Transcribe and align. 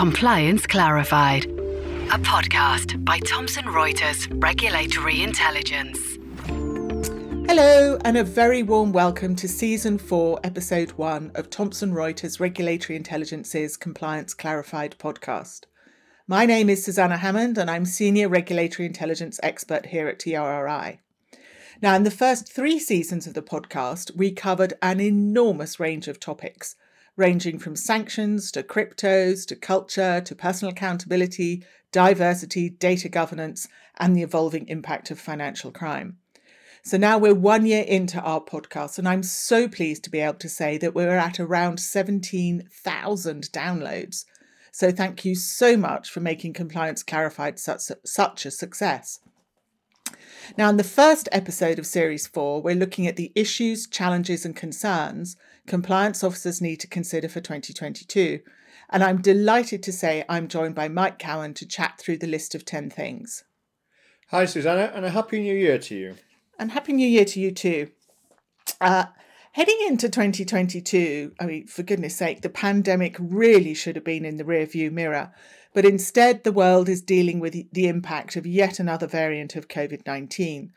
Compliance 0.00 0.66
Clarified, 0.66 1.44
a 1.44 2.16
podcast 2.16 3.04
by 3.04 3.18
Thomson 3.18 3.66
Reuters 3.66 4.26
Regulatory 4.42 5.20
Intelligence. 5.20 5.98
Hello, 7.46 7.98
and 8.02 8.16
a 8.16 8.24
very 8.24 8.62
warm 8.62 8.92
welcome 8.92 9.36
to 9.36 9.46
Season 9.46 9.98
4, 9.98 10.40
Episode 10.42 10.92
1 10.92 11.32
of 11.34 11.50
Thomson 11.50 11.92
Reuters 11.92 12.40
Regulatory 12.40 12.96
Intelligence's 12.96 13.76
Compliance 13.76 14.32
Clarified 14.32 14.96
podcast. 14.98 15.64
My 16.26 16.46
name 16.46 16.70
is 16.70 16.82
Susanna 16.82 17.18
Hammond, 17.18 17.58
and 17.58 17.70
I'm 17.70 17.84
Senior 17.84 18.30
Regulatory 18.30 18.86
Intelligence 18.86 19.38
Expert 19.42 19.84
here 19.84 20.08
at 20.08 20.18
TRRI. 20.18 20.96
Now, 21.82 21.94
in 21.94 22.04
the 22.04 22.10
first 22.10 22.50
three 22.50 22.78
seasons 22.78 23.26
of 23.26 23.34
the 23.34 23.42
podcast, 23.42 24.16
we 24.16 24.32
covered 24.32 24.72
an 24.80 24.98
enormous 24.98 25.78
range 25.78 26.08
of 26.08 26.18
topics 26.18 26.74
ranging 27.20 27.58
from 27.58 27.76
sanctions 27.76 28.50
to 28.50 28.62
cryptos 28.62 29.46
to 29.46 29.54
culture 29.54 30.22
to 30.22 30.34
personal 30.34 30.72
accountability, 30.72 31.62
diversity, 31.92 32.70
data 32.70 33.10
governance, 33.10 33.68
and 33.98 34.16
the 34.16 34.22
evolving 34.22 34.66
impact 34.68 35.10
of 35.10 35.20
financial 35.20 35.70
crime. 35.70 36.16
So 36.82 36.96
now 36.96 37.18
we're 37.18 37.34
one 37.34 37.66
year 37.66 37.82
into 37.82 38.18
our 38.22 38.40
podcast, 38.40 38.98
and 38.98 39.06
I'm 39.06 39.22
so 39.22 39.68
pleased 39.68 40.02
to 40.04 40.10
be 40.10 40.20
able 40.20 40.38
to 40.38 40.48
say 40.48 40.78
that 40.78 40.94
we're 40.94 41.10
at 41.10 41.38
around 41.38 41.78
17,000 41.78 43.52
downloads. 43.52 44.24
So 44.72 44.90
thank 44.90 45.22
you 45.26 45.34
so 45.34 45.76
much 45.76 46.08
for 46.08 46.20
making 46.20 46.54
Compliance 46.54 47.02
Clarified 47.02 47.58
such, 47.58 47.82
such 48.02 48.46
a 48.46 48.50
success. 48.50 49.20
Now, 50.56 50.70
in 50.70 50.78
the 50.78 50.84
first 50.84 51.28
episode 51.32 51.78
of 51.78 51.86
Series 51.86 52.26
4, 52.26 52.62
we're 52.62 52.74
looking 52.74 53.06
at 53.06 53.16
the 53.16 53.30
issues, 53.34 53.86
challenges, 53.86 54.46
and 54.46 54.56
concerns 54.56 55.36
compliance 55.70 56.24
officers 56.24 56.60
need 56.60 56.80
to 56.80 56.88
consider 56.88 57.28
for 57.28 57.40
2022. 57.40 58.40
And 58.90 59.04
I'm 59.04 59.22
delighted 59.22 59.84
to 59.84 59.92
say 59.92 60.24
I'm 60.28 60.48
joined 60.48 60.74
by 60.74 60.88
Mike 60.88 61.20
Cowan 61.20 61.54
to 61.54 61.66
chat 61.66 61.96
through 61.96 62.18
the 62.18 62.26
list 62.26 62.56
of 62.56 62.64
10 62.64 62.90
things. 62.90 63.44
Hi, 64.30 64.46
Susanna, 64.46 64.90
and 64.92 65.04
a 65.04 65.10
Happy 65.10 65.40
New 65.40 65.54
Year 65.54 65.78
to 65.78 65.94
you. 65.94 66.16
And 66.58 66.72
Happy 66.72 66.92
New 66.92 67.06
Year 67.06 67.24
to 67.24 67.38
you 67.38 67.52
too. 67.52 67.88
Uh, 68.80 69.04
heading 69.52 69.78
into 69.86 70.08
2022, 70.08 71.34
I 71.38 71.46
mean, 71.46 71.66
for 71.68 71.84
goodness 71.84 72.16
sake, 72.16 72.42
the 72.42 72.48
pandemic 72.48 73.16
really 73.20 73.72
should 73.74 73.94
have 73.94 74.04
been 74.04 74.24
in 74.24 74.38
the 74.38 74.44
rearview 74.44 74.90
mirror. 74.90 75.32
But 75.72 75.84
instead, 75.84 76.42
the 76.42 76.50
world 76.50 76.88
is 76.88 77.00
dealing 77.00 77.38
with 77.38 77.52
the 77.72 77.86
impact 77.86 78.34
of 78.34 78.44
yet 78.44 78.80
another 78.80 79.06
variant 79.06 79.54
of 79.54 79.68
COVID 79.68 80.04
19. 80.04 80.72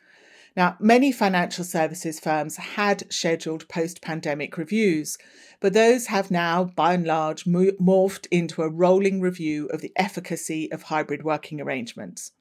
Now, 0.55 0.77
many 0.79 1.11
financial 1.11 1.63
services 1.63 2.19
firms 2.19 2.57
had 2.57 3.11
scheduled 3.11 3.67
post 3.69 4.01
pandemic 4.01 4.55
reviews, 4.57 5.17
but 5.59 5.73
those 5.73 6.07
have 6.07 6.29
now, 6.29 6.65
by 6.65 6.93
and 6.93 7.07
large, 7.07 7.45
morphed 7.45 8.27
into 8.29 8.61
a 8.61 8.69
rolling 8.69 9.19
review 9.19 9.65
of 9.67 9.81
the 9.81 9.91
efficacy 9.95 10.71
of 10.71 10.83
hybrid 10.83 11.23
working 11.23 11.59
arrangements. 11.59 12.33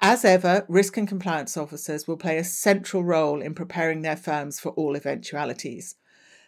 As 0.00 0.24
ever, 0.24 0.64
risk 0.68 0.96
and 0.96 1.08
compliance 1.08 1.56
officers 1.56 2.06
will 2.06 2.16
play 2.16 2.38
a 2.38 2.44
central 2.44 3.02
role 3.02 3.40
in 3.40 3.54
preparing 3.54 4.02
their 4.02 4.16
firms 4.16 4.60
for 4.60 4.70
all 4.70 4.96
eventualities. 4.96 5.96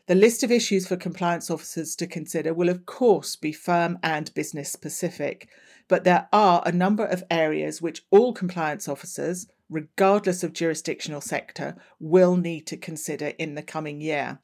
The 0.07 0.15
list 0.15 0.45
of 0.45 0.53
issues 0.53 0.87
for 0.87 0.97
compliance 0.97 1.51
officers 1.51 1.97
to 1.97 2.07
consider 2.07 2.55
will, 2.55 2.69
of 2.69 2.87
course, 2.87 3.35
be 3.35 3.51
firm 3.51 3.99
and 4.05 4.33
business 4.35 4.71
specific, 4.71 5.49
but 5.89 6.05
there 6.05 6.29
are 6.33 6.63
a 6.65 6.71
number 6.71 7.05
of 7.05 7.25
areas 7.29 7.83
which 7.83 8.05
all 8.13 8.33
compliance 8.33 8.89
officers, 8.89 9.49
regardless 9.69 10.43
of 10.43 10.53
jurisdictional 10.53 11.21
sector, 11.21 11.77
will 11.99 12.37
need 12.37 12.67
to 12.67 12.77
consider 12.77 13.29
in 13.39 13.55
the 13.55 13.63
coming 13.63 14.01
year. 14.01 14.39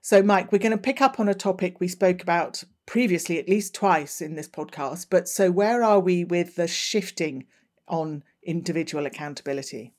So, 0.00 0.22
Mike, 0.22 0.52
we're 0.52 0.58
going 0.58 0.70
to 0.72 0.78
pick 0.78 1.00
up 1.00 1.18
on 1.18 1.28
a 1.28 1.34
topic 1.34 1.80
we 1.80 1.88
spoke 1.88 2.22
about 2.22 2.62
previously 2.86 3.38
at 3.38 3.48
least 3.48 3.74
twice 3.74 4.20
in 4.20 4.36
this 4.36 4.48
podcast. 4.48 5.06
But 5.10 5.28
so, 5.28 5.50
where 5.50 5.82
are 5.82 5.98
we 5.98 6.24
with 6.24 6.54
the 6.54 6.68
shifting 6.68 7.46
on 7.88 8.22
individual 8.44 9.04
accountability? 9.04 9.94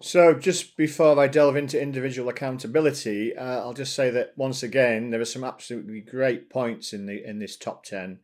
So, 0.00 0.34
just 0.34 0.76
before 0.76 1.18
I 1.18 1.26
delve 1.26 1.56
into 1.56 1.80
individual 1.80 2.28
accountability, 2.28 3.36
uh, 3.36 3.60
I'll 3.60 3.72
just 3.72 3.94
say 3.94 4.10
that 4.10 4.32
once 4.36 4.62
again 4.62 5.10
there 5.10 5.20
are 5.20 5.24
some 5.24 5.44
absolutely 5.44 6.00
great 6.00 6.48
points 6.48 6.92
in 6.92 7.06
the 7.06 7.24
in 7.24 7.38
this 7.38 7.56
top 7.56 7.84
ten. 7.84 8.20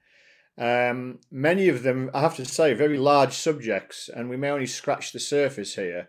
Um, 0.58 1.20
many 1.30 1.68
of 1.68 1.84
them, 1.84 2.10
I 2.12 2.20
have 2.20 2.36
to 2.36 2.44
say, 2.44 2.74
very 2.74 2.98
large 2.98 3.32
subjects, 3.32 4.10
and 4.14 4.28
we 4.28 4.36
may 4.36 4.50
only 4.50 4.66
scratch 4.66 5.12
the 5.12 5.20
surface 5.20 5.76
here. 5.76 6.08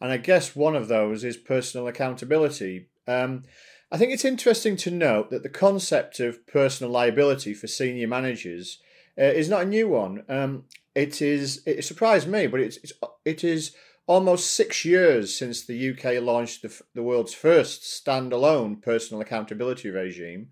And 0.00 0.12
I 0.12 0.16
guess 0.18 0.54
one 0.54 0.76
of 0.76 0.86
those 0.86 1.24
is 1.24 1.36
personal 1.36 1.88
accountability. 1.88 2.88
Um, 3.08 3.42
I 3.90 3.98
think 3.98 4.12
it's 4.12 4.24
interesting 4.24 4.76
to 4.76 4.90
note 4.92 5.30
that 5.30 5.42
the 5.42 5.48
concept 5.48 6.20
of 6.20 6.46
personal 6.46 6.92
liability 6.92 7.54
for 7.54 7.66
senior 7.66 8.06
managers 8.06 8.78
uh, 9.18 9.24
is 9.24 9.48
not 9.48 9.62
a 9.62 9.68
new 9.68 9.88
one. 9.88 10.22
Um, 10.28 10.64
it 10.94 11.20
is. 11.20 11.62
It 11.66 11.84
surprised 11.84 12.28
me, 12.28 12.46
but 12.46 12.60
it's, 12.60 12.76
it's 12.78 12.92
it 13.24 13.42
is 13.42 13.74
almost 14.06 14.54
six 14.54 14.84
years 14.84 15.36
since 15.36 15.64
the 15.64 15.90
UK 15.90 16.22
launched 16.22 16.62
the, 16.62 16.82
the 16.94 17.02
world's 17.02 17.34
first 17.34 17.82
standalone 17.82 18.80
personal 18.80 19.20
accountability 19.20 19.90
regime 19.90 20.48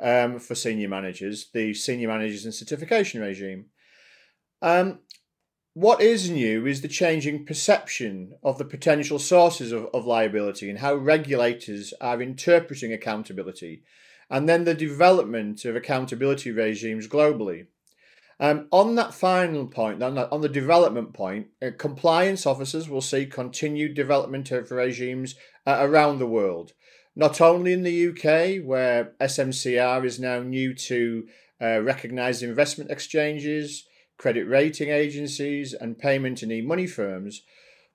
um, 0.00 0.38
for 0.38 0.54
senior 0.54 0.88
managers, 0.88 1.48
the 1.52 1.74
Senior 1.74 2.08
Managers 2.08 2.44
and 2.44 2.54
Certification 2.54 3.20
Regime. 3.20 3.66
Um, 4.62 5.00
what 5.74 6.00
is 6.00 6.28
new 6.28 6.66
is 6.66 6.80
the 6.80 6.88
changing 6.88 7.46
perception 7.46 8.34
of 8.42 8.58
the 8.58 8.64
potential 8.64 9.18
sources 9.18 9.70
of, 9.70 9.86
of 9.94 10.06
liability 10.06 10.68
and 10.68 10.80
how 10.80 10.94
regulators 10.94 11.94
are 12.00 12.20
interpreting 12.20 12.92
accountability, 12.92 13.82
and 14.28 14.48
then 14.48 14.64
the 14.64 14.74
development 14.74 15.64
of 15.64 15.76
accountability 15.76 16.50
regimes 16.50 17.06
globally. 17.06 17.66
Um, 18.40 18.68
on 18.70 18.94
that 18.94 19.14
final 19.14 19.66
point, 19.66 20.02
on 20.02 20.14
the, 20.14 20.30
on 20.30 20.40
the 20.40 20.48
development 20.48 21.12
point, 21.12 21.48
uh, 21.60 21.70
compliance 21.76 22.46
officers 22.46 22.88
will 22.88 23.00
see 23.00 23.26
continued 23.26 23.94
development 23.94 24.50
of 24.52 24.70
regimes 24.70 25.34
uh, 25.66 25.78
around 25.80 26.18
the 26.18 26.26
world. 26.26 26.72
Not 27.18 27.40
only 27.40 27.72
in 27.72 27.82
the 27.82 28.10
UK, 28.10 28.64
where 28.64 29.12
SMCR 29.20 30.04
is 30.04 30.20
now 30.20 30.38
new 30.38 30.72
to 30.72 31.26
uh, 31.60 31.80
recognised 31.82 32.44
investment 32.44 32.92
exchanges, 32.92 33.84
credit 34.18 34.44
rating 34.44 34.90
agencies, 34.90 35.74
and 35.74 35.98
payment 35.98 36.44
and 36.44 36.52
e 36.52 36.60
money 36.60 36.86
firms, 36.86 37.42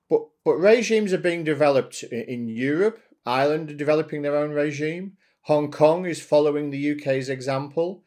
but, 0.09 0.23
but 0.43 0.55
regimes 0.55 1.13
are 1.13 1.17
being 1.17 1.45
developed 1.45 2.03
in 2.03 2.49
Europe. 2.49 2.99
Ireland 3.25 3.71
are 3.71 3.75
developing 3.75 4.23
their 4.23 4.35
own 4.35 4.51
regime. 4.51 5.13
Hong 5.43 5.71
Kong 5.71 6.05
is 6.05 6.21
following 6.21 6.69
the 6.69 6.91
UK's 6.91 7.29
example. 7.29 8.03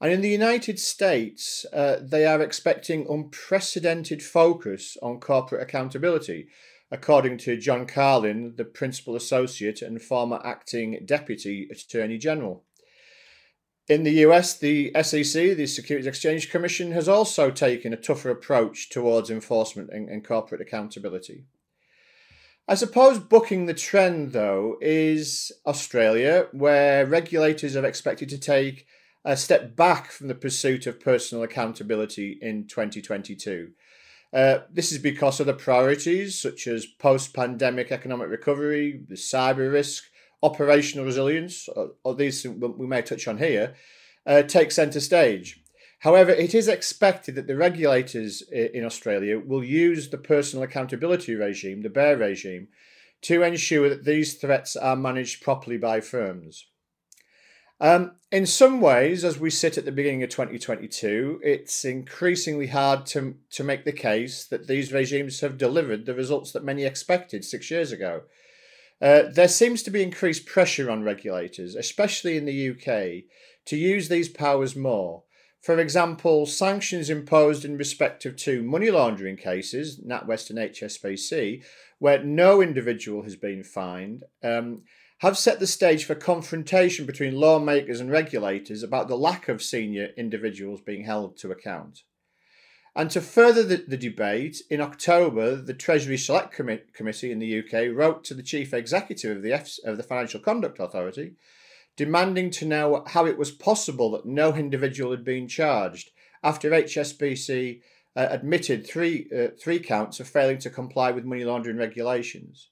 And 0.00 0.12
in 0.12 0.20
the 0.20 0.28
United 0.28 0.80
States, 0.80 1.64
uh, 1.72 1.98
they 2.02 2.26
are 2.26 2.42
expecting 2.42 3.06
unprecedented 3.08 4.20
focus 4.20 4.96
on 5.00 5.20
corporate 5.20 5.62
accountability, 5.62 6.48
according 6.90 7.38
to 7.38 7.56
John 7.56 7.86
Carlin, 7.86 8.54
the 8.56 8.64
principal 8.64 9.16
associate 9.16 9.82
and 9.82 10.00
former 10.00 10.40
acting 10.44 11.02
deputy 11.04 11.68
attorney 11.70 12.18
general. 12.18 12.64
In 13.88 14.02
the 14.02 14.24
US, 14.26 14.58
the 14.58 14.90
SEC, 15.02 15.56
the 15.56 15.66
Securities 15.66 16.06
Exchange 16.08 16.50
Commission, 16.50 16.92
has 16.92 17.08
also 17.08 17.50
taken 17.50 17.92
a 17.92 17.96
tougher 17.96 18.30
approach 18.30 18.90
towards 18.90 19.30
enforcement 19.30 19.90
and, 19.92 20.08
and 20.08 20.26
corporate 20.26 20.60
accountability. 20.60 21.44
I 22.68 22.74
suppose 22.74 23.20
booking 23.20 23.66
the 23.66 23.74
trend, 23.74 24.32
though, 24.32 24.76
is 24.80 25.52
Australia, 25.66 26.48
where 26.50 27.06
regulators 27.06 27.76
are 27.76 27.86
expected 27.86 28.28
to 28.30 28.38
take 28.38 28.86
a 29.24 29.36
step 29.36 29.76
back 29.76 30.10
from 30.10 30.26
the 30.26 30.34
pursuit 30.34 30.86
of 30.86 30.98
personal 30.98 31.44
accountability 31.44 32.38
in 32.42 32.66
2022. 32.66 33.70
Uh, 34.36 34.58
this 34.70 34.92
is 34.92 34.98
because 34.98 35.40
of 35.40 35.46
the 35.46 35.54
priorities 35.54 36.38
such 36.38 36.66
as 36.66 36.84
post 36.84 37.32
pandemic 37.32 37.90
economic 37.90 38.28
recovery, 38.28 39.00
the 39.08 39.14
cyber 39.14 39.72
risk, 39.72 40.04
operational 40.42 41.06
resilience, 41.06 41.68
or, 41.68 41.92
or 42.04 42.14
these 42.14 42.46
we 42.46 42.86
may 42.86 43.00
touch 43.00 43.26
on 43.26 43.38
here, 43.38 43.74
uh, 44.26 44.42
take 44.42 44.70
centre 44.70 45.00
stage. 45.00 45.64
However, 46.00 46.32
it 46.32 46.54
is 46.54 46.68
expected 46.68 47.34
that 47.36 47.46
the 47.46 47.56
regulators 47.56 48.42
in 48.52 48.84
Australia 48.84 49.38
will 49.38 49.64
use 49.64 50.10
the 50.10 50.18
personal 50.18 50.64
accountability 50.64 51.34
regime, 51.34 51.80
the 51.80 51.88
BEAR 51.88 52.18
regime, 52.18 52.68
to 53.22 53.42
ensure 53.42 53.88
that 53.88 54.04
these 54.04 54.34
threats 54.34 54.76
are 54.76 54.96
managed 54.96 55.42
properly 55.42 55.78
by 55.78 56.02
firms. 56.02 56.66
Um, 57.78 58.12
in 58.32 58.46
some 58.46 58.80
ways, 58.80 59.24
as 59.24 59.38
we 59.38 59.50
sit 59.50 59.76
at 59.76 59.84
the 59.84 59.92
beginning 59.92 60.22
of 60.22 60.30
2022, 60.30 61.40
it's 61.42 61.84
increasingly 61.84 62.68
hard 62.68 63.06
to, 63.06 63.36
to 63.50 63.64
make 63.64 63.84
the 63.84 63.92
case 63.92 64.44
that 64.46 64.66
these 64.66 64.92
regimes 64.92 65.40
have 65.40 65.58
delivered 65.58 66.06
the 66.06 66.14
results 66.14 66.52
that 66.52 66.64
many 66.64 66.84
expected 66.84 67.44
six 67.44 67.70
years 67.70 67.92
ago. 67.92 68.22
Uh, 69.00 69.24
there 69.30 69.48
seems 69.48 69.82
to 69.82 69.90
be 69.90 70.02
increased 70.02 70.46
pressure 70.46 70.90
on 70.90 71.02
regulators, 71.02 71.74
especially 71.74 72.36
in 72.38 72.46
the 72.46 72.70
UK, 72.70 73.24
to 73.66 73.76
use 73.76 74.08
these 74.08 74.28
powers 74.28 74.74
more. 74.74 75.24
For 75.60 75.78
example, 75.78 76.46
sanctions 76.46 77.10
imposed 77.10 77.64
in 77.64 77.76
respect 77.76 78.24
of 78.24 78.36
two 78.36 78.62
money 78.62 78.90
laundering 78.90 79.36
cases, 79.36 80.00
NatWest 80.00 80.50
and 80.50 80.58
HSBC, 80.58 81.62
where 81.98 82.22
no 82.22 82.62
individual 82.62 83.22
has 83.22 83.36
been 83.36 83.64
fined, 83.64 84.24
um, 84.42 84.82
have 85.20 85.38
set 85.38 85.60
the 85.60 85.66
stage 85.66 86.04
for 86.04 86.14
confrontation 86.14 87.06
between 87.06 87.40
lawmakers 87.40 88.00
and 88.00 88.10
regulators 88.10 88.82
about 88.82 89.08
the 89.08 89.16
lack 89.16 89.48
of 89.48 89.62
senior 89.62 90.10
individuals 90.16 90.80
being 90.80 91.04
held 91.04 91.36
to 91.38 91.50
account. 91.50 92.02
And 92.94 93.10
to 93.10 93.20
further 93.20 93.62
the, 93.62 93.84
the 93.88 93.96
debate, 93.96 94.62
in 94.70 94.80
October, 94.80 95.56
the 95.56 95.74
Treasury 95.74 96.16
Select 96.16 96.54
Committee 96.94 97.30
in 97.30 97.38
the 97.38 97.58
UK 97.58 97.94
wrote 97.94 98.24
to 98.24 98.34
the 98.34 98.42
Chief 98.42 98.72
Executive 98.72 99.36
of 99.36 99.42
the, 99.42 99.52
F- 99.52 99.78
of 99.84 99.96
the 99.96 100.02
Financial 100.02 100.40
Conduct 100.40 100.78
Authority 100.78 101.34
demanding 101.96 102.50
to 102.50 102.66
know 102.66 103.02
how 103.08 103.26
it 103.26 103.38
was 103.38 103.50
possible 103.50 104.10
that 104.10 104.26
no 104.26 104.54
individual 104.54 105.10
had 105.10 105.24
been 105.24 105.48
charged 105.48 106.10
after 106.42 106.70
HSBC 106.70 107.80
uh, 108.14 108.26
admitted 108.30 108.86
three, 108.86 109.26
uh, 109.36 109.48
three 109.58 109.78
counts 109.78 110.20
of 110.20 110.28
failing 110.28 110.58
to 110.58 110.70
comply 110.70 111.10
with 111.10 111.24
money 111.24 111.44
laundering 111.44 111.76
regulations. 111.76 112.68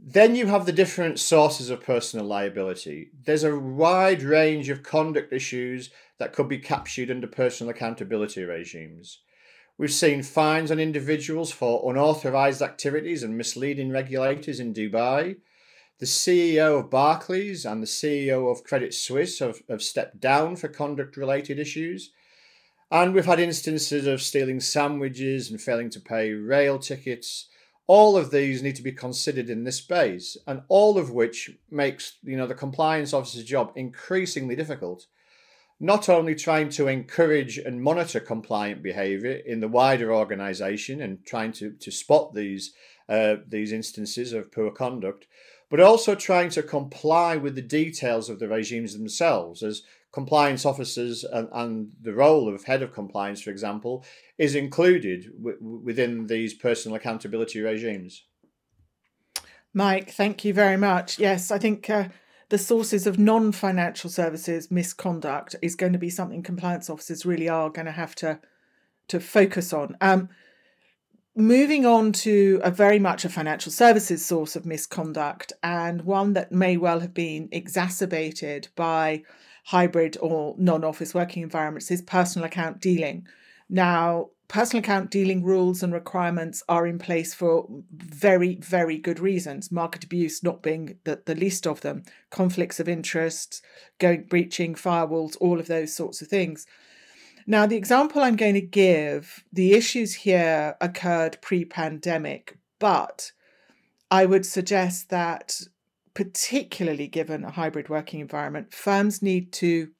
Then 0.00 0.36
you 0.36 0.46
have 0.46 0.64
the 0.64 0.72
different 0.72 1.18
sources 1.18 1.70
of 1.70 1.82
personal 1.82 2.24
liability. 2.24 3.10
There's 3.24 3.44
a 3.44 3.58
wide 3.58 4.22
range 4.22 4.68
of 4.68 4.84
conduct 4.84 5.32
issues 5.32 5.90
that 6.18 6.32
could 6.32 6.48
be 6.48 6.58
captured 6.58 7.10
under 7.10 7.26
personal 7.26 7.70
accountability 7.70 8.44
regimes. 8.44 9.18
We've 9.76 9.92
seen 9.92 10.22
fines 10.22 10.70
on 10.70 10.78
individuals 10.78 11.52
for 11.52 11.88
unauthorized 11.90 12.62
activities 12.62 13.22
and 13.22 13.36
misleading 13.36 13.90
regulators 13.90 14.60
in 14.60 14.72
Dubai. 14.72 15.36
The 15.98 16.06
CEO 16.06 16.78
of 16.78 16.90
Barclays 16.90 17.64
and 17.64 17.82
the 17.82 17.86
CEO 17.86 18.50
of 18.50 18.64
Credit 18.64 18.94
Suisse 18.94 19.40
have, 19.40 19.62
have 19.68 19.82
stepped 19.82 20.20
down 20.20 20.56
for 20.56 20.68
conduct 20.68 21.16
related 21.16 21.58
issues. 21.58 22.12
And 22.90 23.14
we've 23.14 23.26
had 23.26 23.40
instances 23.40 24.06
of 24.06 24.22
stealing 24.22 24.60
sandwiches 24.60 25.50
and 25.50 25.60
failing 25.60 25.90
to 25.90 26.00
pay 26.00 26.32
rail 26.32 26.78
tickets. 26.78 27.48
All 27.88 28.18
of 28.18 28.30
these 28.30 28.62
need 28.62 28.76
to 28.76 28.82
be 28.82 28.92
considered 28.92 29.48
in 29.48 29.64
this 29.64 29.78
space, 29.78 30.36
and 30.46 30.60
all 30.68 30.98
of 30.98 31.10
which 31.10 31.50
makes 31.70 32.18
you 32.22 32.36
know 32.36 32.46
the 32.46 32.54
compliance 32.54 33.14
officer's 33.14 33.44
job 33.44 33.72
increasingly 33.74 34.54
difficult. 34.54 35.06
Not 35.80 36.08
only 36.08 36.34
trying 36.34 36.68
to 36.70 36.88
encourage 36.88 37.56
and 37.56 37.82
monitor 37.82 38.20
compliant 38.20 38.82
behaviour 38.82 39.32
in 39.32 39.60
the 39.60 39.68
wider 39.68 40.12
organisation 40.12 41.00
and 41.00 41.24
trying 41.24 41.52
to, 41.52 41.70
to 41.70 41.90
spot 41.90 42.34
these 42.34 42.74
uh, 43.08 43.36
these 43.48 43.72
instances 43.72 44.34
of 44.34 44.52
poor 44.52 44.70
conduct, 44.70 45.26
but 45.70 45.80
also 45.80 46.14
trying 46.14 46.50
to 46.50 46.62
comply 46.62 47.36
with 47.36 47.54
the 47.54 47.62
details 47.62 48.28
of 48.28 48.38
the 48.38 48.48
regimes 48.48 48.92
themselves 48.92 49.62
as 49.62 49.82
compliance 50.12 50.64
officers 50.64 51.24
and, 51.24 51.48
and 51.52 51.92
the 52.00 52.14
role 52.14 52.52
of 52.52 52.64
head 52.64 52.82
of 52.82 52.92
compliance, 52.92 53.40
for 53.42 53.50
example, 53.50 54.04
is 54.38 54.54
included 54.54 55.30
w- 55.36 55.58
within 55.84 56.26
these 56.26 56.54
personal 56.54 56.96
accountability 56.96 57.60
regimes. 57.60 58.24
Mike, 59.74 60.10
thank 60.10 60.44
you 60.44 60.54
very 60.54 60.76
much. 60.76 61.18
Yes, 61.18 61.50
I 61.50 61.58
think 61.58 61.90
uh, 61.90 62.08
the 62.48 62.58
sources 62.58 63.06
of 63.06 63.18
non 63.18 63.52
financial 63.52 64.08
services 64.08 64.70
misconduct 64.70 65.54
is 65.60 65.74
going 65.74 65.92
to 65.92 65.98
be 65.98 66.10
something 66.10 66.42
compliance 66.42 66.88
officers 66.88 67.26
really 67.26 67.48
are 67.48 67.70
going 67.70 67.86
to 67.86 67.92
have 67.92 68.14
to 68.16 68.40
to 69.08 69.20
focus 69.20 69.72
on. 69.72 69.96
Um, 70.00 70.28
moving 71.34 71.86
on 71.86 72.12
to 72.12 72.60
a 72.64 72.70
very 72.70 72.98
much 72.98 73.24
a 73.24 73.28
financial 73.28 73.70
services 73.70 74.24
source 74.24 74.56
of 74.56 74.66
misconduct 74.66 75.52
and 75.62 76.02
one 76.02 76.32
that 76.32 76.50
may 76.50 76.76
well 76.76 77.00
have 77.00 77.14
been 77.14 77.48
exacerbated 77.52 78.68
by 78.74 79.22
hybrid 79.68 80.16
or 80.22 80.54
non 80.56 80.82
office 80.82 81.12
working 81.12 81.42
environments 81.42 81.90
is 81.90 82.00
personal 82.00 82.46
account 82.46 82.80
dealing. 82.80 83.26
Now, 83.68 84.30
personal 84.48 84.82
account 84.82 85.10
dealing 85.10 85.44
rules 85.44 85.82
and 85.82 85.92
requirements 85.92 86.62
are 86.70 86.86
in 86.86 86.98
place 86.98 87.34
for 87.34 87.68
very, 87.92 88.54
very 88.54 88.96
good 88.96 89.20
reasons. 89.20 89.70
Market 89.70 90.04
abuse 90.04 90.42
not 90.42 90.62
being 90.62 90.96
the, 91.04 91.20
the 91.26 91.34
least 91.34 91.66
of 91.66 91.82
them, 91.82 92.02
conflicts 92.30 92.80
of 92.80 92.88
interest, 92.88 93.62
going 93.98 94.22
breaching 94.22 94.74
firewalls, 94.74 95.36
all 95.38 95.60
of 95.60 95.66
those 95.66 95.94
sorts 95.94 96.22
of 96.22 96.28
things. 96.28 96.66
Now, 97.46 97.66
the 97.66 97.76
example 97.76 98.22
I'm 98.22 98.36
going 98.36 98.54
to 98.54 98.62
give, 98.62 99.44
the 99.52 99.74
issues 99.74 100.14
here 100.14 100.76
occurred 100.80 101.42
pre 101.42 101.66
pandemic, 101.66 102.56
but 102.78 103.32
I 104.10 104.24
would 104.24 104.46
suggest 104.46 105.10
that, 105.10 105.60
particularly 106.14 107.06
given 107.06 107.44
a 107.44 107.50
hybrid 107.50 107.88
working 107.88 108.20
environment, 108.20 108.72
firms 108.72 109.22
need 109.22 109.52
to 109.54 109.90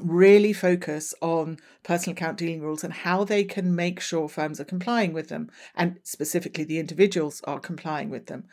really 0.00 0.52
focus 0.52 1.14
on 1.20 1.58
personal 1.82 2.14
account 2.14 2.38
dealing 2.38 2.60
rules 2.60 2.84
and 2.84 2.92
how 2.92 3.24
they 3.24 3.44
can 3.44 3.74
make 3.74 4.00
sure 4.00 4.28
firms 4.28 4.60
are 4.60 4.64
complying 4.64 5.12
with 5.12 5.28
them, 5.28 5.50
and 5.74 5.98
specifically 6.02 6.64
the 6.64 6.78
individuals 6.78 7.40
are 7.44 7.60
complying 7.60 8.10
with 8.10 8.26
them. 8.26 8.44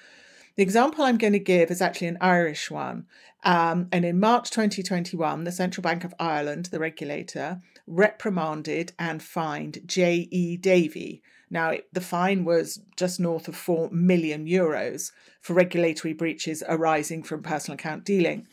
The 0.55 0.63
example 0.63 1.03
I'm 1.03 1.19
going 1.19 1.33
to 1.33 1.39
give 1.39 1.69
is 1.69 1.83
actually 1.83 2.07
an 2.07 2.17
Irish 2.19 2.71
one. 2.71 3.05
Um, 3.43 3.89
and 3.91 4.03
in 4.03 4.19
March 4.19 4.49
2021, 4.49 5.43
the 5.43 5.51
Central 5.51 5.83
Bank 5.83 6.03
of 6.03 6.15
Ireland, 6.19 6.65
the 6.65 6.79
regulator, 6.79 7.61
reprimanded 7.85 8.93
and 8.97 9.21
fined 9.21 9.81
J.E. 9.85 10.57
Davy. 10.57 11.21
Now, 11.49 11.73
the 11.93 12.01
fine 12.01 12.43
was 12.43 12.81
just 12.97 13.19
north 13.19 13.47
of 13.47 13.55
4 13.55 13.89
million 13.91 14.45
euros 14.45 15.11
for 15.41 15.53
regulatory 15.53 16.13
breaches 16.13 16.63
arising 16.67 17.23
from 17.23 17.41
personal 17.41 17.75
account 17.75 18.03
dealing. 18.03 18.47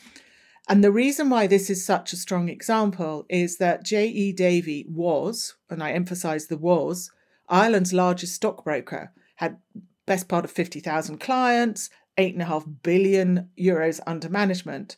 And 0.69 0.82
the 0.82 0.93
reason 0.93 1.29
why 1.29 1.46
this 1.46 1.69
is 1.69 1.85
such 1.85 2.12
a 2.12 2.17
strong 2.17 2.49
example 2.49 3.26
is 3.29 3.58
that 3.58 3.85
J.E. 3.85 4.32
Davy 4.32 4.87
was, 4.88 5.56
and 5.69 5.82
I 5.82 5.93
emphasize 5.93 6.46
the 6.46 6.56
was, 6.56 7.11
Ireland's 7.49 7.93
largest 7.93 8.35
stockbroker, 8.35 9.12
had 9.37 9.58
best 10.06 10.29
part 10.29 10.44
of 10.44 10.50
50,000 10.50 11.19
clients, 11.19 11.91
8.5 12.17 12.82
billion 12.82 13.50
euros 13.58 14.00
under 14.06 14.29
management. 14.29 14.96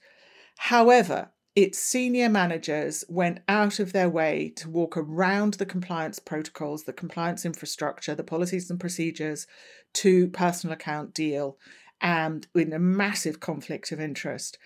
However, 0.58 1.30
its 1.56 1.78
senior 1.78 2.28
managers 2.28 3.02
went 3.08 3.40
out 3.48 3.80
of 3.80 3.94
their 3.94 4.10
way 4.10 4.52
to 4.56 4.68
walk 4.68 4.94
around 4.94 5.54
the 5.54 5.64
compliance 5.64 6.18
protocols, 6.18 6.84
the 6.84 6.92
compliance 6.92 7.46
infrastructure, 7.46 8.14
the 8.14 8.22
policies 8.22 8.70
and 8.70 8.78
procedures 8.78 9.46
to 9.94 10.28
personal 10.28 10.74
account 10.74 11.14
deal 11.14 11.56
and 12.02 12.46
in 12.54 12.74
a 12.74 12.78
massive 12.78 13.40
conflict 13.40 13.90
of 13.90 13.98
interest. 13.98 14.58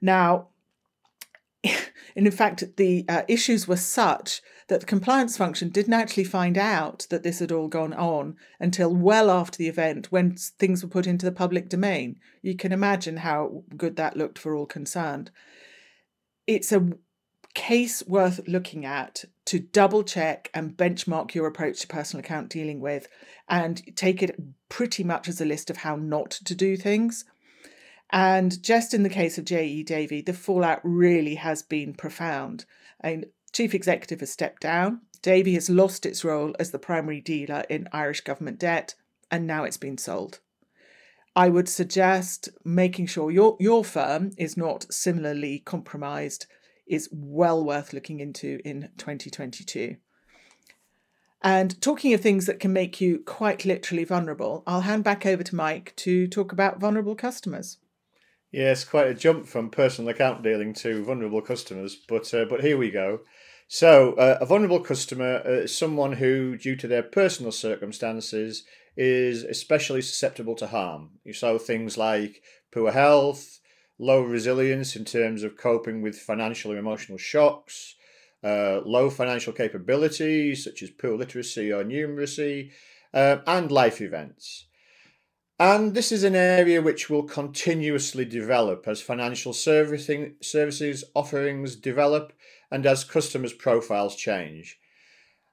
Now, 0.00 0.48
and 1.62 2.26
in 2.26 2.30
fact, 2.30 2.64
the 2.78 3.04
uh, 3.06 3.22
issues 3.28 3.68
were 3.68 3.76
such 3.76 4.40
that 4.68 4.80
the 4.80 4.86
compliance 4.86 5.36
function 5.36 5.68
didn't 5.68 5.92
actually 5.92 6.24
find 6.24 6.56
out 6.56 7.06
that 7.10 7.22
this 7.22 7.40
had 7.40 7.52
all 7.52 7.68
gone 7.68 7.92
on 7.92 8.36
until 8.58 8.94
well 8.94 9.30
after 9.30 9.58
the 9.58 9.68
event 9.68 10.10
when 10.10 10.36
things 10.36 10.82
were 10.82 10.88
put 10.88 11.06
into 11.06 11.26
the 11.26 11.32
public 11.32 11.68
domain. 11.68 12.16
You 12.40 12.56
can 12.56 12.72
imagine 12.72 13.18
how 13.18 13.64
good 13.76 13.96
that 13.96 14.16
looked 14.16 14.38
for 14.38 14.54
all 14.54 14.64
concerned. 14.64 15.30
It's 16.50 16.72
a 16.72 16.84
case 17.54 18.02
worth 18.08 18.40
looking 18.48 18.84
at 18.84 19.24
to 19.44 19.60
double 19.60 20.02
check 20.02 20.50
and 20.52 20.76
benchmark 20.76 21.32
your 21.32 21.46
approach 21.46 21.78
to 21.78 21.86
personal 21.86 22.24
account 22.24 22.48
dealing 22.48 22.80
with 22.80 23.06
and 23.48 23.80
take 23.94 24.20
it 24.20 24.36
pretty 24.68 25.04
much 25.04 25.28
as 25.28 25.40
a 25.40 25.44
list 25.44 25.70
of 25.70 25.76
how 25.76 25.94
not 25.94 26.32
to 26.32 26.56
do 26.56 26.76
things. 26.76 27.24
And 28.10 28.60
just 28.64 28.92
in 28.92 29.04
the 29.04 29.08
case 29.08 29.38
of 29.38 29.44
J.E. 29.44 29.84
Davy, 29.84 30.22
the 30.22 30.32
fallout 30.32 30.80
really 30.82 31.36
has 31.36 31.62
been 31.62 31.94
profound. 31.94 32.64
And 32.98 33.26
chief 33.52 33.72
executive 33.72 34.18
has 34.18 34.32
stepped 34.32 34.60
down. 34.60 35.02
Davy 35.22 35.54
has 35.54 35.70
lost 35.70 36.04
its 36.04 36.24
role 36.24 36.56
as 36.58 36.72
the 36.72 36.80
primary 36.80 37.20
dealer 37.20 37.62
in 37.68 37.86
Irish 37.92 38.22
government 38.22 38.58
debt, 38.58 38.96
and 39.30 39.46
now 39.46 39.62
it's 39.62 39.76
been 39.76 39.98
sold. 39.98 40.40
I 41.36 41.48
would 41.48 41.68
suggest 41.68 42.48
making 42.64 43.06
sure 43.06 43.30
your, 43.30 43.56
your 43.60 43.84
firm 43.84 44.32
is 44.36 44.56
not 44.56 44.92
similarly 44.92 45.60
compromised 45.60 46.46
is 46.86 47.08
well 47.12 47.64
worth 47.64 47.92
looking 47.92 48.20
into 48.20 48.60
in 48.64 48.90
2022. 48.98 49.96
And 51.42 51.80
talking 51.80 52.12
of 52.12 52.20
things 52.20 52.46
that 52.46 52.60
can 52.60 52.72
make 52.72 53.00
you 53.00 53.22
quite 53.24 53.64
literally 53.64 54.04
vulnerable, 54.04 54.62
I'll 54.66 54.82
hand 54.82 55.04
back 55.04 55.24
over 55.24 55.42
to 55.42 55.56
Mike 55.56 55.94
to 55.96 56.26
talk 56.26 56.52
about 56.52 56.80
vulnerable 56.80 57.14
customers. 57.14 57.78
Yes, 58.52 58.84
quite 58.84 59.06
a 59.06 59.14
jump 59.14 59.46
from 59.46 59.70
personal 59.70 60.10
account 60.10 60.42
dealing 60.42 60.74
to 60.74 61.04
vulnerable 61.04 61.40
customers, 61.40 61.94
but 61.94 62.34
uh, 62.34 62.44
but 62.44 62.62
here 62.62 62.76
we 62.76 62.90
go. 62.90 63.20
So, 63.68 64.14
uh, 64.14 64.38
a 64.40 64.46
vulnerable 64.46 64.80
customer 64.80 65.42
uh, 65.46 65.50
is 65.50 65.78
someone 65.78 66.14
who, 66.14 66.56
due 66.56 66.74
to 66.74 66.88
their 66.88 67.04
personal 67.04 67.52
circumstances, 67.52 68.64
is 68.96 69.44
especially 69.44 70.02
susceptible 70.02 70.54
to 70.56 70.66
harm. 70.66 71.10
So 71.32 71.58
things 71.58 71.96
like 71.96 72.42
poor 72.72 72.90
health, 72.90 73.60
low 73.98 74.22
resilience 74.22 74.96
in 74.96 75.04
terms 75.04 75.42
of 75.42 75.56
coping 75.56 76.02
with 76.02 76.18
financial 76.18 76.72
or 76.72 76.78
emotional 76.78 77.18
shocks, 77.18 77.94
uh, 78.42 78.80
low 78.84 79.10
financial 79.10 79.52
capabilities 79.52 80.64
such 80.64 80.82
as 80.82 80.90
poor 80.90 81.16
literacy 81.16 81.72
or 81.72 81.84
numeracy, 81.84 82.70
uh, 83.12 83.38
and 83.46 83.70
life 83.70 84.00
events. 84.00 84.66
And 85.58 85.92
this 85.92 86.10
is 86.10 86.24
an 86.24 86.34
area 86.34 86.80
which 86.80 87.10
will 87.10 87.24
continuously 87.24 88.24
develop 88.24 88.88
as 88.88 89.02
financial 89.02 89.52
servicing, 89.52 90.36
services 90.40 91.04
offerings 91.14 91.76
develop 91.76 92.32
and 92.70 92.86
as 92.86 93.04
customers' 93.04 93.52
profiles 93.52 94.16
change. 94.16 94.78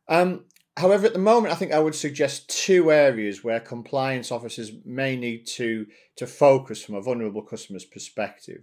Um, 0.07 0.45
however, 0.77 1.07
at 1.07 1.13
the 1.13 1.19
moment, 1.19 1.51
I 1.51 1.57
think 1.57 1.73
I 1.73 1.79
would 1.79 1.95
suggest 1.95 2.49
two 2.49 2.91
areas 2.91 3.43
where 3.43 3.59
compliance 3.59 4.31
officers 4.31 4.71
may 4.85 5.15
need 5.15 5.47
to, 5.47 5.87
to 6.17 6.27
focus 6.27 6.83
from 6.83 6.95
a 6.95 7.01
vulnerable 7.01 7.41
customer's 7.41 7.85
perspective. 7.85 8.61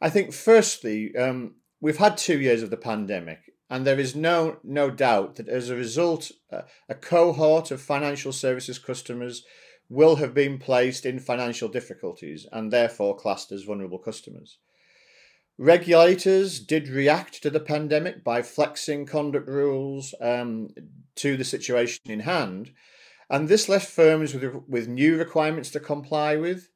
I 0.00 0.10
think, 0.10 0.32
firstly, 0.32 1.14
um, 1.16 1.56
we've 1.80 1.98
had 1.98 2.16
two 2.16 2.40
years 2.40 2.62
of 2.62 2.70
the 2.70 2.76
pandemic, 2.76 3.40
and 3.68 3.84
there 3.84 3.98
is 3.98 4.14
no, 4.14 4.58
no 4.62 4.90
doubt 4.90 5.36
that 5.36 5.48
as 5.48 5.70
a 5.70 5.76
result, 5.76 6.30
uh, 6.52 6.62
a 6.88 6.94
cohort 6.94 7.70
of 7.70 7.80
financial 7.80 8.32
services 8.32 8.78
customers 8.78 9.44
will 9.88 10.16
have 10.16 10.34
been 10.34 10.58
placed 10.58 11.04
in 11.04 11.18
financial 11.18 11.68
difficulties 11.68 12.46
and 12.52 12.72
therefore 12.72 13.16
classed 13.16 13.50
as 13.52 13.64
vulnerable 13.64 13.98
customers. 13.98 14.58
Regulators 15.58 16.58
did 16.58 16.88
react 16.88 17.40
to 17.42 17.50
the 17.50 17.60
pandemic 17.60 18.24
by 18.24 18.42
flexing 18.42 19.06
conduct 19.06 19.46
rules 19.46 20.12
um, 20.20 20.70
to 21.16 21.36
the 21.36 21.44
situation 21.44 22.10
in 22.10 22.20
hand, 22.20 22.72
and 23.30 23.48
this 23.48 23.68
left 23.68 23.88
firms 23.88 24.34
with, 24.34 24.64
with 24.68 24.88
new 24.88 25.16
requirements 25.16 25.70
to 25.70 25.80
comply 25.80 26.36
with. 26.36 26.70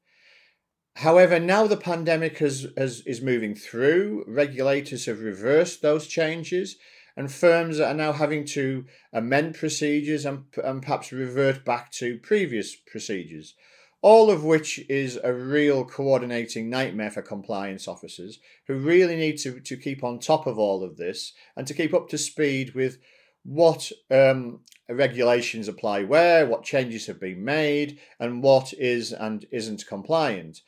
However, 0.95 1.41
now 1.41 1.67
the 1.67 1.77
pandemic 1.77 2.39
has, 2.39 2.69
has, 2.77 3.03
is 3.05 3.21
moving 3.21 3.57
through, 3.57 4.25
regulators 4.29 5.07
have 5.07 5.21
reversed 5.21 5.83
those 5.83 6.07
changes, 6.07 6.77
and 7.17 7.33
firms 7.33 7.81
are 7.81 7.95
now 7.95 8.13
having 8.13 8.45
to 8.45 8.85
amend 9.13 9.57
procedures 9.57 10.25
and, 10.25 10.45
and 10.63 10.83
perhaps 10.83 11.11
revert 11.11 11.65
back 11.65 11.91
to 11.93 12.19
previous 12.19 12.77
procedures 12.77 13.55
all 14.01 14.31
of 14.31 14.45
which 14.45 14.79
is 14.89 15.19
a 15.25 15.33
real 15.33 15.85
coordinating 15.85 16.71
nightmare 16.71 17.11
for 17.11 17.23
compliance 17.23 17.89
officers 17.89 18.39
who 18.67 18.75
really 18.75 19.17
need 19.17 19.37
to, 19.39 19.61
to 19.61 19.77
keep 19.77 20.05
on 20.05 20.19
top 20.19 20.47
of 20.47 20.59
all 20.59 20.85
of 20.85 20.97
this 20.97 21.33
and 21.57 21.67
to 21.67 21.75
keep 21.75 21.93
up 21.93 22.09
to 22.09 22.19
speed 22.19 22.75
with 22.75 22.99
what 23.45 23.91
um, 24.11 24.61
regulations 24.89 25.69
apply 25.69 26.05
where, 26.05 26.47
what 26.47 26.63
changes 26.63 27.07
have 27.07 27.21
been 27.21 27.45
made, 27.45 27.99
and 28.21 28.43
what 28.43 28.73
is 28.75 29.13
and 29.13 29.47
isn't 29.51 29.87
compliant. 29.87 30.61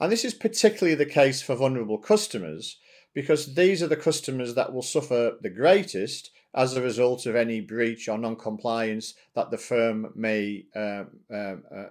And 0.00 0.10
this 0.10 0.24
is 0.24 0.34
particularly 0.34 0.94
the 0.94 1.06
case 1.06 1.42
for 1.42 1.56
vulnerable 1.56 1.98
customers 1.98 2.78
because 3.14 3.54
these 3.54 3.82
are 3.82 3.88
the 3.88 3.96
customers 3.96 4.54
that 4.54 4.72
will 4.72 4.82
suffer 4.82 5.32
the 5.40 5.50
greatest 5.50 6.30
as 6.54 6.76
a 6.76 6.82
result 6.82 7.26
of 7.26 7.36
any 7.36 7.60
breach 7.60 8.08
or 8.08 8.16
non 8.16 8.36
compliance 8.36 9.14
that 9.34 9.50
the 9.50 9.58
firm 9.58 10.12
may 10.14 10.64
uh, 10.74 11.04
uh, 11.32 11.56
uh, 11.74 11.88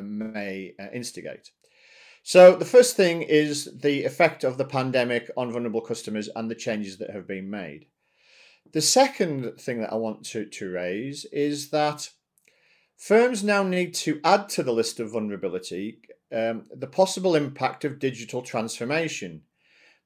may 0.00 0.74
uh, 0.78 0.86
instigate. 0.92 1.50
So, 2.22 2.56
the 2.56 2.64
first 2.64 2.96
thing 2.96 3.22
is 3.22 3.70
the 3.72 4.04
effect 4.04 4.42
of 4.42 4.58
the 4.58 4.64
pandemic 4.64 5.30
on 5.36 5.52
vulnerable 5.52 5.80
customers 5.80 6.28
and 6.34 6.50
the 6.50 6.56
changes 6.56 6.98
that 6.98 7.10
have 7.10 7.26
been 7.26 7.48
made. 7.48 7.86
The 8.72 8.80
second 8.80 9.60
thing 9.60 9.80
that 9.80 9.92
I 9.92 9.96
want 9.96 10.24
to, 10.26 10.44
to 10.44 10.70
raise 10.70 11.24
is 11.26 11.70
that 11.70 12.10
firms 12.96 13.44
now 13.44 13.62
need 13.62 13.94
to 13.94 14.20
add 14.24 14.48
to 14.50 14.64
the 14.64 14.72
list 14.72 14.98
of 14.98 15.12
vulnerability 15.12 16.00
um, 16.32 16.64
the 16.74 16.88
possible 16.88 17.36
impact 17.36 17.84
of 17.84 18.00
digital 18.00 18.42
transformation. 18.42 19.42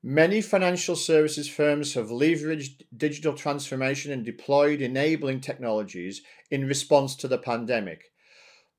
Many 0.03 0.41
financial 0.41 0.97
services 0.97 1.49
firms 1.49 1.95
have 1.95 2.09
leveraged 2.09 2.83
digital 2.97 3.33
transformation 3.33 4.13
and 4.13 4.25
deployed 4.25 4.83
enabling 4.83 5.41
technologies 5.41 6.23
in 6.51 6.67
response 6.67 7.17
to 7.17 7.29
the 7.29 7.39
pandemic 7.39 8.13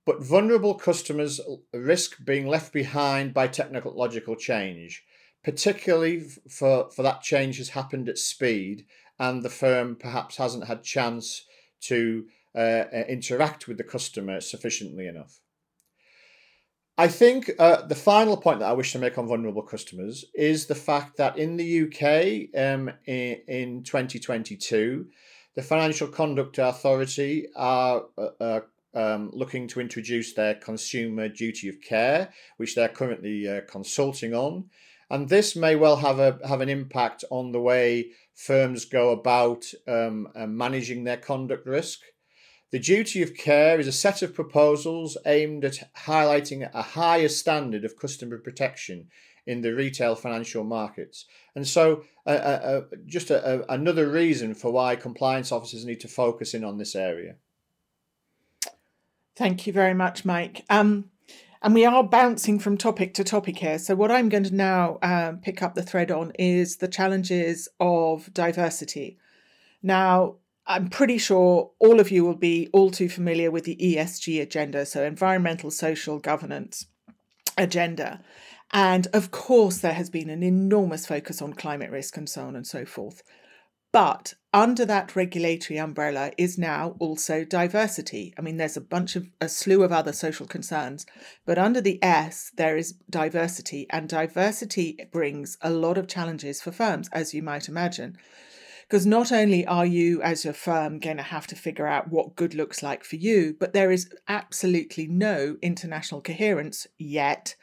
but 0.05 0.23
vulnerable 0.23 0.75
customers 0.75 1.39
risk 1.73 2.23
being 2.25 2.47
left 2.47 2.73
behind 2.73 3.33
by 3.33 3.47
technological 3.47 4.35
change, 4.35 5.03
particularly 5.43 6.21
for, 6.49 6.89
for 6.91 7.03
that 7.03 7.21
change 7.21 7.57
has 7.57 7.69
happened 7.69 8.09
at 8.09 8.17
speed 8.17 8.85
and 9.19 9.43
the 9.43 9.49
firm 9.49 9.95
perhaps 9.95 10.37
hasn't 10.37 10.65
had 10.65 10.83
chance 10.83 11.45
to 11.81 12.25
uh, 12.55 12.57
uh, 12.93 13.03
interact 13.07 13.67
with 13.67 13.77
the 13.77 13.83
customer 13.83 14.41
sufficiently 14.41 15.07
enough. 15.07 15.39
I 16.97 17.07
think 17.07 17.49
uh, 17.57 17.83
the 17.83 17.95
final 17.95 18.37
point 18.37 18.59
that 18.59 18.69
I 18.69 18.73
wish 18.73 18.91
to 18.91 18.99
make 18.99 19.17
on 19.17 19.27
vulnerable 19.27 19.61
customers 19.61 20.25
is 20.35 20.65
the 20.65 20.75
fact 20.75 21.17
that 21.17 21.37
in 21.37 21.57
the 21.57 21.83
UK 21.83 22.59
um, 22.59 22.91
in, 23.05 23.37
in 23.47 23.83
2022, 23.83 25.07
the 25.55 25.61
Financial 25.61 26.07
Conduct 26.07 26.57
Authority 26.57 27.47
are 27.55 28.03
uh, 28.17 28.29
uh 28.39 28.59
um, 28.93 29.31
looking 29.33 29.67
to 29.69 29.79
introduce 29.79 30.33
their 30.33 30.55
consumer 30.55 31.29
duty 31.29 31.69
of 31.69 31.81
care, 31.81 32.33
which 32.57 32.75
they're 32.75 32.89
currently 32.89 33.47
uh, 33.47 33.61
consulting 33.69 34.33
on. 34.33 34.65
And 35.09 35.27
this 35.27 35.55
may 35.55 35.75
well 35.75 35.97
have 35.97 36.19
a 36.19 36.39
have 36.47 36.61
an 36.61 36.69
impact 36.69 37.25
on 37.29 37.51
the 37.51 37.59
way 37.59 38.11
firms 38.33 38.85
go 38.85 39.11
about 39.11 39.65
um, 39.87 40.29
uh, 40.35 40.47
managing 40.47 41.03
their 41.03 41.17
conduct 41.17 41.67
risk. 41.67 41.99
The 42.71 42.79
duty 42.79 43.21
of 43.21 43.35
care 43.35 43.79
is 43.81 43.87
a 43.87 43.91
set 43.91 44.21
of 44.21 44.33
proposals 44.33 45.17
aimed 45.25 45.65
at 45.65 45.91
highlighting 46.05 46.69
a 46.73 46.81
higher 46.81 47.27
standard 47.27 47.83
of 47.83 47.99
customer 47.99 48.37
protection 48.37 49.09
in 49.45 49.61
the 49.61 49.73
retail 49.73 50.15
financial 50.15 50.63
markets. 50.63 51.25
And 51.55 51.67
so, 51.67 52.05
uh, 52.25 52.29
uh, 52.29 52.81
just 53.05 53.29
a, 53.29 53.63
a, 53.69 53.73
another 53.73 54.07
reason 54.07 54.53
for 54.53 54.71
why 54.71 54.95
compliance 54.95 55.51
officers 55.51 55.83
need 55.83 55.99
to 56.01 56.07
focus 56.07 56.53
in 56.53 56.63
on 56.63 56.77
this 56.77 56.95
area. 56.95 57.35
Thank 59.41 59.65
you 59.65 59.73
very 59.73 59.95
much, 59.95 60.23
Mike. 60.23 60.63
Um, 60.69 61.05
and 61.63 61.73
we 61.73 61.83
are 61.83 62.03
bouncing 62.03 62.59
from 62.59 62.77
topic 62.77 63.15
to 63.15 63.23
topic 63.23 63.57
here. 63.57 63.79
So, 63.79 63.95
what 63.95 64.11
I'm 64.11 64.29
going 64.29 64.43
to 64.43 64.53
now 64.53 64.99
um, 65.01 65.39
pick 65.39 65.63
up 65.63 65.73
the 65.73 65.81
thread 65.81 66.11
on 66.11 66.31
is 66.37 66.77
the 66.77 66.87
challenges 66.87 67.67
of 67.79 68.31
diversity. 68.35 69.17
Now, 69.81 70.35
I'm 70.67 70.89
pretty 70.91 71.17
sure 71.17 71.71
all 71.79 71.99
of 71.99 72.11
you 72.11 72.23
will 72.23 72.35
be 72.35 72.69
all 72.71 72.91
too 72.91 73.09
familiar 73.09 73.49
with 73.49 73.63
the 73.63 73.77
ESG 73.77 74.39
agenda, 74.39 74.85
so 74.85 75.03
environmental, 75.03 75.71
social, 75.71 76.19
governance 76.19 76.85
agenda. 77.57 78.21
And 78.71 79.07
of 79.11 79.31
course, 79.31 79.79
there 79.79 79.93
has 79.93 80.11
been 80.11 80.29
an 80.29 80.43
enormous 80.43 81.07
focus 81.07 81.41
on 81.41 81.53
climate 81.53 81.89
risk 81.89 82.15
and 82.15 82.29
so 82.29 82.43
on 82.43 82.55
and 82.55 82.67
so 82.67 82.85
forth. 82.85 83.23
But 83.91 84.35
under 84.53 84.85
that 84.85 85.15
regulatory 85.15 85.79
umbrella 85.79 86.31
is 86.37 86.57
now 86.57 86.95
also 86.99 87.45
diversity. 87.45 88.33
I 88.37 88.41
mean, 88.41 88.57
there's 88.57 88.75
a 88.75 88.81
bunch 88.81 89.15
of 89.15 89.27
a 89.39 89.47
slew 89.47 89.83
of 89.83 89.93
other 89.93 90.11
social 90.11 90.45
concerns, 90.45 91.05
but 91.45 91.57
under 91.57 91.79
the 91.79 92.03
S, 92.03 92.51
there 92.57 92.75
is 92.75 92.95
diversity, 93.09 93.87
and 93.89 94.09
diversity 94.09 94.97
brings 95.11 95.57
a 95.61 95.69
lot 95.69 95.97
of 95.97 96.07
challenges 96.07 96.61
for 96.61 96.71
firms, 96.71 97.07
as 97.13 97.33
you 97.33 97.41
might 97.41 97.69
imagine. 97.69 98.17
Because 98.87 99.05
not 99.05 99.31
only 99.31 99.65
are 99.65 99.85
you, 99.85 100.21
as 100.21 100.45
a 100.45 100.51
firm, 100.51 100.99
going 100.99 101.15
to 101.15 101.23
have 101.23 101.47
to 101.47 101.55
figure 101.55 101.87
out 101.87 102.11
what 102.11 102.35
good 102.35 102.53
looks 102.53 102.83
like 102.83 103.05
for 103.05 103.15
you, 103.15 103.55
but 103.57 103.71
there 103.71 103.89
is 103.89 104.13
absolutely 104.27 105.07
no 105.07 105.55
international 105.61 106.19
coherence 106.19 106.87
yet 106.97 107.55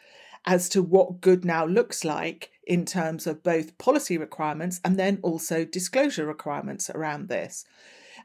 as 0.47 0.71
to 0.71 0.83
what 0.83 1.21
good 1.21 1.45
now 1.45 1.67
looks 1.67 2.03
like 2.03 2.51
in 2.69 2.85
terms 2.85 3.27
of 3.27 3.43
both 3.43 3.79
policy 3.79 4.19
requirements 4.19 4.81
and 4.85 4.97
then 4.99 5.19
also 5.23 5.65
disclosure 5.65 6.27
requirements 6.27 6.91
around 6.91 7.29
this. 7.29 7.65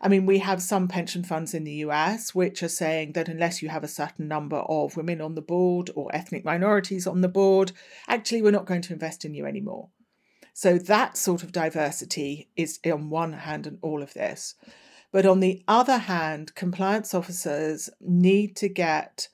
I 0.02 0.10
mean, 0.10 0.26
we 0.26 0.40
have 0.40 0.62
some 0.62 0.90
pension 0.90 1.24
funds 1.24 1.54
in 1.54 1.64
the 1.64 1.86
US 1.86 2.36
which 2.36 2.62
are 2.62 2.68
saying 2.68 3.14
that 3.14 3.30
unless 3.30 3.62
you 3.62 3.70
have 3.70 3.86
a 3.86 3.88
certain 3.88 4.28
number 4.28 4.58
of 4.58 4.98
women 4.98 5.22
on 5.22 5.36
the 5.36 5.42
board 5.42 5.90
or 5.96 6.14
ethnic 6.14 6.44
minorities 6.44 7.08
on 7.08 7.22
the 7.22 7.30
board, 7.30 7.72
actually, 8.08 8.42
we're 8.42 8.52
not 8.52 8.66
going 8.66 8.82
to 8.82 8.94
invest 8.94 9.24
in 9.24 9.34
you 9.34 9.46
anymore. 9.46 9.90
So, 10.54 10.78
that 10.78 11.18
sort 11.18 11.42
of 11.42 11.54
diversity 11.54 12.50
is 12.58 12.80
on 12.86 13.10
one 13.10 13.34
hand 13.34 13.66
and 13.66 13.80
all 13.82 14.04
of 14.04 14.14
this. 14.14 14.56
But 15.14 15.26
on 15.26 15.40
the 15.40 15.64
other 15.70 15.98
hand, 15.98 16.54
compliance 16.54 17.14
officers 17.14 17.90
need 18.02 18.58
to 18.58 18.68
get 18.68 19.30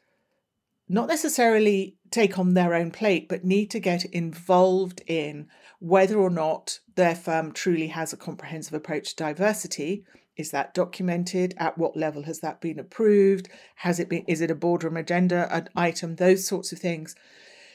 not 0.88 1.08
necessarily 1.08 1.98
take 2.12 2.40
on 2.40 2.54
their 2.54 2.74
own 2.74 2.92
plate, 2.92 3.30
but 3.30 3.44
need 3.44 3.70
to 3.72 3.80
get 3.80 4.06
involved 4.06 5.02
in 5.08 5.48
whether 5.80 6.18
or 6.18 6.30
not 6.30 6.80
their 6.96 7.16
firm 7.16 7.52
truly 7.52 7.88
has 7.88 8.12
a 8.12 8.18
comprehensive 8.18 8.74
approach 8.74 9.10
to 9.10 9.24
diversity. 9.24 10.04
Is 10.36 10.52
that 10.52 10.74
documented? 10.74 11.54
At 11.58 11.78
what 11.78 11.98
level 11.98 12.24
has 12.24 12.40
that 12.40 12.62
been 12.62 12.80
approved? 12.80 13.50
Has 13.76 14.00
it 14.00 14.10
been? 14.10 14.24
Is 14.28 14.42
it 14.42 14.52
a 14.52 14.56
boardroom 14.56 14.98
agenda 14.98 15.54
an 15.54 15.70
item? 15.76 16.16
Those 16.16 16.48
sorts 16.48 16.72
of 16.72 16.80
things, 16.80 17.16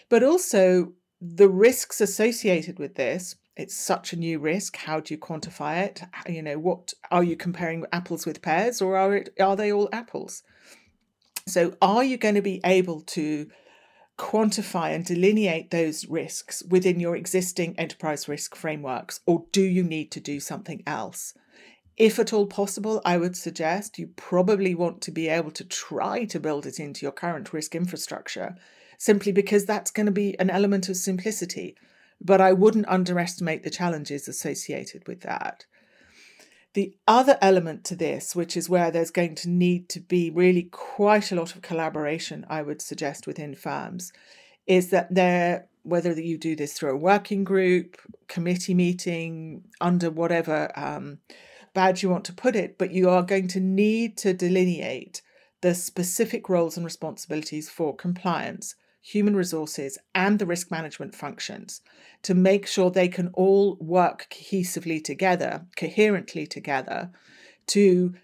but 0.09 0.23
also 0.23 0.93
the 1.21 1.49
risks 1.49 2.00
associated 2.00 2.79
with 2.79 2.95
this. 2.95 3.37
It's 3.57 3.76
such 3.76 4.12
a 4.12 4.19
new 4.19 4.41
risk. 4.41 4.76
How 4.76 4.99
do 5.00 5.14
you 5.14 5.19
quantify 5.19 5.85
it? 5.85 6.03
You 6.29 6.43
know, 6.43 6.59
what 6.59 6.93
are 7.11 7.23
you 7.23 7.37
comparing 7.37 7.85
apples 7.93 8.26
with 8.26 8.43
pears, 8.43 8.83
or 8.83 8.97
are 8.97 9.17
it 9.17 9.35
are 9.38 9.57
they 9.57 9.73
all 9.73 9.88
apples? 9.93 10.43
So, 11.47 11.76
are 11.83 12.03
you 12.03 12.17
going 12.17 12.35
to 12.37 12.43
be 12.43 12.61
able 12.64 13.03
to 13.03 13.50
quantify 14.16 14.94
and 14.94 15.04
delineate 15.04 15.71
those 15.71 16.06
risks 16.06 16.62
within 16.68 17.00
your 17.00 17.16
existing 17.16 17.78
enterprise 17.78 18.28
risk 18.28 18.54
frameworks, 18.54 19.21
or 19.26 19.44
do 19.52 19.62
you 19.62 19.83
need 19.83 20.11
to 20.12 20.21
do 20.21 20.40
something 20.40 20.83
else? 20.87 21.35
If 21.97 22.18
at 22.18 22.33
all 22.33 22.47
possible, 22.47 23.00
I 23.04 23.18
would 23.18 23.37
suggest 23.37 23.99
you 23.99 24.09
probably 24.16 24.75
want 24.75 25.00
to 25.02 25.12
be 25.12 25.28
able 25.28 25.52
to 25.52 25.64
try 25.64 26.25
to 26.25 26.40
build 26.40 26.66
it 26.66 26.80
into 26.80 27.04
your 27.06 27.12
current 27.12 27.52
risk 27.52 27.75
infrastructure, 27.75 28.56
simply 28.99 29.33
because 29.33 29.64
that's 29.64 29.90
going 29.90 30.06
to 30.06 30.12
be 30.12 30.38
an 30.40 30.50
element 30.50 30.88
of 30.88 30.97
simplicity. 30.97 31.76
But 32.21 32.40
I 32.40 32.52
wouldn't 32.52 32.88
underestimate 32.88 33.62
the 33.62 33.71
challenges 33.71 34.26
associated 34.28 35.06
with 35.06 35.21
that. 35.21 35.66
The 36.75 36.97
other 37.07 37.38
element 37.40 37.85
to 37.85 37.97
this, 37.97 38.35
which 38.35 38.57
is 38.57 38.69
where 38.69 38.90
there's 38.90 39.12
going 39.12 39.37
to 39.37 39.49
need 39.49 39.88
to 39.90 40.00
be 40.00 40.31
really 40.31 40.64
quite 40.64 41.31
a 41.31 41.37
lot 41.37 41.54
of 41.54 41.62
collaboration, 41.62 42.45
I 42.50 42.62
would 42.62 42.83
suggest, 42.83 43.28
within 43.28 43.54
firms, 43.54 44.12
is 44.66 44.90
that 44.90 45.14
there, 45.14 45.69
whether 45.85 46.12
you 46.21 46.37
do 46.37 46.57
this 46.57 46.73
through 46.73 46.90
a 46.90 46.97
working 46.97 47.45
group, 47.45 47.97
committee 48.26 48.75
meeting, 48.75 49.62
under 49.81 50.11
whatever 50.11 50.73
um, 50.75 51.19
badge 51.75 52.02
you 52.02 52.11
want 52.11 52.25
to 52.25 52.33
put 52.33 52.57
it, 52.57 52.76
but 52.76 52.90
you 52.90 53.09
are 53.09 53.23
going 53.23 53.47
to 53.49 53.61
need 53.61 54.16
to 54.19 54.35
delineate 54.35 55.23
the 55.61 55.75
specific 55.75 56.49
roles 56.49 56.76
and 56.76 56.85
responsibilities 56.85 57.71
for 57.71 57.95
compliance, 57.95 58.75
human 59.06 59.37
resources, 59.37 59.99
and 60.14 60.38
the 60.38 60.46
risk 60.46 60.70
management 60.70 61.14
functions 61.14 61.82
to 62.23 62.34
make 62.34 62.66
sure 62.66 62.90
they 62.90 63.06
can 63.06 63.28
all 63.34 63.76
work 63.78 64.26
cohesively 64.30 65.04
together, 65.04 65.66
coherently 65.76 66.46
together, 66.46 67.11
to 67.66 68.14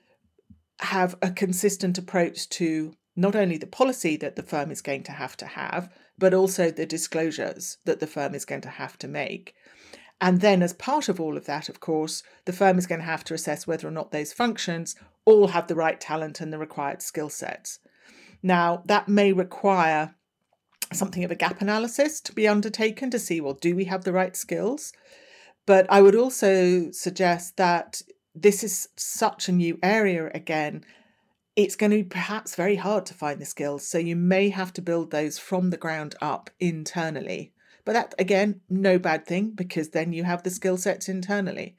have 0.81 1.15
a 1.21 1.31
consistent 1.31 1.99
approach 1.99 2.49
to 2.49 2.95
not 3.15 3.37
only 3.37 3.59
the 3.59 3.67
policy 3.67 4.17
that 4.17 4.37
the 4.37 4.43
firm 4.43 4.71
is 4.71 4.81
going 4.81 5.03
to 5.03 5.13
have 5.13 5.37
to 5.37 5.45
have, 5.45 5.93
but 6.17 6.33
also 6.33 6.71
the 6.71 6.87
disclosures 6.87 7.77
that 7.85 8.01
the 8.01 8.07
firm 8.07 8.35
is 8.35 8.47
going 8.47 8.63
to 8.63 8.71
have 8.71 8.97
to 8.97 9.07
make. 9.07 9.55
And 10.19 10.41
then, 10.41 10.63
as 10.63 10.73
part 10.73 11.11
of 11.11 11.21
all 11.21 11.37
of 11.37 11.45
that, 11.45 11.69
of 11.69 11.81
course, 11.81 12.23
the 12.47 12.55
firm 12.55 12.79
is 12.79 12.87
going 12.87 13.03
to 13.03 13.07
have 13.07 13.25
to 13.25 13.35
assess 13.35 13.67
whether 13.67 13.87
or 13.87 13.91
not 13.91 14.13
those 14.13 14.33
functions 14.33 14.97
all 15.27 15.49
have 15.49 15.67
the 15.67 15.75
right 15.75 16.01
talent 16.01 16.41
and 16.41 16.51
the 16.51 16.59
required 16.59 17.03
skill 17.03 17.29
sets. 17.29 17.81
Now, 18.43 18.83
that 18.87 19.09
may 19.09 19.35
require 19.35 20.15
something 20.93 21.25
of 21.25 21.31
a 21.31 21.37
gap 21.37 21.61
analysis 21.61 22.21
to 22.23 22.33
be 22.33 22.49
undertaken 22.49 23.11
to 23.11 23.19
see 23.19 23.41
well, 23.41 23.55
do 23.55 23.75
we 23.77 23.85
have 23.85 24.05
the 24.05 24.13
right 24.13 24.37
skills? 24.37 24.93
But 25.67 25.87
I 25.91 26.01
would 26.03 26.17
also 26.17 26.91
suggest 26.91 27.57
that 27.57 28.03
this 28.35 28.65
is 28.65 28.89
such 28.97 29.49
a 29.49 29.53
new 29.53 29.79
area 29.83 30.31
again. 30.35 30.85
It's 31.57 31.77
going 31.77 31.91
to 31.91 31.99
be 31.99 32.05
perhaps 32.05 32.55
very 32.55 32.77
hard 32.77 33.07
to 33.07 33.15
find 33.15 33.41
the 33.41 33.45
skills. 33.45 33.87
So 33.87 33.99
you 33.99 34.17
may 34.17 34.49
have 34.51 34.73
to 34.75 34.83
build 34.83 35.11
those 35.11 35.39
from 35.39 35.71
the 35.71 35.77
ground 35.77 36.15
up 36.21 36.51
internally. 36.59 37.53
But 37.85 37.93
that, 37.93 38.15
again, 38.19 38.61
no 38.69 38.99
bad 38.99 39.27
thing 39.27 39.51
because 39.51 39.91
then 39.91 40.13
you 40.13 40.25
have 40.25 40.43
the 40.43 40.51
skill 40.51 40.77
sets 40.77 41.09
internally. 41.09 41.77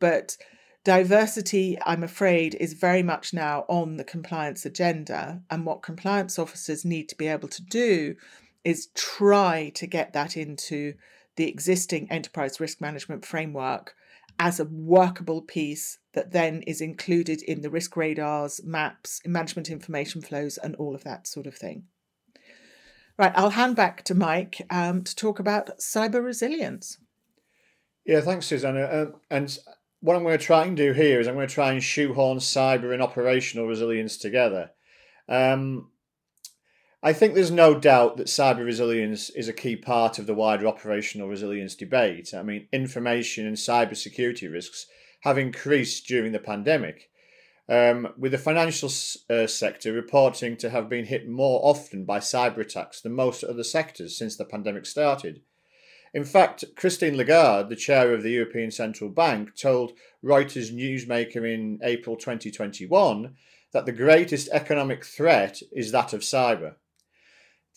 But 0.00 0.36
diversity, 0.84 1.78
I'm 1.86 2.02
afraid, 2.02 2.56
is 2.56 2.72
very 2.72 3.02
much 3.02 3.32
now 3.32 3.64
on 3.68 3.96
the 3.96 4.04
compliance 4.04 4.66
agenda. 4.66 5.42
And 5.50 5.64
what 5.64 5.82
compliance 5.82 6.38
officers 6.38 6.84
need 6.84 7.08
to 7.10 7.16
be 7.16 7.28
able 7.28 7.48
to 7.48 7.62
do 7.62 8.16
is 8.64 8.88
try 8.94 9.70
to 9.74 9.86
get 9.86 10.12
that 10.12 10.36
into 10.36 10.94
the 11.36 11.48
existing 11.48 12.10
enterprise 12.10 12.60
risk 12.60 12.80
management 12.80 13.24
framework 13.24 13.94
as 14.38 14.58
a 14.58 14.64
workable 14.64 15.42
piece 15.42 15.98
that 16.14 16.32
then 16.32 16.62
is 16.62 16.80
included 16.80 17.42
in 17.42 17.62
the 17.62 17.70
risk 17.70 17.96
radars, 17.96 18.60
maps, 18.64 19.20
management 19.26 19.70
information 19.70 20.20
flows, 20.20 20.58
and 20.58 20.74
all 20.76 20.94
of 20.94 21.04
that 21.04 21.26
sort 21.26 21.46
of 21.46 21.54
thing. 21.54 21.84
Right, 23.18 23.32
I'll 23.36 23.50
hand 23.50 23.76
back 23.76 24.04
to 24.04 24.14
Mike 24.14 24.66
um, 24.70 25.04
to 25.04 25.14
talk 25.14 25.38
about 25.38 25.78
cyber 25.78 26.24
resilience. 26.24 26.98
Yeah, 28.04 28.20
thanks, 28.20 28.46
Susanna. 28.46 28.80
Uh, 28.80 29.06
and 29.30 29.56
what 30.00 30.16
I'm 30.16 30.24
going 30.24 30.38
to 30.38 30.44
try 30.44 30.64
and 30.64 30.76
do 30.76 30.92
here 30.92 31.20
is 31.20 31.28
I'm 31.28 31.34
going 31.34 31.46
to 31.46 31.54
try 31.54 31.72
and 31.72 31.82
shoehorn 31.82 32.38
cyber 32.38 32.92
and 32.92 33.02
operational 33.02 33.66
resilience 33.66 34.16
together. 34.16 34.70
Um, 35.28 35.91
I 37.04 37.12
think 37.12 37.34
there's 37.34 37.50
no 37.50 37.74
doubt 37.74 38.16
that 38.18 38.28
cyber 38.28 38.64
resilience 38.64 39.28
is 39.28 39.48
a 39.48 39.52
key 39.52 39.74
part 39.74 40.20
of 40.20 40.26
the 40.26 40.34
wider 40.34 40.68
operational 40.68 41.28
resilience 41.28 41.74
debate. 41.74 42.32
I 42.32 42.44
mean, 42.44 42.68
information 42.72 43.44
and 43.44 43.56
cyber 43.56 43.96
security 43.96 44.46
risks 44.46 44.86
have 45.22 45.36
increased 45.36 46.06
during 46.06 46.30
the 46.30 46.38
pandemic, 46.38 47.10
um, 47.68 48.12
with 48.16 48.30
the 48.30 48.38
financial 48.38 48.88
uh, 49.28 49.48
sector 49.48 49.92
reporting 49.92 50.56
to 50.58 50.70
have 50.70 50.88
been 50.88 51.06
hit 51.06 51.28
more 51.28 51.60
often 51.64 52.04
by 52.04 52.20
cyber 52.20 52.58
attacks 52.58 53.00
than 53.00 53.14
most 53.14 53.42
other 53.42 53.64
sectors 53.64 54.16
since 54.16 54.36
the 54.36 54.44
pandemic 54.44 54.86
started. 54.86 55.42
In 56.14 56.24
fact, 56.24 56.64
Christine 56.76 57.16
Lagarde, 57.16 57.68
the 57.68 57.74
chair 57.74 58.14
of 58.14 58.22
the 58.22 58.30
European 58.30 58.70
Central 58.70 59.10
Bank, 59.10 59.56
told 59.56 59.94
Reuters 60.22 60.72
Newsmaker 60.72 61.52
in 61.52 61.80
April 61.82 62.14
2021 62.14 63.34
that 63.72 63.86
the 63.86 63.92
greatest 63.92 64.48
economic 64.52 65.04
threat 65.04 65.62
is 65.72 65.90
that 65.90 66.12
of 66.12 66.20
cyber. 66.20 66.76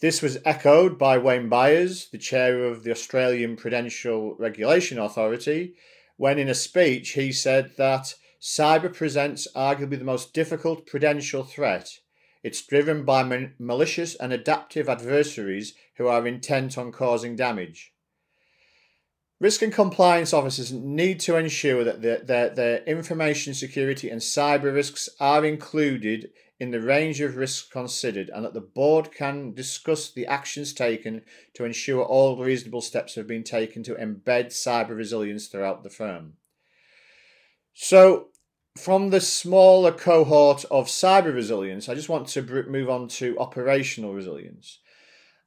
This 0.02 0.22
was 0.22 0.38
echoed 0.44 0.98
by 0.98 1.18
Wayne 1.18 1.48
Byers, 1.48 2.10
the 2.12 2.18
chair 2.18 2.66
of 2.66 2.84
the 2.84 2.92
Australian 2.92 3.56
Prudential 3.56 4.36
Regulation 4.36 5.00
Authority, 5.00 5.76
when 6.18 6.38
in 6.38 6.50
a 6.50 6.54
speech 6.54 7.12
he 7.12 7.32
said 7.32 7.72
that 7.78 8.16
cyber 8.42 8.94
presents 8.94 9.48
arguably 9.56 9.98
the 9.98 10.04
most 10.04 10.34
difficult 10.34 10.86
prudential 10.86 11.44
threat. 11.44 12.00
It's 12.44 12.62
driven 12.62 13.06
by 13.06 13.50
malicious 13.58 14.16
and 14.16 14.34
adaptive 14.34 14.90
adversaries 14.90 15.74
who 15.96 16.08
are 16.08 16.28
intent 16.28 16.78
on 16.78 16.92
causing 16.92 17.36
damage. 17.36 17.94
Risk 19.40 19.62
and 19.62 19.74
compliance 19.74 20.34
officers 20.34 20.72
need 20.72 21.20
to 21.22 21.38
ensure 21.38 21.84
that 21.84 22.02
their, 22.02 22.20
their, 22.20 22.50
their 22.50 22.84
information 22.84 23.54
security 23.54 24.10
and 24.10 24.22
cyber 24.22 24.74
risks 24.74 25.10
are 25.20 25.44
included 25.44 26.32
in 26.60 26.72
the 26.72 26.82
range 26.82 27.20
of 27.20 27.36
risks 27.36 27.68
considered 27.68 28.30
and 28.34 28.46
that 28.46 28.54
the 28.54 28.62
board 28.62 29.12
can 29.12 29.54
discuss 29.54 30.12
the 30.12 30.26
actions 30.26 30.74
taken 30.74 31.22
to 31.54 31.66
ensure 31.66 32.04
all 32.04 32.38
reasonable 32.38 32.82
steps 32.82 33.16
have 33.16 33.28
been 33.28 33.44
taken 33.44 33.84
to 33.84 33.96
embed 33.96 34.48
cyber 34.48 34.96
resilience 34.96 35.48
throughout 35.48 35.84
the 35.84 35.90
firm. 35.90 36.34
So, 37.74 38.28
from 38.78 39.10
the 39.10 39.22
smaller 39.22 39.92
cohort 39.92 40.66
of 40.66 40.88
cyber 40.88 41.34
resilience, 41.34 41.88
I 41.88 41.96
just 41.96 42.10
want 42.10 42.28
to 42.30 42.64
move 42.68 42.90
on 42.90 43.08
to 43.10 43.38
operational 43.40 44.14
resilience. 44.14 44.80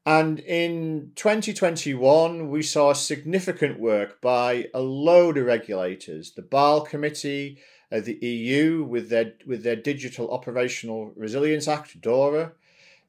And 0.07 0.41
in 0.41 1.13
2021, 1.17 2.49
we 2.49 2.63
saw 2.63 2.95
significant 2.95 3.79
work 3.79 4.23
by 4.23 4.69
a 4.73 4.81
load 4.81 5.37
of 5.37 5.45
regulators, 5.45 6.33
the 6.33 6.43
Bâle 6.43 6.89
Committee, 6.89 7.59
uh, 7.91 8.01
the 8.01 8.19
EU 8.25 8.85
with 8.85 9.09
their 9.09 9.35
with 9.47 9.63
their 9.63 9.77
Digital 9.77 10.31
Operational 10.31 11.13
Resilience 11.17 11.69
Act 11.69 12.01
(DORA), 12.01 12.53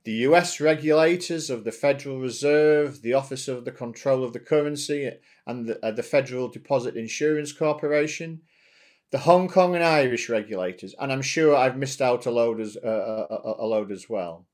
the 0.04 0.14
US 0.28 0.60
regulators 0.60 1.50
of 1.50 1.64
the 1.64 1.72
Federal 1.72 2.20
Reserve, 2.20 3.02
the 3.02 3.14
Office 3.14 3.48
of 3.48 3.66
the 3.66 3.72
Control 3.72 4.24
of 4.24 4.34
the 4.34 4.40
Currency, 4.40 5.12
and 5.46 5.68
the, 5.68 5.86
uh, 5.86 5.92
the 5.92 6.04
Federal 6.04 6.48
Deposit 6.48 6.96
Insurance 6.96 7.52
Corporation, 7.52 8.42
the 9.12 9.20
Hong 9.20 9.48
Kong 9.48 9.76
and 9.76 9.84
Irish 9.84 10.30
regulators, 10.30 10.96
and 11.00 11.12
I'm 11.12 11.22
sure 11.22 11.56
I've 11.56 11.78
missed 11.78 12.02
out 12.02 12.26
a 12.26 12.32
load 12.32 12.62
as 12.62 12.78
uh, 12.78 13.28
a, 13.30 13.56
a 13.60 13.66
load 13.66 13.92
as 13.92 14.10
well. 14.10 14.46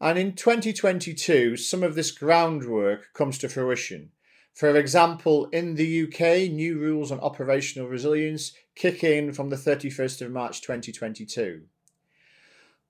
And 0.00 0.18
in 0.18 0.34
2022, 0.34 1.56
some 1.56 1.82
of 1.82 1.96
this 1.96 2.12
groundwork 2.12 3.12
comes 3.14 3.38
to 3.38 3.48
fruition. 3.48 4.10
For 4.58 4.74
example, 4.74 5.46
in 5.52 5.76
the 5.76 6.02
UK, 6.02 6.50
new 6.50 6.80
rules 6.80 7.12
on 7.12 7.20
operational 7.20 7.86
resilience 7.86 8.54
kick 8.74 9.04
in 9.04 9.32
from 9.32 9.50
the 9.50 9.56
31st 9.56 10.22
of 10.22 10.32
March 10.32 10.62
2022. 10.62 11.62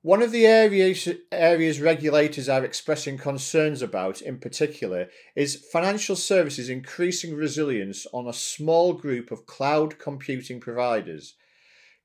One 0.00 0.22
of 0.22 0.32
the 0.32 0.46
areas, 0.46 1.06
areas 1.30 1.78
regulators 1.78 2.48
are 2.48 2.64
expressing 2.64 3.18
concerns 3.18 3.82
about, 3.82 4.22
in 4.22 4.38
particular, 4.38 5.10
is 5.36 5.62
financial 5.70 6.16
services 6.16 6.70
increasing 6.70 7.34
resilience 7.34 8.06
on 8.14 8.26
a 8.26 8.32
small 8.32 8.94
group 8.94 9.30
of 9.30 9.44
cloud 9.44 9.98
computing 9.98 10.60
providers. 10.60 11.34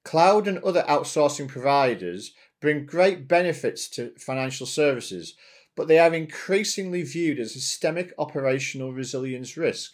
Cloud 0.04 0.46
and 0.46 0.58
other 0.58 0.84
outsourcing 0.90 1.48
providers 1.48 2.34
bring 2.60 2.86
great 2.86 3.30
benefits 3.30 3.88
to 3.92 4.12
financial 4.18 4.66
services, 4.66 5.36
but 5.76 5.88
they 5.88 6.00
are 6.00 6.14
increasingly 6.14 7.04
viewed 7.04 7.40
as 7.40 7.56
a 7.56 7.60
systemic 7.60 8.14
operational 8.18 8.94
resilience 8.94 9.58
risk. 9.58 9.94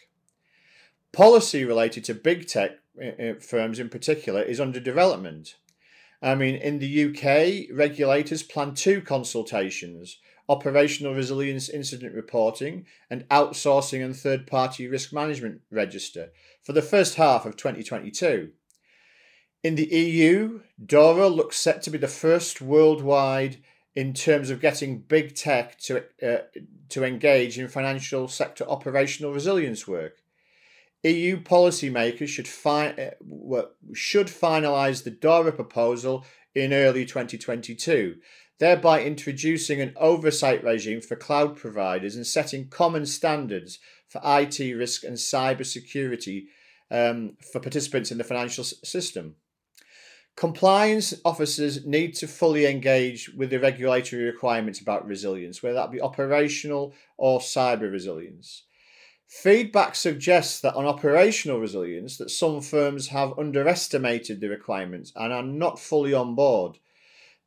Policy 1.12 1.66
related 1.66 2.04
to 2.06 2.14
big 2.14 2.48
tech 2.48 2.72
uh, 3.02 3.22
uh, 3.22 3.34
firms 3.40 3.80
in 3.80 3.90
particular 3.90 4.42
is 4.42 4.60
under 4.60 4.80
development. 4.80 5.56
I 6.22 6.36
mean, 6.36 6.56
in 6.56 6.80
the 6.80 7.06
UK, 7.06 7.76
regulators 7.76 8.44
plan 8.44 8.76
two 8.76 9.02
consultations 9.02 10.18
operational 10.50 11.14
resilience 11.14 11.70
incident 11.70 12.14
reporting 12.16 12.86
and 13.10 13.24
outsourcing 13.30 14.04
and 14.04 14.16
third 14.16 14.48
party 14.48 14.88
risk 14.88 15.14
management 15.14 15.62
register 15.70 16.32
for 16.64 16.74
the 16.74 16.82
first 16.82 17.16
half 17.16 17.46
of 17.46 17.56
2022. 17.56 18.50
In 19.64 19.76
the 19.76 19.86
EU, 19.86 20.62
DORA 20.84 21.28
looks 21.28 21.58
set 21.58 21.84
to 21.84 21.92
be 21.92 22.00
the 22.00 22.08
first 22.08 22.62
worldwide 22.62 23.58
in 23.96 24.14
terms 24.14 24.50
of 24.50 24.62
getting 24.62 25.00
big 25.00 25.36
tech 25.36 25.80
to, 25.80 26.04
uh, 26.22 26.44
to 26.90 27.04
engage 27.04 27.58
in 27.58 27.68
financial 27.68 28.28
sector 28.28 28.64
operational 28.66 29.34
resilience 29.34 29.88
work. 29.88 30.18
EU 31.04 31.42
policymakers 31.42 32.28
should, 32.28 32.48
fi- 32.48 33.14
uh, 33.54 33.62
should 33.94 34.28
finalise 34.28 35.04
the 35.04 35.12
DORA 35.12 35.52
proposal 35.52 36.26
in 36.54 36.74
early 36.74 37.06
2022, 37.06 38.18
thereby 38.60 39.02
introducing 39.02 39.80
an 39.80 39.94
oversight 39.96 40.64
regime 40.64 41.02
for 41.02 41.16
cloud 41.16 41.56
providers 41.56 42.16
and 42.16 42.28
setting 42.28 42.68
common 42.68 43.06
standards 43.06 43.80
for 44.08 44.22
IT 44.24 44.60
risk 44.76 45.04
and 45.04 45.16
cyber 45.16 45.66
security 45.66 46.48
um, 46.92 47.38
for 47.52 47.60
participants 47.60 48.12
in 48.12 48.18
the 48.18 48.24
financial 48.24 48.64
system. 48.64 49.36
Compliance 50.40 51.14
officers 51.26 51.86
need 51.86 52.14
to 52.14 52.26
fully 52.26 52.66
engage 52.66 53.28
with 53.28 53.50
the 53.50 53.60
regulatory 53.60 54.24
requirements 54.24 54.80
about 54.80 55.06
resilience, 55.06 55.62
whether 55.62 55.76
that 55.76 55.92
be 55.92 56.00
operational 56.00 56.94
or 57.18 57.42
cyber 57.42 57.92
resilience. 57.92 58.64
Feedback 59.28 59.96
suggests 59.96 60.62
that 60.62 60.76
on 60.76 60.86
operational 60.86 61.60
resilience 61.60 62.16
that 62.16 62.32
some 62.32 62.62
firms 62.62 63.10
have 63.10 63.38
underestimated 63.38 64.40
the 64.40 64.48
requirements 64.48 65.12
and 65.18 65.34
are 65.34 65.44
not 65.44 65.78
fully 65.78 66.14
on 66.14 66.36
board. 66.36 66.78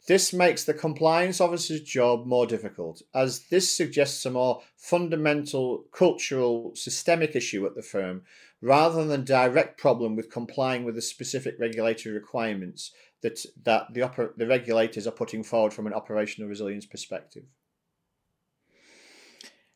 This 0.07 0.35
makes 0.35 0.65
the 0.65 0.75
compliance 0.75 1.41
officer's 1.41 1.81
job 1.81 2.27
more 2.27 2.47
difficult, 2.47 3.01
as 3.15 3.47
this 3.49 3.75
suggests 3.75 4.27
a 4.27 4.31
more 4.31 4.61
fundamental 4.77 5.87
cultural 5.93 6.75
systemic 6.75 7.35
issue 7.35 7.65
at 7.65 7.75
the 7.75 7.81
firm 7.81 8.21
rather 8.63 9.05
than 9.05 9.25
direct 9.25 9.79
problem 9.79 10.15
with 10.17 10.31
complying 10.31 10.85
with 10.85 10.95
the 10.95 11.03
specific 11.03 11.57
regulatory 11.59 12.15
requirements 12.15 12.93
that, 13.21 13.45
that 13.65 13.93
the, 13.93 14.01
oper- 14.01 14.37
the 14.37 14.47
regulators 14.47 15.07
are 15.07 15.13
putting 15.13 15.43
forward 15.43 15.75
from 15.75 15.87
an 15.87 15.93
operational 15.93 16.49
resilience 16.49 16.87
perspective. 16.87 17.43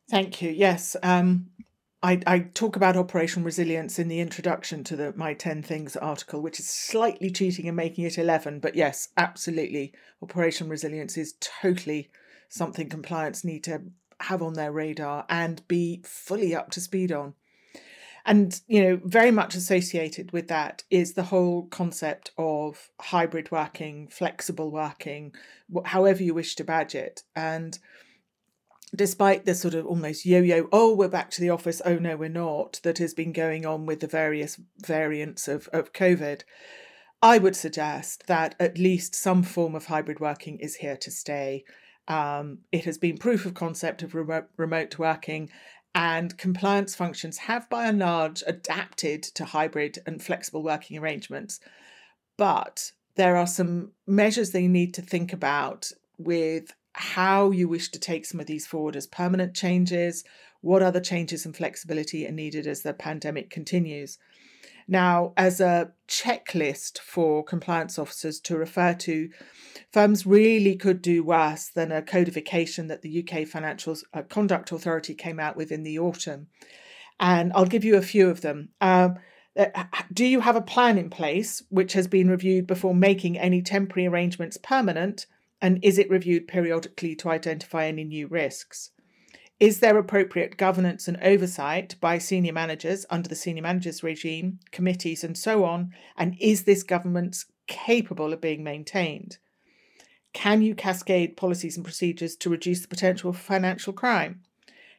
Thank 0.08 0.40
you. 0.40 0.50
Yes, 0.50 0.94
um, 1.02 1.48
I, 2.00 2.20
I 2.26 2.38
talk 2.38 2.76
about 2.76 2.96
operational 2.96 3.44
resilience 3.44 3.98
in 3.98 4.06
the 4.06 4.20
introduction 4.20 4.84
to 4.84 4.94
the 4.94 5.12
My 5.16 5.34
10 5.34 5.64
Things 5.64 5.96
article, 5.96 6.40
which 6.40 6.60
is 6.60 6.68
slightly 6.68 7.30
cheating 7.30 7.66
and 7.66 7.76
making 7.76 8.04
it 8.04 8.16
11. 8.16 8.60
But 8.60 8.76
yes, 8.76 9.08
absolutely. 9.16 9.92
Operational 10.22 10.70
resilience 10.70 11.16
is 11.16 11.34
totally 11.40 12.10
something 12.48 12.88
compliance 12.88 13.42
need 13.42 13.64
to 13.64 13.82
have 14.20 14.42
on 14.42 14.52
their 14.54 14.70
radar 14.70 15.26
and 15.28 15.66
be 15.66 16.02
fully 16.04 16.54
up 16.54 16.70
to 16.70 16.80
speed 16.80 17.10
on. 17.10 17.34
And, 18.28 18.60
you 18.66 18.82
know, 18.82 19.00
very 19.04 19.30
much 19.30 19.54
associated 19.54 20.32
with 20.32 20.48
that 20.48 20.82
is 20.90 21.14
the 21.14 21.22
whole 21.22 21.68
concept 21.68 22.32
of 22.36 22.90
hybrid 23.00 23.52
working, 23.52 24.08
flexible 24.08 24.72
working, 24.72 25.32
however 25.84 26.24
you 26.24 26.34
wish 26.34 26.56
to 26.56 26.64
badge 26.64 26.96
it. 26.96 27.22
And 27.36 27.78
despite 28.94 29.44
the 29.44 29.54
sort 29.54 29.74
of 29.74 29.84
almost 29.84 30.24
yo-yo 30.24 30.68
oh 30.72 30.94
we're 30.94 31.08
back 31.08 31.28
to 31.28 31.40
the 31.40 31.50
office 31.50 31.82
oh 31.84 31.96
no 31.96 32.16
we're 32.16 32.28
not 32.28 32.78
that 32.84 32.98
has 32.98 33.12
been 33.12 33.32
going 33.32 33.66
on 33.66 33.84
with 33.84 33.98
the 33.98 34.06
various 34.06 34.60
variants 34.78 35.48
of, 35.48 35.68
of 35.72 35.92
covid 35.92 36.42
i 37.20 37.36
would 37.36 37.56
suggest 37.56 38.26
that 38.28 38.54
at 38.60 38.78
least 38.78 39.14
some 39.14 39.42
form 39.42 39.74
of 39.74 39.86
hybrid 39.86 40.20
working 40.20 40.58
is 40.60 40.76
here 40.76 40.96
to 40.96 41.10
stay 41.10 41.64
um, 42.08 42.58
it 42.70 42.84
has 42.84 42.98
been 42.98 43.18
proof 43.18 43.46
of 43.46 43.54
concept 43.54 44.04
of 44.04 44.14
remote, 44.14 44.46
remote 44.56 44.96
working 44.96 45.50
and 45.96 46.38
compliance 46.38 46.94
functions 46.94 47.38
have 47.38 47.68
by 47.68 47.86
and 47.86 47.98
large 47.98 48.44
adapted 48.46 49.22
to 49.22 49.44
hybrid 49.44 49.98
and 50.06 50.22
flexible 50.22 50.62
working 50.62 50.96
arrangements 50.96 51.58
but 52.36 52.92
there 53.16 53.36
are 53.36 53.46
some 53.46 53.92
measures 54.06 54.50
they 54.50 54.68
need 54.68 54.94
to 54.94 55.02
think 55.02 55.32
about 55.32 55.90
with 56.18 56.72
how 56.92 57.50
you 57.50 57.68
wish 57.68 57.90
to 57.90 57.98
take 57.98 58.24
some 58.24 58.40
of 58.40 58.46
these 58.46 58.66
forward 58.66 58.96
as 58.96 59.06
permanent 59.06 59.54
changes, 59.54 60.24
what 60.62 60.82
other 60.82 61.00
changes 61.00 61.44
and 61.44 61.56
flexibility 61.56 62.26
are 62.26 62.32
needed 62.32 62.66
as 62.66 62.82
the 62.82 62.94
pandemic 62.94 63.50
continues. 63.50 64.18
Now, 64.88 65.32
as 65.36 65.60
a 65.60 65.92
checklist 66.08 66.98
for 66.98 67.42
compliance 67.42 67.98
officers 67.98 68.38
to 68.40 68.56
refer 68.56 68.94
to, 68.94 69.30
firms 69.92 70.26
really 70.26 70.76
could 70.76 71.02
do 71.02 71.24
worse 71.24 71.68
than 71.68 71.90
a 71.90 72.02
codification 72.02 72.86
that 72.86 73.02
the 73.02 73.24
UK 73.24 73.46
Financial 73.46 73.96
uh, 74.14 74.22
Conduct 74.22 74.70
Authority 74.70 75.14
came 75.14 75.40
out 75.40 75.56
with 75.56 75.72
in 75.72 75.82
the 75.82 75.98
autumn. 75.98 76.46
And 77.18 77.52
I'll 77.54 77.66
give 77.66 77.84
you 77.84 77.96
a 77.96 78.02
few 78.02 78.28
of 78.28 78.42
them. 78.42 78.68
Um, 78.80 79.16
uh, 79.58 79.84
do 80.12 80.24
you 80.24 80.40
have 80.40 80.56
a 80.56 80.60
plan 80.60 80.98
in 80.98 81.10
place 81.10 81.62
which 81.70 81.94
has 81.94 82.06
been 82.06 82.28
reviewed 82.28 82.66
before 82.66 82.94
making 82.94 83.38
any 83.38 83.62
temporary 83.62 84.06
arrangements 84.06 84.58
permanent? 84.58 85.26
And 85.60 85.82
is 85.82 85.98
it 85.98 86.10
reviewed 86.10 86.46
periodically 86.46 87.16
to 87.16 87.30
identify 87.30 87.86
any 87.86 88.04
new 88.04 88.28
risks? 88.28 88.90
Is 89.58 89.80
there 89.80 89.96
appropriate 89.96 90.58
governance 90.58 91.08
and 91.08 91.16
oversight 91.22 91.96
by 91.98 92.18
senior 92.18 92.52
managers 92.52 93.06
under 93.08 93.26
the 93.26 93.34
senior 93.34 93.62
managers 93.62 94.02
regime, 94.02 94.58
committees, 94.70 95.24
and 95.24 95.36
so 95.36 95.64
on? 95.64 95.94
And 96.14 96.36
is 96.38 96.64
this 96.64 96.82
governance 96.82 97.46
capable 97.66 98.34
of 98.34 98.40
being 98.42 98.62
maintained? 98.62 99.38
Can 100.34 100.60
you 100.60 100.74
cascade 100.74 101.38
policies 101.38 101.76
and 101.76 101.84
procedures 101.84 102.36
to 102.36 102.50
reduce 102.50 102.82
the 102.82 102.88
potential 102.88 103.32
for 103.32 103.38
financial 103.38 103.94
crime? 103.94 104.42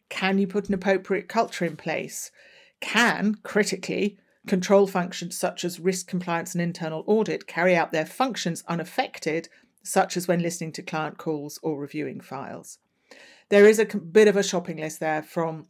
Can 0.10 0.40
you 0.40 0.48
put 0.48 0.70
an 0.70 0.74
appropriate 0.74 1.30
culture 1.30 1.66
in 1.66 1.78
place? 1.78 2.32
Can, 2.80 3.36
critically, 3.44 4.18
control 4.48 4.88
functions 4.88 5.38
such 5.38 5.64
as 5.64 5.80
risk 5.80 6.08
compliance 6.08 6.56
and 6.56 6.62
internal 6.64 7.04
audit 7.06 7.46
carry 7.46 7.76
out 7.76 7.92
their 7.92 8.08
functions 8.08 8.64
unaffected 8.68 9.50
such 9.84 10.18
as 10.18 10.28
when 10.28 10.42
listening 10.42 10.72
to 10.72 10.82
client 10.82 11.20
calls 11.20 11.60
or 11.62 11.80
reviewing 11.80 12.20
files. 12.20 12.80
There 13.50 13.66
is 13.66 13.80
a 13.80 13.86
bit 13.86 14.28
of 14.28 14.36
a 14.36 14.44
shopping 14.44 14.78
list 14.78 15.00
there 15.00 15.24
from 15.24 15.68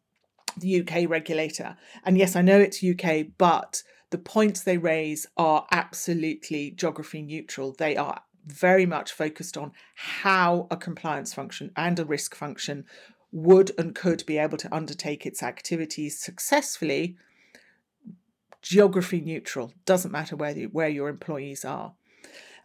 the 0.58 0.82
UK 0.82 1.10
regulator. 1.10 1.78
And 2.04 2.18
yes, 2.18 2.36
I 2.36 2.42
know 2.42 2.60
it's 2.60 2.84
UK, 2.84 3.28
but 3.38 3.84
the 4.10 4.18
points 4.18 4.62
they 4.62 4.78
raise 4.78 5.28
are 5.38 5.68
absolutely 5.72 6.72
geography 6.72 7.22
neutral. 7.22 7.76
They 7.78 7.96
are 7.96 8.22
very 8.46 8.86
much 8.86 9.12
focused 9.12 9.58
on 9.58 9.74
how 9.96 10.68
a 10.72 10.78
compliance 10.78 11.34
function 11.34 11.72
and 11.76 12.00
a 12.00 12.06
risk 12.06 12.34
function 12.34 12.86
would 13.32 13.72
and 13.78 13.94
could 13.94 14.26
be 14.26 14.38
able 14.38 14.58
to 14.58 14.74
undertake 14.74 15.26
its 15.26 15.44
activities 15.44 16.20
successfully 16.20 17.18
geography 18.62 19.22
neutral 19.22 19.72
doesn't 19.86 20.12
matter 20.12 20.36
where, 20.36 20.54
the, 20.54 20.66
where 20.68 20.90
your 20.90 21.08
employees 21.10 21.64
are 21.64 21.94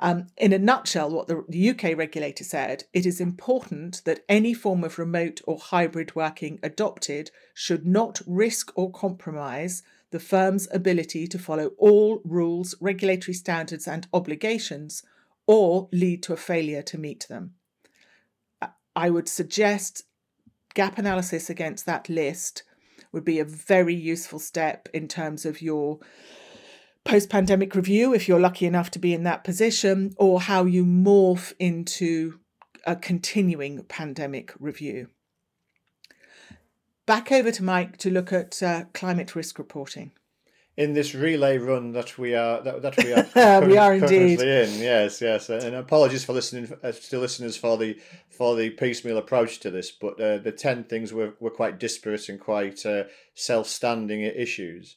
um, 0.03 0.27
in 0.37 0.53
a 0.53 0.59
nutshell, 0.59 1.11
what 1.11 1.29
the, 1.29 1.45
the 1.49 1.71
UK 1.71 1.97
regulator 1.97 2.43
said, 2.43 2.83
it 2.93 3.07
is 3.07 3.21
important 3.21 4.03
that 4.05 4.25
any 4.29 4.53
form 4.53 4.83
of 4.83 4.99
remote 4.99 5.41
or 5.47 5.57
hybrid 5.57 6.17
working 6.17 6.59
adopted 6.61 7.31
should 7.55 7.87
not 7.87 8.21
risk 8.27 8.73
or 8.75 8.91
compromise 8.91 9.85
the 10.11 10.19
firm's 10.19 10.67
ability 10.73 11.29
to 11.29 11.39
follow 11.39 11.71
all 11.79 12.21
rules, 12.25 12.75
regulatory 12.81 13.33
standards, 13.33 13.87
and 13.87 14.09
obligations, 14.13 15.05
or 15.47 15.89
lead 15.93 16.21
to 16.25 16.33
a 16.33 16.37
failure 16.37 16.83
to 16.83 16.99
meet 16.99 17.27
them. 17.29 17.55
I 18.97 19.09
would 19.09 19.29
suggest 19.29 20.03
gap 20.75 20.99
analysis 20.99 21.49
against 21.49 21.87
that 21.87 22.09
list 22.09 22.65
would 23.13 23.25
be 23.25 23.39
a 23.39 23.45
very 23.45 23.95
useful 23.95 24.41
step 24.41 24.89
in 24.93 25.07
terms 25.07 25.47
of 25.47 25.63
your 25.63 26.01
post 27.05 27.29
pandemic 27.29 27.75
review, 27.75 28.15
if 28.15 28.29
you're 28.29 28.41
lucky 28.41 28.67
enough 28.67 28.91
to 28.93 28.99
be 28.99 29.13
in 29.13 29.23
that 29.25 29.45
position, 29.45 30.15
or 30.17 30.43
how 30.43 30.65
you 30.65 30.85
morph 30.85 31.53
into 31.59 32.39
a 32.87 32.97
continuing 32.97 33.85
pandemic 33.85 34.53
review. 34.59 35.09
Back 37.07 37.33
over 37.33 37.51
to 37.51 37.65
Mike 37.65 37.97
to 37.99 38.11
look 38.11 38.33
at 38.33 38.63
uh, 38.63 38.85
climate 38.93 39.35
risk 39.35 39.59
reporting. 39.59 40.13
In 40.75 40.95
this 40.95 41.15
relay 41.15 41.59
run 41.59 41.93
that 41.93 42.17
we 42.17 42.35
are 42.35 42.63
that, 42.63 42.81
that 42.81 42.97
we 42.97 43.13
are 43.13 43.25
current, 43.25 43.67
we 43.67 43.77
are 43.77 43.95
indeed 43.95 44.41
in, 44.41 44.81
yes, 44.81 45.21
yes, 45.21 45.51
and 45.51 45.75
apologies 45.75 46.25
for 46.25 46.33
listening 46.33 46.73
uh, 46.83 46.93
to 46.93 47.19
listeners 47.19 47.59
for 47.59 47.77
the 47.77 48.01
for 48.31 48.57
the 48.57 48.71
piecemeal 48.71 49.19
approach 49.19 49.61
to 49.61 49.71
this, 49.71 49.91
but 49.91 50.19
uh, 50.19 50.39
the 50.39 50.53
ten 50.53 50.85
things 50.85 51.13
were, 51.13 51.35
were 51.41 51.51
quite 51.51 51.79
disparate 51.79 52.31
and 52.31 52.41
quite 52.41 52.87
uh, 52.87 53.05
self 53.35 53.67
standing 53.67 54.23
issues. 54.23 54.97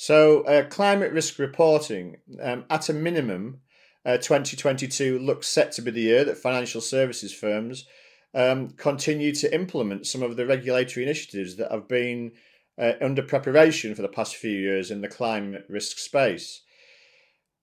So, 0.00 0.42
uh, 0.42 0.62
climate 0.68 1.10
risk 1.10 1.40
reporting, 1.40 2.18
um, 2.40 2.66
at 2.70 2.88
a 2.88 2.92
minimum, 2.92 3.62
uh, 4.04 4.16
2022 4.16 5.18
looks 5.18 5.48
set 5.48 5.72
to 5.72 5.82
be 5.82 5.90
the 5.90 6.00
year 6.00 6.22
that 6.22 6.38
financial 6.38 6.80
services 6.80 7.34
firms 7.34 7.84
um, 8.32 8.70
continue 8.70 9.34
to 9.34 9.52
implement 9.52 10.06
some 10.06 10.22
of 10.22 10.36
the 10.36 10.46
regulatory 10.46 11.04
initiatives 11.04 11.56
that 11.56 11.72
have 11.72 11.88
been 11.88 12.30
uh, 12.80 12.92
under 13.00 13.24
preparation 13.24 13.96
for 13.96 14.02
the 14.02 14.08
past 14.08 14.36
few 14.36 14.52
years 14.52 14.92
in 14.92 15.00
the 15.00 15.08
climate 15.08 15.64
risk 15.68 15.98
space. 15.98 16.62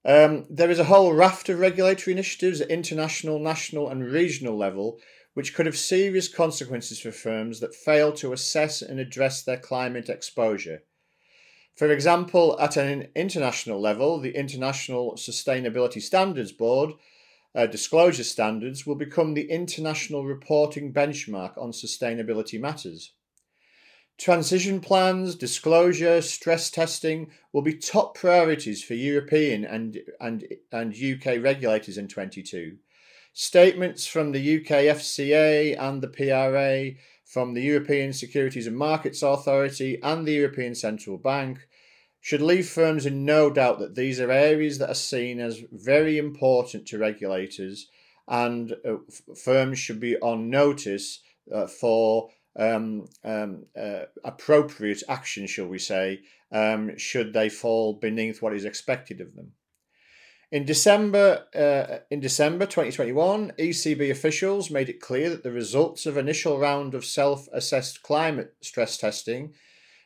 Um, 0.04 0.46
there 0.50 0.70
is 0.70 0.80
a 0.80 0.84
whole 0.92 1.14
raft 1.14 1.48
of 1.48 1.60
regulatory 1.60 2.12
initiatives 2.12 2.60
at 2.60 2.70
international, 2.70 3.40
national, 3.40 3.88
and 3.88 4.04
regional 4.04 4.58
level 4.58 5.00
which 5.36 5.56
could 5.56 5.68
have 5.68 5.78
serious 5.78 6.28
consequences 6.28 7.00
for 7.00 7.14
firms 7.14 7.62
that 7.62 7.74
fail 7.74 8.12
to 8.12 8.34
assess 8.34 8.82
and 8.82 9.00
address 9.00 9.42
their 9.42 9.58
climate 9.58 10.10
exposure. 10.10 10.84
For 11.76 11.92
example, 11.92 12.58
at 12.60 12.78
an 12.78 13.10
international 13.16 13.82
level, 13.82 14.20
the 14.20 14.36
International 14.36 15.16
Sustainability 15.16 16.02
Standards 16.02 16.54
Board 16.54 16.92
uh, 17.54 17.66
disclosure 17.66 18.24
standards 18.24 18.86
will 18.86 18.96
become 18.96 19.34
the 19.34 19.50
international 19.50 20.26
reporting 20.26 20.94
benchmark 20.94 21.58
on 21.58 21.72
sustainability 21.72 22.60
matters. 22.60 23.12
Transition 24.18 24.80
plans, 24.80 25.36
disclosure, 25.36 26.22
stress 26.22 26.70
testing 26.70 27.32
will 27.52 27.62
be 27.62 27.76
top 27.76 28.16
priorities 28.16 28.82
for 28.82 28.94
European 28.94 29.66
and, 29.66 30.00
and, 30.22 30.46
and 30.72 30.96
UK 30.96 31.44
regulators 31.44 31.98
in 31.98 32.08
22. 32.08 32.78
Statements 33.34 34.08
from 34.08 34.32
the 34.32 34.58
UK 34.58 34.96
FCA 34.96 35.78
and 35.78 36.02
the 36.02 36.08
PRA 36.08 36.98
from 37.26 37.54
the 37.54 37.62
European 37.62 38.14
Securities 38.14 38.68
and 38.68 38.78
Markets 38.78 39.22
Authority 39.22 40.00
and 40.02 40.26
the 40.26 40.34
European 40.34 40.76
Central 40.76 41.18
Bank 41.18 41.68
should 42.22 42.42
leave 42.42 42.68
firms 42.70 43.06
in 43.06 43.26
no 43.26 43.50
doubt 43.50 43.80
that 43.80 43.96
these 43.96 44.20
are 44.20 44.32
areas 44.32 44.78
that 44.78 44.90
are 44.90 44.96
seen 44.96 45.40
as 45.40 45.64
very 45.72 46.18
important 46.18 46.88
to 46.88 46.98
regulators 46.98 47.88
and 48.28 48.72
uh, 48.84 48.96
f- 49.08 49.38
firms 49.38 49.78
should 49.78 50.00
be 50.00 50.18
on 50.18 50.50
notice 50.50 51.22
uh, 51.54 51.68
for 51.68 52.30
um, 52.58 53.08
um, 53.24 53.66
uh, 53.80 54.04
appropriate 54.24 55.04
action, 55.10 55.46
shall 55.46 55.68
we 55.68 55.80
say, 55.80 56.22
um, 56.52 56.98
should 56.98 57.34
they 57.34 57.50
fall 57.50 57.94
beneath 57.94 58.42
what 58.42 58.54
is 58.54 58.66
expected 58.66 59.22
of 59.22 59.36
them. 59.36 59.52
In 60.56 60.64
December, 60.64 61.48
uh, 61.54 62.06
in 62.10 62.22
December 62.22 62.66
2021, 62.66 63.52
ECB 63.60 64.10
officials 64.10 64.72
made 64.72 64.88
it 64.88 65.02
clear 65.02 65.30
that 65.30 65.44
the 65.44 65.52
results 65.52 66.06
of 66.06 66.16
initial 66.16 66.58
round 66.58 66.94
of 66.94 67.04
self-assessed 67.04 68.02
climate 68.04 68.56
stress 68.62 68.98
testing 68.98 69.54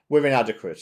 were 0.09 0.25
inadequate. 0.25 0.81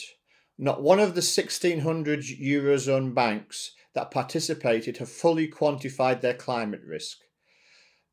Not 0.57 0.81
one 0.81 1.01
of 1.01 1.15
the 1.15 1.19
1,600 1.19 2.21
eurozone 2.21 3.13
banks 3.13 3.73
that 3.93 4.09
participated 4.09 4.99
have 4.99 5.09
fully 5.09 5.49
quantified 5.49 6.21
their 6.21 6.33
climate 6.33 6.83
risk. 6.87 7.17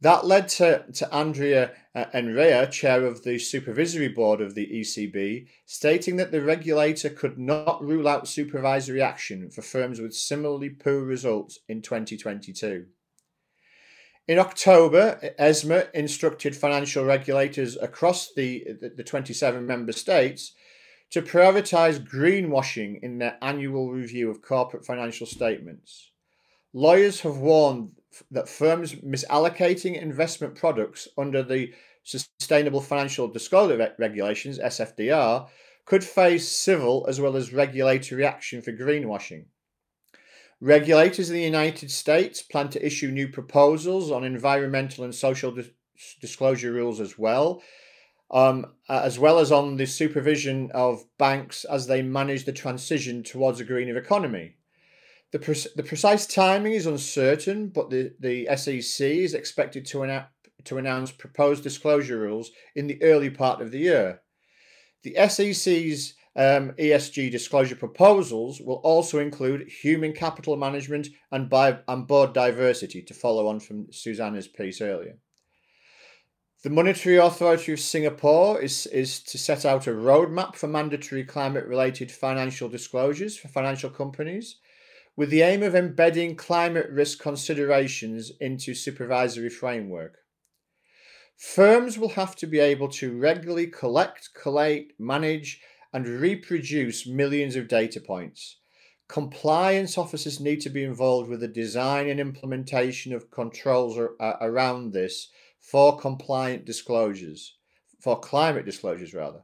That 0.05 0.27
led 0.27 0.49
to, 0.49 0.85
to 0.93 1.15
Andrea 1.15 1.71
uh, 1.95 2.05
Enria, 2.13 2.71
chair 2.71 3.07
of 3.07 3.25
the 3.25 3.39
supervisory 3.39 4.09
board 4.09 4.43
of 4.43 4.55
the 4.55 4.67
ECB, 4.67 5.47
stating 5.65 6.17
that 6.17 6.31
the 6.31 6.43
regulator 6.43 7.09
could 7.09 7.39
not 7.39 7.83
rule 7.83 8.07
out 8.07 8.29
supervisory 8.29 9.01
action 9.01 9.49
for 9.49 9.63
firms 9.63 10.03
with 10.03 10.15
similarly 10.15 10.69
poor 10.69 11.01
results 11.01 11.61
in 11.71 11.81
2022. 11.81 12.85
In 14.29 14.39
October, 14.39 15.19
ESMA 15.39 15.87
instructed 15.95 16.55
financial 16.55 17.07
regulators 17.07 17.79
across 17.79 18.35
the, 18.35 18.77
the 18.95 19.05
27 19.05 19.67
member 19.67 19.93
states 19.93 20.53
to 21.13 21.23
prioritise 21.23 21.99
greenwashing 21.99 23.03
in 23.03 23.17
their 23.17 23.39
annual 23.41 23.91
review 23.91 24.29
of 24.29 24.43
corporate 24.43 24.85
financial 24.85 25.27
statements. 25.27 26.11
Lawyers 26.75 27.23
have 27.23 27.39
warned 27.39 27.93
that 28.31 28.49
firms 28.49 28.95
misallocating 28.97 30.01
investment 30.01 30.55
products 30.55 31.09
under 31.17 31.43
the 31.43 31.73
Sustainable 32.03 32.81
Financial 32.81 33.29
Disclosure 33.29 33.95
Regulations, 33.99 34.59
SFDR, 34.59 35.49
could 35.87 36.05
face 36.05 36.49
civil 36.49 37.07
as 37.09 37.21
well 37.21 37.37
as 37.37 37.53
regulatory 37.53 38.25
action 38.25 38.63
for 38.63 38.73
greenwashing. 38.73 39.47
Regulators 40.61 41.29
in 41.31 41.37
the 41.37 41.43
United 41.43 41.91
States 41.91 42.41
plan 42.41 42.69
to 42.71 42.85
issue 42.85 43.11
new 43.11 43.29
proposals 43.29 44.11
on 44.11 44.25
environmental 44.25 45.05
and 45.05 45.15
social 45.15 45.51
dis- 45.51 45.71
disclosure 46.21 46.73
rules 46.73 47.01
as 47.01 47.19
well, 47.19 47.63
um, 48.31 48.67
as 48.89 49.19
well 49.19 49.39
as 49.39 49.53
on 49.53 49.77
the 49.77 49.87
supervision 49.87 50.71
of 50.73 51.05
banks 51.19 51.65
as 51.65 51.87
they 51.87 52.03
manage 52.03 52.45
the 52.45 52.53
transition 52.53 53.23
towards 53.23 53.61
a 53.61 53.65
greener 53.65 53.97
economy. 53.97 54.57
The, 55.35 55.41
pre- 55.41 55.73
the 55.75 55.83
precise 55.83 56.29
timing 56.29 56.75
is 56.75 56.87
uncertain, 56.87 57.67
but 57.71 57.91
the, 57.91 58.13
the 58.21 58.47
SEC 58.55 59.05
is 59.05 59.35
expected 59.35 59.85
to, 59.87 60.29
to 60.63 60.79
announce 60.79 61.11
proposed 61.11 61.65
disclosure 61.65 62.21
rules 62.21 62.53
in 62.77 62.87
the 62.87 63.03
early 63.03 63.31
part 63.31 63.61
of 63.61 63.73
the 63.73 63.81
year. 63.81 64.21
The 65.03 65.17
SEC's 65.29 66.15
um, 66.37 66.71
ESG 66.79 67.33
disclosure 67.33 67.75
proposals 67.75 68.61
will 68.61 68.81
also 68.85 69.19
include 69.19 69.69
human 69.69 70.13
capital 70.13 70.57
management 70.57 71.09
and, 71.33 71.51
bi- 71.51 71.81
and 71.89 72.07
board 72.07 72.33
diversity, 72.33 73.03
to 73.03 73.13
follow 73.13 73.49
on 73.49 73.59
from 73.59 73.89
Susanna's 73.91 74.47
piece 74.47 74.81
earlier. 74.81 75.17
The 76.63 76.71
Monetary 76.71 77.17
Authority 77.17 77.73
of 77.73 77.81
Singapore 77.81 78.61
is, 78.61 78.87
is 78.87 79.21
to 79.25 79.37
set 79.37 79.65
out 79.65 79.89
a 79.89 79.91
roadmap 79.91 80.55
for 80.55 80.69
mandatory 80.69 81.25
climate 81.25 81.67
related 81.67 82.13
financial 82.13 82.69
disclosures 82.69 83.37
for 83.37 83.49
financial 83.49 83.91
companies 83.91 84.59
with 85.17 85.31
the 85.31 85.43
aim 85.43 85.63
of 85.63 85.75
embedding 85.75 86.35
climate 86.37 86.89
risk 86.91 87.21
considerations 87.21 88.33
into 88.41 88.75
supervisory 88.75 89.49
framework. 89.49 90.19
Firms 91.37 91.99
will 91.99 92.11
have 92.11 92.37
to 92.37 92.47
be 92.47 92.59
able 92.59 92.89
to 92.89 93.17
regularly 93.17 93.67
collect, 93.67 94.31
collate, 94.35 94.93
manage, 94.99 95.61
and 95.93 96.07
reproduce 96.07 97.07
millions 97.07 97.57
of 97.57 97.69
data 97.69 98.01
points. 98.01 98.59
Compliance 99.09 99.99
officers 99.99 100.41
need 100.41 100.61
to 100.63 100.71
be 100.71 100.83
involved 100.83 101.29
with 101.29 101.41
the 101.41 101.49
design 101.49 102.09
and 102.09 102.19
implementation 102.19 103.13
of 103.13 103.31
controls 103.31 103.99
uh, 103.99 104.33
around 104.41 104.93
this 104.93 105.29
for 105.61 105.99
compliant 105.99 106.65
disclosures, 106.65 107.57
for 108.01 108.19
climate 108.19 108.65
disclosures 108.65 109.15
rather, 109.15 109.43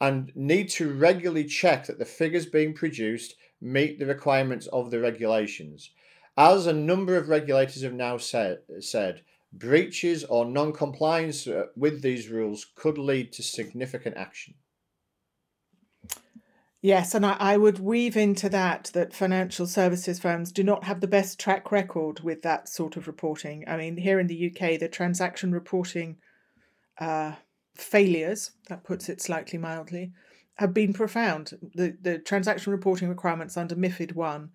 and 0.00 0.32
need 0.34 0.68
to 0.68 0.92
regularly 0.92 1.44
check 1.44 1.86
that 1.86 1.98
the 1.98 2.04
figures 2.04 2.46
being 2.46 2.74
produced 2.74 3.34
meet 3.60 3.98
the 3.98 4.06
requirements 4.06 4.66
of 4.68 4.90
the 4.90 5.00
regulations. 5.00 5.90
As 6.36 6.66
a 6.66 6.72
number 6.72 7.16
of 7.16 7.28
regulators 7.28 7.82
have 7.82 7.92
now 7.92 8.16
said, 8.16 8.60
said 8.80 9.22
breaches 9.52 10.24
or 10.24 10.44
non 10.44 10.72
compliance 10.72 11.46
uh, 11.46 11.66
with 11.76 12.02
these 12.02 12.28
rules 12.28 12.66
could 12.74 12.98
lead 12.98 13.32
to 13.32 13.42
significant 13.42 14.16
action. 14.16 14.54
Yes, 16.82 17.14
and 17.14 17.26
I, 17.26 17.36
I, 17.38 17.56
would 17.58 17.78
weave 17.78 18.16
into 18.16 18.48
that 18.48 18.90
that 18.94 19.12
financial 19.12 19.66
services 19.66 20.18
firms 20.18 20.50
do 20.50 20.64
not 20.64 20.84
have 20.84 21.00
the 21.00 21.06
best 21.06 21.38
track 21.38 21.70
record 21.70 22.20
with 22.20 22.40
that 22.42 22.70
sort 22.70 22.96
of 22.96 23.06
reporting. 23.06 23.64
I 23.66 23.76
mean, 23.76 23.98
here 23.98 24.18
in 24.18 24.28
the 24.28 24.46
UK, 24.50 24.80
the 24.80 24.88
transaction 24.88 25.52
reporting 25.52 26.16
uh, 26.98 27.34
failures, 27.74 28.52
that 28.68 28.84
puts 28.84 29.10
it 29.10 29.20
slightly 29.20 29.58
mildly, 29.58 30.12
have 30.60 30.74
been 30.74 30.92
profound. 30.92 31.58
The, 31.74 31.96
the 32.02 32.18
transaction 32.18 32.70
reporting 32.70 33.08
requirements 33.08 33.56
under 33.56 33.74
MIFID 33.74 34.14
1, 34.14 34.50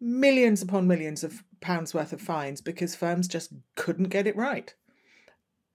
millions 0.00 0.62
upon 0.62 0.86
millions 0.86 1.22
of 1.22 1.44
pounds 1.60 1.92
worth 1.92 2.14
of 2.14 2.20
fines 2.22 2.62
because 2.62 2.96
firms 2.96 3.28
just 3.28 3.52
couldn't 3.74 4.08
get 4.08 4.26
it 4.26 4.34
right. 4.34 4.72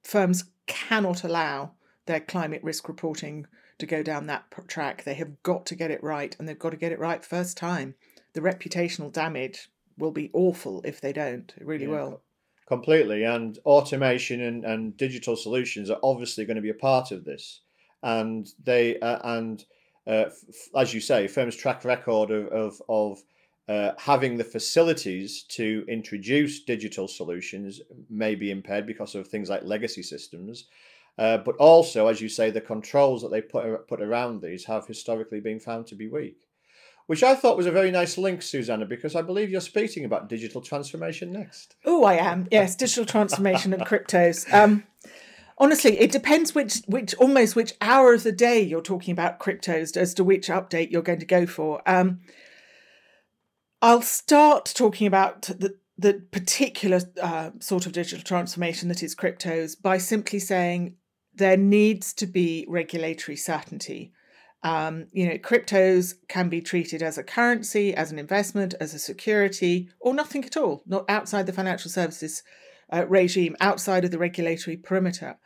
Firms 0.04 0.46
cannot 0.66 1.24
allow 1.24 1.74
their 2.08 2.20
climate 2.20 2.64
risk 2.64 2.88
reporting 2.88 3.46
to 3.78 3.86
go 3.86 4.02
down 4.02 4.26
that 4.26 4.46
track. 4.68 5.04
They 5.04 5.14
have 5.14 5.44
got 5.44 5.68
to 5.68 5.76
get 5.76 5.92
it 5.92 6.02
right 6.02 6.36
and 6.40 6.50
they've 6.50 6.58
got 6.58 6.72
to 6.72 6.78
get 6.78 6.92
it 6.92 6.98
right 6.98 7.24
first 7.24 7.56
time. 7.56 7.94
The 8.34 8.42
reputational 8.42 9.14
damage 9.14 9.70
will 10.00 10.12
be 10.12 10.32
awful 10.34 10.82
if 10.84 11.00
they 11.00 11.14
don't. 11.14 11.54
It 11.58 11.64
really 11.66 11.86
yeah, 11.86 11.92
will. 11.92 12.22
Completely. 12.68 13.24
And 13.24 13.60
automation 13.68 14.42
and, 14.42 14.66
and 14.66 14.98
digital 14.98 15.36
solutions 15.36 15.92
are 15.92 16.00
obviously 16.02 16.44
going 16.46 16.56
to 16.56 16.62
be 16.64 16.72
a 16.72 16.74
part 16.74 17.12
of 17.12 17.24
this. 17.24 17.62
And 18.02 18.48
they 18.64 19.00
uh, 19.00 19.20
and 19.24 19.64
uh, 20.08 20.26
f- 20.30 20.70
as 20.76 20.94
you 20.94 21.00
say, 21.00 21.28
firms' 21.28 21.56
track 21.56 21.84
record 21.86 22.32
of 22.32 22.48
of, 22.48 22.82
of 22.90 23.24
uh, 23.68 23.92
having 23.98 24.38
the 24.38 24.44
facilities 24.44 25.44
to 25.44 25.84
introduce 25.88 26.64
digital 26.64 27.08
solutions 27.08 27.82
may 28.10 28.36
be 28.36 28.52
impaired 28.52 28.86
because 28.86 29.16
of 29.16 29.28
things 29.28 29.50
like 29.50 29.64
legacy 29.64 30.04
systems. 30.04 30.66
Uh, 31.18 31.38
but 31.38 31.56
also, 31.56 32.08
as 32.08 32.22
you 32.22 32.30
say, 32.30 32.52
the 32.52 32.62
controls 32.62 33.22
that 33.22 33.32
they 33.32 33.42
put 33.42 33.88
put 33.88 34.02
around 34.02 34.42
these 34.42 34.66
have 34.66 34.86
historically 34.86 35.40
been 35.40 35.60
found 35.60 35.88
to 35.88 35.96
be 35.96 36.08
weak, 36.08 36.42
which 37.08 37.24
I 37.24 37.36
thought 37.36 37.58
was 37.58 37.66
a 37.66 37.72
very 37.72 37.90
nice 37.90 38.18
link, 38.18 38.42
Susanna, 38.42 38.86
because 38.86 39.16
I 39.16 39.22
believe 39.22 39.50
you're 39.50 39.62
speaking 39.62 40.04
about 40.04 40.28
digital 40.30 40.62
transformation 40.62 41.32
next. 41.32 41.76
Oh, 41.86 42.04
I 42.04 42.16
am. 42.16 42.48
Yes, 42.52 42.76
digital 42.76 43.06
transformation 43.06 43.74
and 43.74 43.84
cryptos. 43.88 44.54
Um, 44.54 44.84
honestly 45.58 46.00
it 46.00 46.12
depends 46.12 46.54
which 46.54 46.82
which 46.88 47.14
almost 47.16 47.56
which 47.56 47.74
hour 47.82 48.14
of 48.14 48.24
the 48.24 48.32
day 48.32 48.62
you're 48.62 48.82
talking 48.82 49.12
about 49.12 49.40
cryptos 49.40 49.96
as 49.96 50.14
to 50.14 50.24
which 50.24 50.48
update 50.48 50.92
you're 50.92 51.02
going 51.02 51.20
to 51.20 51.26
go 51.26 51.46
for. 51.46 51.82
Um, 51.86 52.22
i'll 53.82 54.02
start 54.02 54.72
talking 54.76 55.08
about 55.08 55.44
the 55.44 55.78
the 55.98 56.26
particular 56.32 57.00
uh, 57.22 57.52
sort 57.60 57.86
of 57.86 57.94
digital 57.94 58.24
transformation 58.24 58.90
that 58.90 59.02
is 59.02 59.16
cryptos 59.16 59.82
by 59.82 59.98
simply 59.98 60.40
saying 60.40 60.96
there 61.34 61.58
needs 61.58 62.14
to 62.14 62.28
be 62.28 62.66
regulatory 62.68 63.38
certainty. 63.38 64.12
Um, 64.64 65.08
you 65.12 65.28
know 65.28 65.38
cryptos 65.38 66.16
can 66.28 66.50
be 66.50 66.60
treated 66.60 67.04
as 67.04 67.20
a 67.20 67.24
currency 67.24 67.94
as 67.94 68.12
an 68.12 68.18
investment 68.18 68.74
as 68.80 68.96
a 68.96 69.00
security 69.00 69.90
or 70.00 70.12
nothing 70.12 70.44
at 70.44 70.58
all 70.58 70.82
not 70.88 71.08
outside 71.08 71.46
the 71.46 71.54
financial 71.54 71.92
services 71.92 72.42
uh, 72.92 73.06
regime 73.08 73.56
outside 73.60 74.06
of 74.06 74.12
the 74.12 74.18
regulatory 74.18 74.78
perimeter. 74.78 75.38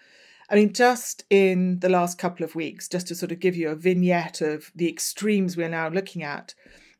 I 0.50 0.56
mean, 0.56 0.74
just 0.74 1.26
in 1.30 1.80
the 1.80 1.90
last 1.90 2.18
couple 2.18 2.44
of 2.44 2.56
weeks, 2.56 2.88
just 2.88 3.08
to 3.08 3.16
sort 3.16 3.32
of 3.32 3.40
give 3.40 3.56
you 3.56 3.70
a 3.70 3.76
vignette 3.76 4.42
of 4.42 4.72
the 4.76 4.90
extremes 4.90 5.56
we're 5.56 5.70
now 5.70 5.90
looking 5.90 6.24
at, 6.24 6.56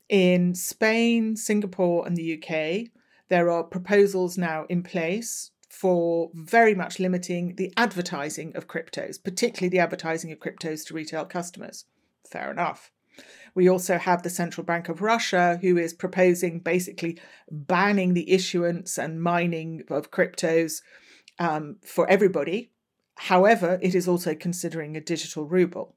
in 0.08 0.54
Spain, 0.56 1.36
Singapore, 1.36 2.06
and 2.06 2.16
the 2.16 2.38
UK, 2.38 2.92
there 3.30 3.50
are 3.50 3.64
proposals 3.64 4.38
now 4.38 4.66
in 4.70 4.84
place 4.84 5.52
for 5.70 6.30
very 6.34 6.76
much 6.76 7.00
limiting 7.00 7.56
the 7.56 7.74
advertising 7.78 8.56
of 8.56 8.68
cryptos, 8.68 9.24
particularly 9.24 9.70
the 9.70 9.80
advertising 9.80 10.32
of 10.32 10.40
cryptos 10.40 10.86
to 10.88 10.94
retail 10.94 11.26
customers. 11.26 11.86
Fair 12.30 12.52
enough. 12.52 12.92
We 13.56 13.70
also 13.70 13.98
have 13.98 14.24
the 14.24 14.30
Central 14.30 14.66
Bank 14.66 14.90
of 14.90 15.02
Russia, 15.02 15.60
who 15.62 15.78
is 15.78 15.94
proposing 15.94 16.60
basically 16.60 17.20
banning 17.52 18.14
the 18.14 18.32
issuance 18.32 18.98
and 18.98 19.22
mining 19.22 19.84
of 19.90 20.12
cryptos 20.12 20.82
um, 21.40 21.78
for 21.86 22.10
everybody. 22.10 22.72
However, 23.16 23.80
it 23.82 23.96
is 23.96 24.08
also 24.08 24.36
considering 24.36 24.96
a 24.96 25.02
digital 25.02 25.46
ruble. 25.46 25.96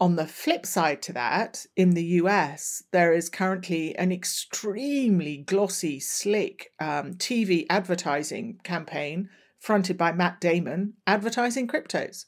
On 0.00 0.16
the 0.16 0.26
flip 0.26 0.66
side 0.66 1.00
to 1.02 1.12
that, 1.12 1.66
in 1.76 1.90
the 1.90 2.04
US, 2.20 2.82
there 2.90 3.12
is 3.12 3.28
currently 3.28 3.96
an 3.96 4.10
extremely 4.12 5.38
glossy, 5.38 6.00
slick 6.00 6.72
um, 6.80 7.14
TV 7.14 7.64
advertising 7.70 8.58
campaign 8.64 9.28
fronted 9.60 9.96
by 9.96 10.12
Matt 10.12 10.40
Damon 10.40 10.94
advertising 11.06 11.66
cryptos. 11.66 12.26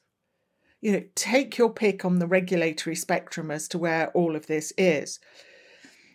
You 0.81 0.93
know, 0.93 1.03
take 1.15 1.59
your 1.59 1.71
pick 1.71 2.05
on 2.05 2.19
the 2.19 2.27
regulatory 2.27 2.97
spectrum 2.97 3.51
as 3.51 3.67
to 3.69 3.79
where 3.79 4.09
all 4.11 4.37
of 4.37 4.47
this 4.47 4.73
is. 4.77 5.19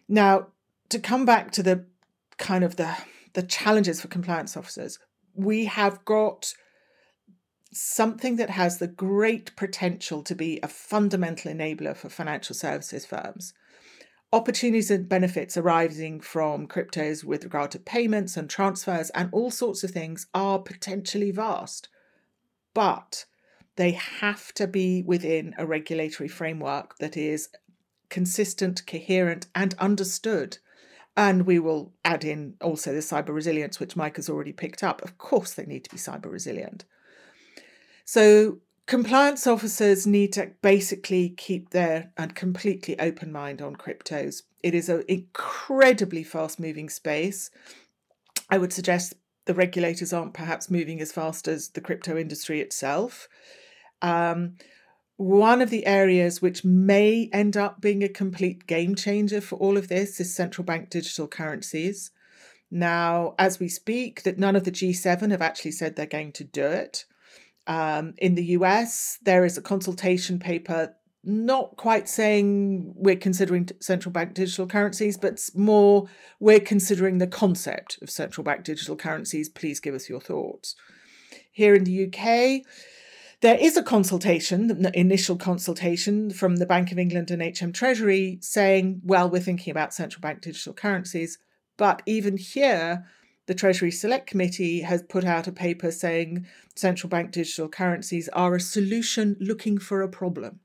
Now, 0.08 0.48
to 0.90 1.00
come 1.00 1.26
back 1.26 1.52
to 1.52 1.64
the 1.64 1.86
kind 2.38 2.64
of 2.64 2.76
the 2.76 2.96
the 3.34 3.44
challenges 3.44 4.02
for 4.02 4.10
compliance 4.10 4.58
officers, 4.58 5.00
we 5.34 5.66
have 5.66 6.04
got 6.04 6.54
something 7.74 8.36
that 8.36 8.50
has 8.50 8.78
the 8.78 8.88
great 8.88 9.56
potential 9.56 10.22
to 10.24 10.36
be 10.36 10.60
a 10.62 10.68
fundamental 10.68 11.52
enabler 11.52 11.96
for 11.96 12.10
financial 12.10 12.54
services 12.54 13.06
firms. 13.06 13.54
Opportunities 14.34 14.92
and 14.92 15.08
benefits 15.08 15.58
arising 15.58 16.22
from 16.22 16.68
cryptos 16.68 17.24
with 17.24 17.44
regard 17.44 17.72
to 17.72 17.80
payments 17.80 18.38
and 18.38 18.50
transfers 18.50 19.10
and 19.12 19.30
all 19.32 19.52
sorts 19.52 19.84
of 19.84 19.92
things 19.92 20.28
are 20.34 20.60
potentially 20.60 21.32
vast. 21.32 21.90
But 22.74 23.26
they 23.82 23.94
have 23.94 24.54
to 24.54 24.68
be 24.68 25.02
within 25.02 25.56
a 25.58 25.66
regulatory 25.66 26.30
framework 26.30 27.00
that 27.00 27.18
is 27.18 27.50
consistent, 28.10 28.86
coherent, 28.86 29.48
and 29.56 29.74
understood. 29.80 30.60
And 31.18 31.48
we 31.48 31.58
will 31.58 31.92
add 32.06 32.24
in 32.24 32.58
also 32.62 32.94
the 32.94 33.00
cyber 33.00 33.34
resilience, 33.34 33.80
which 33.80 33.96
Mike 33.96 34.18
has 34.18 34.30
already 34.30 34.54
picked 34.54 34.84
up. 34.84 35.02
Of 35.02 35.18
course, 35.18 35.56
they 35.56 35.66
need 35.66 35.84
to 35.86 35.90
be 35.90 35.98
cyber 35.98 36.32
resilient. 36.32 36.86
So, 38.06 38.60
compliance 38.86 39.48
officers 39.48 40.06
need 40.06 40.32
to 40.34 40.52
basically 40.62 41.30
keep 41.30 41.72
their 41.72 42.12
and 42.18 42.36
completely 42.36 43.00
open 43.00 43.32
mind 43.32 43.64
on 43.64 43.76
cryptos. 43.76 44.44
It 44.62 44.76
is 44.76 44.90
an 44.90 45.06
incredibly 45.08 46.24
fast 46.24 46.60
moving 46.60 46.88
space. 46.88 47.50
I 48.48 48.60
would 48.60 48.74
suggest 48.74 49.16
the 49.46 49.56
regulators 49.56 50.14
aren't 50.14 50.36
perhaps 50.36 50.70
moving 50.70 51.02
as 51.02 51.12
fast 51.12 51.48
as 51.48 51.70
the 51.70 51.82
crypto 51.82 52.16
industry 52.16 52.62
itself. 52.62 53.28
Um, 54.02 54.58
one 55.18 55.62
of 55.62 55.70
the 55.70 55.86
areas 55.86 56.42
which 56.42 56.66
may 56.66 57.30
end 57.32 57.56
up 57.56 57.80
being 57.80 58.04
a 58.04 58.10
complete 58.10 58.66
game 58.66 58.96
changer 58.96 59.40
for 59.40 59.56
all 59.58 59.78
of 59.78 59.88
this 59.88 60.20
is 60.20 60.36
central 60.36 60.66
bank 60.66 60.90
digital 60.90 61.28
currencies. 61.28 62.12
Now, 62.72 63.36
as 63.38 63.60
we 63.60 63.68
speak, 63.68 64.24
that 64.24 64.40
none 64.40 64.56
of 64.56 64.64
the 64.64 64.72
G7 64.72 65.30
have 65.30 65.42
actually 65.42 65.72
said 65.72 65.96
they're 65.96 66.06
going 66.08 66.32
to 66.34 66.44
do 66.44 66.66
it. 66.66 67.06
Um, 67.68 68.16
in 68.18 68.36
the 68.36 68.46
US, 68.58 69.20
there 69.22 69.46
is 69.46 69.58
a 69.58 69.62
consultation 69.62 70.40
paper 70.40 70.96
not 71.24 71.78
quite 71.78 72.10
saying 72.10 72.94
we're 72.96 73.16
considering 73.16 73.70
central 73.80 74.12
bank 74.12 74.34
digital 74.34 74.66
currencies, 74.66 75.18
but 75.18 75.40
more 75.54 76.08
we're 76.40 76.60
considering 76.60 77.20
the 77.20 77.28
concept 77.28 78.00
of 78.02 78.10
central 78.10 78.44
bank 78.44 78.64
digital 78.64 78.96
currencies. 78.96 79.48
Please 79.48 79.80
give 79.80 79.94
us 79.94 80.10
your 80.10 80.20
thoughts. 80.20 80.76
Here 81.52 81.76
in 81.76 81.84
the 81.84 82.08
UK, 82.08 82.66
there 83.42 83.58
is 83.58 83.76
a 83.76 83.84
consultation, 83.84 84.68
the 84.68 84.92
initial 84.98 85.36
consultation 85.36 86.30
from 86.30 86.58
the 86.58 86.66
Bank 86.66 86.92
of 86.92 87.00
England 87.00 87.32
and 87.32 87.42
HM 87.42 87.72
Treasury 87.74 88.38
saying, 88.40 89.02
well, 89.04 89.30
we're 89.30 89.42
thinking 89.42 89.72
about 89.72 89.96
central 89.96 90.22
bank 90.22 90.42
digital 90.42 90.74
currencies. 90.74 91.40
But 91.76 92.04
even 92.06 92.38
here, 92.38 93.06
the 93.48 93.56
Treasury 93.56 93.90
Select 93.90 94.28
Committee 94.28 94.82
has 94.82 95.02
put 95.02 95.26
out 95.26 95.48
a 95.48 95.52
paper 95.52 95.92
saying 95.92 96.46
central 96.76 97.10
bank 97.10 97.32
digital 97.32 97.68
currencies 97.68 98.30
are 98.30 98.54
a 98.54 98.60
solution 98.60 99.36
looking 99.40 99.80
for 99.80 100.04
a 100.04 100.08
problem. 100.08 100.60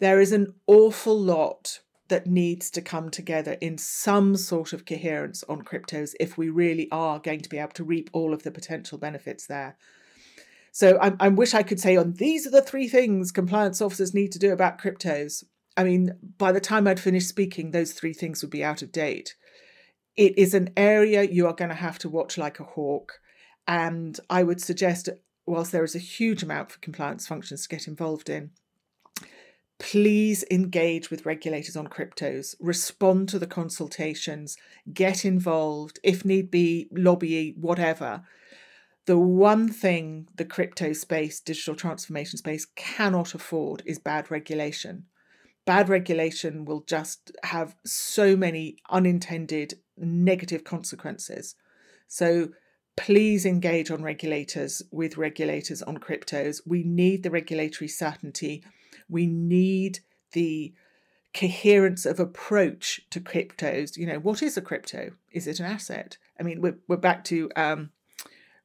There 0.00 0.20
is 0.20 0.32
an 0.32 0.54
awful 0.66 1.18
lot 1.18 1.80
that 2.08 2.26
needs 2.26 2.70
to 2.70 2.82
come 2.82 3.10
together 3.10 3.56
in 3.62 3.78
some 3.78 4.36
sort 4.36 4.74
of 4.74 4.84
coherence 4.84 5.42
on 5.48 5.62
cryptos 5.62 6.14
if 6.20 6.36
we 6.36 6.50
really 6.50 6.88
are 6.90 7.18
going 7.18 7.40
to 7.40 7.48
be 7.48 7.58
able 7.58 7.72
to 7.72 7.84
reap 7.84 8.10
all 8.12 8.34
of 8.34 8.42
the 8.42 8.50
potential 8.50 8.98
benefits 8.98 9.46
there. 9.46 9.76
So 10.78 10.96
I, 11.02 11.12
I 11.18 11.28
wish 11.28 11.54
I 11.54 11.64
could 11.64 11.80
say 11.80 11.96
on 11.96 12.12
these 12.12 12.46
are 12.46 12.50
the 12.50 12.62
three 12.62 12.86
things 12.86 13.32
compliance 13.32 13.82
officers 13.82 14.14
need 14.14 14.30
to 14.30 14.38
do 14.38 14.52
about 14.52 14.80
cryptos. 14.80 15.42
I 15.76 15.82
mean, 15.82 16.12
by 16.38 16.52
the 16.52 16.60
time 16.60 16.86
I'd 16.86 17.00
finished 17.00 17.28
speaking, 17.28 17.72
those 17.72 17.92
three 17.92 18.12
things 18.12 18.42
would 18.42 18.52
be 18.52 18.62
out 18.62 18.80
of 18.80 18.92
date. 18.92 19.34
It 20.14 20.38
is 20.38 20.54
an 20.54 20.70
area 20.76 21.24
you 21.24 21.48
are 21.48 21.52
going 21.52 21.70
to 21.70 21.74
have 21.74 21.98
to 21.98 22.08
watch 22.08 22.38
like 22.38 22.60
a 22.60 22.64
hawk. 22.64 23.14
And 23.66 24.20
I 24.30 24.44
would 24.44 24.60
suggest, 24.60 25.08
whilst 25.46 25.72
there 25.72 25.82
is 25.82 25.96
a 25.96 25.98
huge 25.98 26.44
amount 26.44 26.70
for 26.70 26.78
compliance 26.78 27.26
functions 27.26 27.62
to 27.62 27.68
get 27.68 27.88
involved 27.88 28.30
in, 28.30 28.52
please 29.80 30.44
engage 30.48 31.10
with 31.10 31.26
regulators 31.26 31.74
on 31.74 31.88
cryptos, 31.88 32.54
respond 32.60 33.28
to 33.30 33.40
the 33.40 33.48
consultations, 33.48 34.56
get 34.94 35.24
involved, 35.24 35.98
if 36.04 36.24
need 36.24 36.52
be, 36.52 36.86
lobby, 36.92 37.56
whatever 37.58 38.22
the 39.08 39.18
one 39.18 39.70
thing 39.70 40.28
the 40.36 40.44
crypto 40.44 40.92
space, 40.92 41.40
digital 41.40 41.74
transformation 41.74 42.36
space 42.36 42.66
cannot 42.76 43.34
afford 43.34 43.82
is 43.86 43.98
bad 43.98 44.30
regulation. 44.30 45.06
Bad 45.64 45.88
regulation 45.88 46.66
will 46.66 46.82
just 46.82 47.32
have 47.42 47.74
so 47.86 48.36
many 48.36 48.76
unintended 48.90 49.78
negative 49.96 50.62
consequences. 50.62 51.54
So 52.06 52.50
please 52.98 53.46
engage 53.46 53.90
on 53.90 54.02
regulators 54.02 54.82
with 54.92 55.16
regulators 55.16 55.80
on 55.80 55.96
cryptos. 55.96 56.60
We 56.66 56.82
need 56.82 57.22
the 57.22 57.30
regulatory 57.30 57.88
certainty. 57.88 58.62
We 59.08 59.26
need 59.26 60.00
the 60.32 60.74
coherence 61.32 62.04
of 62.04 62.20
approach 62.20 63.00
to 63.08 63.20
cryptos. 63.20 63.96
You 63.96 64.04
know, 64.04 64.18
what 64.18 64.42
is 64.42 64.58
a 64.58 64.62
crypto? 64.62 65.12
Is 65.32 65.46
it 65.46 65.60
an 65.60 65.64
asset? 65.66 66.18
I 66.38 66.42
mean, 66.42 66.60
we're, 66.60 66.76
we're 66.88 66.98
back 66.98 67.24
to 67.24 67.50
um, 67.56 67.88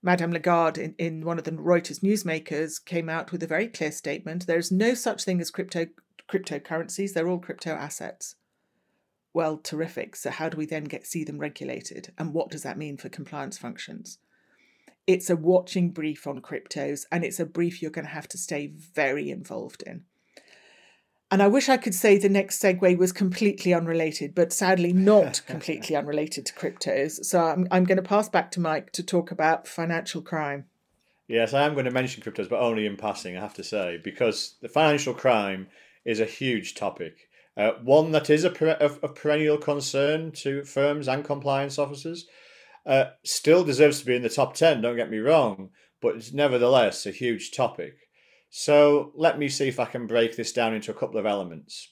Madame 0.05 0.33
Lagarde, 0.33 0.77
in, 0.77 0.95
in 0.99 1.25
one 1.25 1.37
of 1.37 1.45
the 1.45 1.51
Reuters 1.51 2.01
newsmakers, 2.01 2.83
came 2.83 3.07
out 3.07 3.31
with 3.31 3.41
a 3.41 3.47
very 3.47 3.69
clear 3.69 3.91
statement. 3.91 4.45
There 4.45 4.57
is 4.57 4.69
no 4.69 4.93
such 4.93 5.23
thing 5.23 5.39
as 5.39 5.49
crypto 5.49 5.87
cryptocurrencies. 6.29 7.13
They're 7.13 7.29
all 7.29 7.39
crypto 7.39 7.71
assets. 7.71 8.35
Well, 9.33 9.57
terrific. 9.57 10.15
So 10.17 10.29
how 10.29 10.49
do 10.49 10.57
we 10.57 10.65
then 10.65 10.83
get 10.83 11.07
see 11.07 11.23
them 11.23 11.37
regulated? 11.37 12.11
And 12.17 12.33
what 12.33 12.49
does 12.49 12.63
that 12.63 12.77
mean 12.77 12.97
for 12.97 13.09
compliance 13.09 13.57
functions? 13.57 14.19
It's 15.07 15.29
a 15.29 15.35
watching 15.37 15.89
brief 15.91 16.27
on 16.27 16.41
cryptos, 16.41 17.05
and 17.11 17.23
it's 17.23 17.39
a 17.39 17.45
brief 17.45 17.81
you're 17.81 17.91
going 17.91 18.05
to 18.05 18.13
have 18.13 18.27
to 18.29 18.37
stay 18.37 18.67
very 18.67 19.29
involved 19.31 19.83
in. 19.83 20.03
And 21.33 21.41
I 21.41 21.47
wish 21.47 21.67
I 21.67 21.77
could 21.77 21.95
say 21.95 22.19
the 22.19 22.29
next 22.29 22.61
segue 22.61 22.95
was 22.99 23.11
completely 23.11 23.73
unrelated, 23.73 24.35
but 24.35 24.53
sadly 24.53 24.93
not 24.93 25.41
completely 25.47 25.95
unrelated 25.95 26.45
to 26.45 26.53
cryptos. 26.53 27.25
So 27.25 27.43
I'm, 27.43 27.67
I'm 27.71 27.85
going 27.85 27.95
to 27.95 28.03
pass 28.03 28.29
back 28.29 28.51
to 28.51 28.59
Mike 28.59 28.91
to 28.91 29.01
talk 29.01 29.31
about 29.31 29.67
financial 29.67 30.21
crime. 30.21 30.65
Yes, 31.27 31.55
I 31.55 31.63
am 31.63 31.73
going 31.73 31.85
to 31.85 31.91
mention 31.91 32.21
cryptos, 32.21 32.47
but 32.47 32.59
only 32.59 32.85
in 32.85 32.97
passing, 32.97 33.35
I 33.35 33.39
have 33.39 33.55
to 33.55 33.63
say, 33.63 33.99
because 34.03 34.57
the 34.61 34.69
financial 34.69 35.15
crime 35.15 35.69
is 36.05 36.19
a 36.19 36.25
huge 36.25 36.75
topic. 36.75 37.27
Uh, 37.57 37.71
one 37.81 38.11
that 38.11 38.29
is 38.29 38.43
a, 38.43 38.51
per- 38.51 38.73
of, 38.73 39.03
of 39.03 39.15
perennial 39.15 39.57
concern 39.57 40.33
to 40.33 40.63
firms 40.63 41.07
and 41.07 41.25
compliance 41.25 41.79
officers. 41.79 42.27
Uh, 42.85 43.05
still 43.23 43.63
deserves 43.63 44.01
to 44.01 44.05
be 44.05 44.15
in 44.15 44.21
the 44.21 44.29
top 44.29 44.53
10, 44.53 44.81
don't 44.81 44.97
get 44.97 45.09
me 45.09 45.17
wrong, 45.17 45.71
but 45.99 46.15
it's 46.15 46.31
nevertheless 46.31 47.07
a 47.07 47.11
huge 47.11 47.49
topic. 47.49 48.02
So 48.55 49.11
let 49.15 49.39
me 49.39 49.49
see 49.49 49.67
if 49.67 49.79
I 49.79 49.85
can 49.85 50.05
break 50.05 50.35
this 50.35 50.53
down 50.53 50.75
into 50.75 50.91
a 50.91 50.93
couple 50.93 51.17
of 51.17 51.25
elements. 51.25 51.89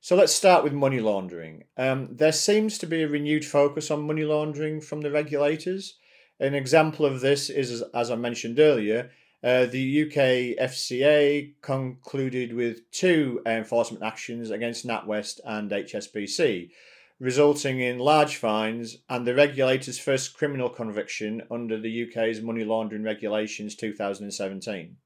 So 0.00 0.14
let's 0.14 0.32
start 0.32 0.62
with 0.62 0.72
money 0.72 1.00
laundering. 1.00 1.64
Um, 1.76 2.10
there 2.12 2.30
seems 2.30 2.78
to 2.78 2.86
be 2.86 3.02
a 3.02 3.08
renewed 3.08 3.44
focus 3.44 3.90
on 3.90 4.06
money 4.06 4.22
laundering 4.22 4.80
from 4.80 5.00
the 5.00 5.10
regulators. 5.10 5.98
An 6.38 6.54
example 6.54 7.06
of 7.06 7.22
this 7.22 7.50
is, 7.50 7.82
as 7.92 8.12
I 8.12 8.14
mentioned 8.14 8.60
earlier, 8.60 9.10
uh, 9.42 9.66
the 9.66 10.04
UK 10.04 10.70
FCA 10.70 11.54
concluded 11.60 12.54
with 12.54 12.88
two 12.92 13.42
enforcement 13.44 14.04
actions 14.04 14.52
against 14.52 14.86
NatWest 14.86 15.40
and 15.44 15.72
HSBC, 15.72 16.70
resulting 17.18 17.80
in 17.80 17.98
large 17.98 18.36
fines 18.36 18.98
and 19.08 19.26
the 19.26 19.34
regulator's 19.34 19.98
first 19.98 20.36
criminal 20.38 20.70
conviction 20.70 21.42
under 21.50 21.80
the 21.80 22.04
UK's 22.04 22.40
money 22.40 22.62
laundering 22.62 23.02
regulations 23.02 23.74
2017. 23.74 24.98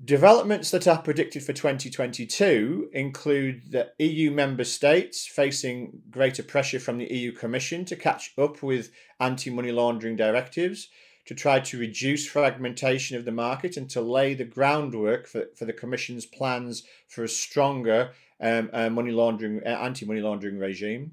Developments 0.00 0.70
that 0.70 0.88
are 0.88 1.02
predicted 1.02 1.44
for 1.44 1.52
2022 1.52 2.88
include 2.94 3.72
the 3.72 3.92
EU 3.98 4.30
member 4.30 4.64
states 4.64 5.26
facing 5.26 6.00
greater 6.10 6.42
pressure 6.42 6.80
from 6.80 6.96
the 6.96 7.12
EU 7.12 7.30
Commission 7.30 7.84
to 7.84 7.94
catch 7.94 8.32
up 8.38 8.62
with 8.62 8.90
anti 9.20 9.50
money 9.50 9.70
laundering 9.70 10.16
directives, 10.16 10.88
to 11.26 11.34
try 11.34 11.60
to 11.60 11.78
reduce 11.78 12.26
fragmentation 12.26 13.18
of 13.18 13.26
the 13.26 13.32
market, 13.32 13.76
and 13.76 13.90
to 13.90 14.00
lay 14.00 14.32
the 14.32 14.46
groundwork 14.46 15.28
for, 15.28 15.48
for 15.54 15.66
the 15.66 15.74
Commission's 15.74 16.24
plans 16.24 16.84
for 17.06 17.22
a 17.22 17.28
stronger 17.28 18.12
um, 18.40 18.70
uh, 18.72 18.88
money 18.88 19.12
laundering, 19.12 19.60
uh, 19.64 19.68
anti 19.68 20.06
money 20.06 20.22
laundering 20.22 20.58
regime. 20.58 21.12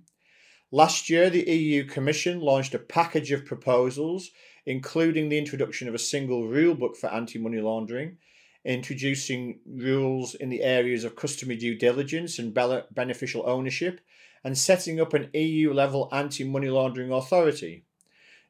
Last 0.71 1.09
year, 1.09 1.29
the 1.29 1.43
EU 1.51 1.83
Commission 1.83 2.39
launched 2.39 2.73
a 2.73 2.79
package 2.79 3.33
of 3.33 3.45
proposals, 3.45 4.31
including 4.65 5.27
the 5.27 5.37
introduction 5.37 5.89
of 5.89 5.93
a 5.93 5.99
single 5.99 6.47
rule 6.47 6.75
book 6.75 6.95
for 6.95 7.07
anti 7.07 7.39
money 7.39 7.59
laundering 7.59 8.17
introducing 8.65 9.59
rules 9.65 10.35
in 10.35 10.49
the 10.49 10.63
areas 10.63 11.03
of 11.03 11.15
customer 11.15 11.55
due 11.55 11.75
diligence 11.75 12.39
and 12.39 12.53
beneficial 12.53 13.43
ownership, 13.45 14.01
and 14.43 14.57
setting 14.57 14.99
up 14.99 15.13
an 15.13 15.29
EU 15.33 15.73
level 15.73 16.09
anti 16.11 16.43
money 16.43 16.69
laundering 16.69 17.11
authority. 17.11 17.83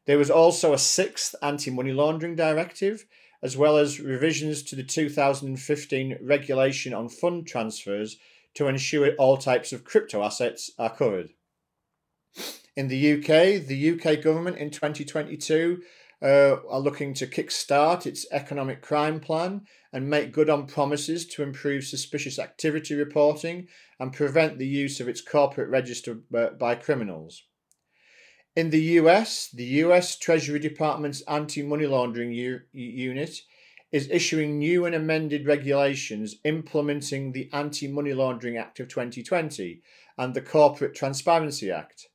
There 0.05 0.18
was 0.18 0.32
also 0.32 0.74
a 0.74 0.78
sixth 0.78 1.36
anti 1.41 1.72
money 1.72 1.91
laundering 1.91 2.36
directive, 2.36 3.05
as 3.41 3.55
well 3.55 3.78
as 3.78 3.99
revisions 3.99 4.64
to 4.64 4.76
the 4.76 4.84
2015 4.84 6.18
regulation 6.22 6.93
on 6.93 7.10
fund 7.10 7.47
transfers 7.47 8.18
to 8.55 8.68
ensure 8.68 9.14
all 9.16 9.38
types 9.38 9.72
of 9.72 9.84
crypto 9.84 10.24
assets 10.24 10.72
are 10.78 10.93
covered. 10.93 11.30
In 12.76 12.88
the 12.88 13.14
UK, 13.14 13.66
the 13.66 13.91
UK 13.91 14.22
government 14.22 14.57
in 14.57 14.70
2022 14.70 15.82
uh, 16.22 16.55
are 16.70 16.80
looking 16.80 17.14
to 17.16 17.28
kickstart 17.28 18.05
its 18.05 18.26
economic 18.32 18.82
crime 18.82 19.20
plan 19.20 19.62
and 19.92 20.10
make 20.10 20.32
good 20.32 20.50
on 20.50 20.68
promises 20.68 21.26
to 21.26 21.44
improve 21.44 21.84
suspicious 21.84 22.38
activity 22.38 22.94
reporting 22.96 23.68
and 24.00 24.14
prevent 24.14 24.58
the 24.58 24.68
use 24.68 25.00
of 25.00 25.08
its 25.08 25.22
corporate 25.22 25.70
register 25.70 26.20
uh, 26.36 26.50
by 26.50 26.76
criminals. 26.76 27.44
In 28.56 28.70
the 28.70 28.82
US, 29.00 29.50
the 29.52 29.66
US 29.86 30.18
Treasury 30.18 30.60
Department's 30.60 31.22
anti 31.22 31.64
money 31.64 31.86
laundering 31.86 32.32
u- 32.32 32.62
unit 32.74 33.42
is 33.92 34.10
issuing 34.12 34.60
new 34.60 34.86
and 34.86 34.94
amended 34.94 35.48
regulations 35.48 36.36
implementing 36.44 37.32
the 37.32 37.50
Anti 37.54 37.88
Money 37.88 38.14
Laundering 38.14 38.58
Act 38.58 38.80
of 38.80 38.88
2020 38.88 39.82
and 40.18 40.34
the 40.34 40.42
Corporate 40.42 40.94
Transparency 40.94 41.72
Act. 41.72 42.09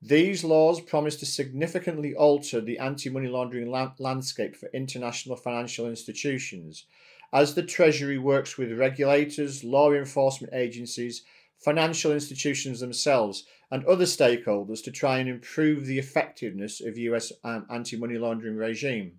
These 0.00 0.44
laws 0.44 0.80
promise 0.80 1.16
to 1.16 1.26
significantly 1.26 2.14
alter 2.14 2.60
the 2.60 2.78
anti 2.78 3.10
money 3.10 3.26
laundering 3.26 3.68
la- 3.68 3.94
landscape 3.98 4.54
for 4.54 4.70
international 4.72 5.34
financial 5.34 5.88
institutions 5.88 6.84
as 7.32 7.54
the 7.54 7.64
Treasury 7.64 8.16
works 8.16 8.56
with 8.56 8.78
regulators, 8.78 9.64
law 9.64 9.92
enforcement 9.92 10.54
agencies, 10.54 11.24
financial 11.58 12.12
institutions 12.12 12.78
themselves, 12.78 13.44
and 13.70 13.84
other 13.84 14.04
stakeholders 14.04 14.82
to 14.84 14.92
try 14.92 15.18
and 15.18 15.28
improve 15.28 15.84
the 15.84 15.98
effectiveness 15.98 16.80
of 16.80 16.96
US 16.96 17.32
um, 17.42 17.66
anti 17.68 17.96
money 17.96 18.18
laundering 18.18 18.56
regime. 18.56 19.18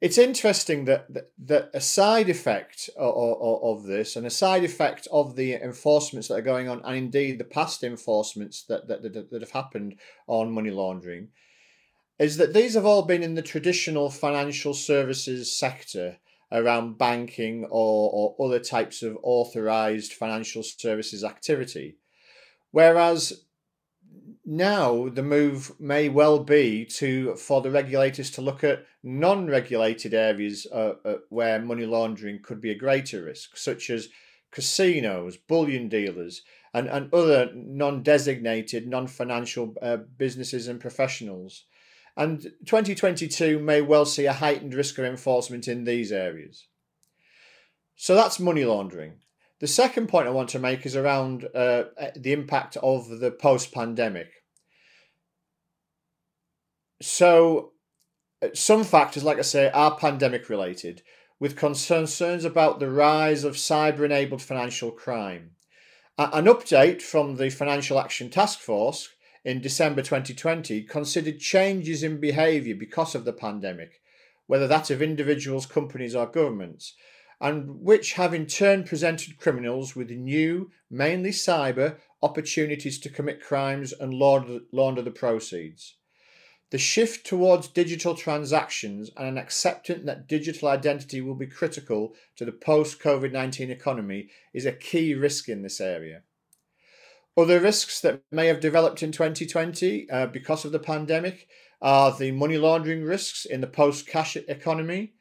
It's 0.00 0.16
interesting 0.16 0.86
that, 0.86 1.12
that, 1.12 1.30
that 1.44 1.70
a 1.74 1.80
side 1.80 2.30
effect 2.30 2.88
of, 2.96 3.14
of, 3.14 3.62
of, 3.62 3.84
this 3.84 4.16
and 4.16 4.26
a 4.26 4.30
side 4.30 4.64
effect 4.64 5.06
of 5.12 5.36
the 5.36 5.54
enforcements 5.54 6.28
that 6.28 6.36
are 6.36 6.42
going 6.42 6.70
on, 6.70 6.80
and 6.84 6.96
indeed 6.96 7.38
the 7.38 7.44
past 7.44 7.84
enforcements 7.84 8.64
that, 8.64 8.88
that, 8.88 9.02
that, 9.02 9.30
that 9.30 9.42
have 9.42 9.50
happened 9.50 9.96
on 10.26 10.52
money 10.52 10.70
laundering, 10.70 11.28
is 12.18 12.38
that 12.38 12.54
these 12.54 12.74
have 12.74 12.86
all 12.86 13.02
been 13.02 13.22
in 13.22 13.34
the 13.34 13.42
traditional 13.42 14.08
financial 14.08 14.72
services 14.72 15.54
sector 15.54 16.16
around 16.50 16.96
banking 16.96 17.64
or, 17.70 18.10
or 18.38 18.46
other 18.46 18.58
types 18.58 19.02
of 19.02 19.18
authorized 19.22 20.14
financial 20.14 20.62
services 20.62 21.24
activity. 21.24 21.96
Whereas 22.70 23.44
now 24.50 25.08
the 25.08 25.22
move 25.22 25.70
may 25.78 26.08
well 26.08 26.40
be 26.40 26.84
to 26.84 27.36
for 27.36 27.62
the 27.62 27.70
regulators 27.70 28.32
to 28.32 28.42
look 28.42 28.64
at 28.64 28.84
non-regulated 29.00 30.12
areas 30.12 30.66
uh, 30.72 30.94
uh, 31.04 31.14
where 31.28 31.62
money 31.62 31.86
laundering 31.86 32.40
could 32.42 32.60
be 32.60 32.72
a 32.72 32.78
greater 32.78 33.22
risk, 33.22 33.56
such 33.56 33.88
as 33.90 34.08
casinos, 34.50 35.36
bullion 35.36 35.88
dealers, 35.88 36.42
and, 36.74 36.88
and 36.88 37.14
other 37.14 37.52
non-designated, 37.54 38.88
non-financial 38.88 39.76
uh, 39.80 39.98
businesses 40.18 40.66
and 40.66 40.80
professionals. 40.80 41.66
And 42.16 42.42
2022 42.42 43.60
may 43.60 43.80
well 43.80 44.04
see 44.04 44.26
a 44.26 44.32
heightened 44.32 44.74
risk 44.74 44.98
of 44.98 45.04
enforcement 45.04 45.68
in 45.68 45.84
these 45.84 46.10
areas. 46.10 46.66
So 47.94 48.16
that's 48.16 48.40
money 48.40 48.64
laundering. 48.64 49.20
The 49.60 49.68
second 49.68 50.08
point 50.08 50.26
I 50.26 50.32
want 50.32 50.48
to 50.50 50.58
make 50.58 50.86
is 50.86 50.96
around 50.96 51.46
uh, 51.54 51.84
the 52.16 52.32
impact 52.32 52.76
of 52.78 53.20
the 53.20 53.30
post 53.30 53.72
pandemic. 53.72 54.39
So, 57.02 57.72
uh, 58.42 58.48
some 58.54 58.84
factors, 58.84 59.24
like 59.24 59.38
I 59.38 59.42
say, 59.42 59.70
are 59.70 59.96
pandemic 59.96 60.48
related, 60.48 61.02
with 61.38 61.56
concerns 61.56 62.44
about 62.44 62.78
the 62.78 62.90
rise 62.90 63.44
of 63.44 63.54
cyber 63.54 64.04
enabled 64.04 64.42
financial 64.42 64.90
crime. 64.90 65.52
An 66.18 66.44
update 66.44 67.00
from 67.00 67.36
the 67.36 67.48
Financial 67.48 67.98
Action 67.98 68.28
Task 68.28 68.58
Force 68.58 69.08
in 69.42 69.62
December 69.62 70.02
2020 70.02 70.82
considered 70.82 71.40
changes 71.40 72.02
in 72.02 72.20
behaviour 72.20 72.74
because 72.74 73.14
of 73.14 73.24
the 73.24 73.32
pandemic, 73.32 74.02
whether 74.46 74.66
that 74.66 74.90
of 74.90 75.00
individuals, 75.00 75.64
companies, 75.64 76.14
or 76.14 76.26
governments, 76.26 76.94
and 77.40 77.80
which 77.80 78.12
have 78.14 78.34
in 78.34 78.44
turn 78.44 78.84
presented 78.84 79.38
criminals 79.38 79.96
with 79.96 80.10
new, 80.10 80.70
mainly 80.90 81.30
cyber, 81.30 81.96
opportunities 82.22 82.98
to 82.98 83.08
commit 83.08 83.42
crimes 83.42 83.94
and 83.98 84.12
launder, 84.12 84.58
launder 84.72 85.00
the 85.00 85.10
proceeds. 85.10 85.94
The 86.70 86.78
shift 86.78 87.26
towards 87.26 87.66
digital 87.66 88.14
transactions 88.14 89.10
and 89.16 89.26
an 89.26 89.38
acceptance 89.38 90.06
that 90.06 90.28
digital 90.28 90.68
identity 90.68 91.20
will 91.20 91.34
be 91.34 91.48
critical 91.48 92.14
to 92.36 92.44
the 92.44 92.52
post 92.52 93.00
COVID 93.00 93.32
19 93.32 93.70
economy 93.70 94.30
is 94.54 94.66
a 94.66 94.72
key 94.72 95.14
risk 95.14 95.48
in 95.48 95.62
this 95.62 95.80
area. 95.80 96.22
Other 97.36 97.58
risks 97.58 98.00
that 98.02 98.22
may 98.30 98.46
have 98.46 98.60
developed 98.60 99.02
in 99.02 99.10
2020 99.10 100.08
uh, 100.10 100.26
because 100.26 100.64
of 100.64 100.70
the 100.70 100.78
pandemic 100.78 101.48
are 101.82 102.16
the 102.16 102.30
money 102.30 102.56
laundering 102.56 103.02
risks 103.02 103.44
in 103.44 103.60
the 103.60 103.66
post 103.66 104.06
cash 104.06 104.36
economy 104.36 105.14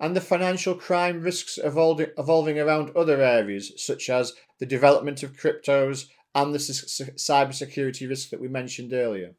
and 0.00 0.16
the 0.16 0.22
financial 0.22 0.74
crime 0.74 1.20
risks 1.20 1.58
evolving, 1.62 2.08
evolving 2.16 2.58
around 2.58 2.96
other 2.96 3.20
areas, 3.20 3.72
such 3.76 4.08
as 4.08 4.32
the 4.58 4.66
development 4.66 5.22
of 5.22 5.36
cryptos 5.36 6.06
and 6.34 6.54
the 6.54 6.58
cybersecurity 6.58 8.08
risk 8.08 8.30
that 8.30 8.40
we 8.40 8.48
mentioned 8.48 8.94
earlier 8.94 9.34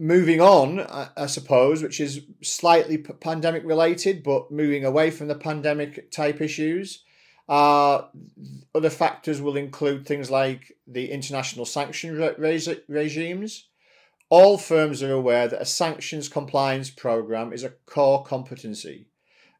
moving 0.00 0.40
on, 0.40 0.80
I, 0.80 1.08
I, 1.14 1.26
suppose, 1.26 1.82
which 1.82 2.00
is 2.00 2.22
slightly 2.42 2.96
pandemic 2.96 3.62
related, 3.64 4.22
but 4.22 4.50
moving 4.50 4.84
away 4.84 5.10
from 5.10 5.28
the 5.28 5.34
pandemic 5.34 6.10
type 6.10 6.40
issues. 6.40 7.04
Uh, 7.46 8.04
other 8.74 8.88
factors 8.88 9.42
will 9.42 9.56
include 9.56 10.06
things 10.06 10.30
like 10.30 10.72
the 10.86 11.10
international 11.10 11.66
sanction 11.66 12.16
re- 12.16 12.80
regimes. 12.88 13.68
All 14.30 14.56
firms 14.56 15.02
are 15.02 15.12
aware 15.12 15.48
that 15.48 15.60
a 15.60 15.66
sanctions 15.66 16.28
compliance 16.28 16.88
program 16.88 17.52
is 17.52 17.62
a 17.62 17.74
core 17.84 18.24
competency. 18.24 19.08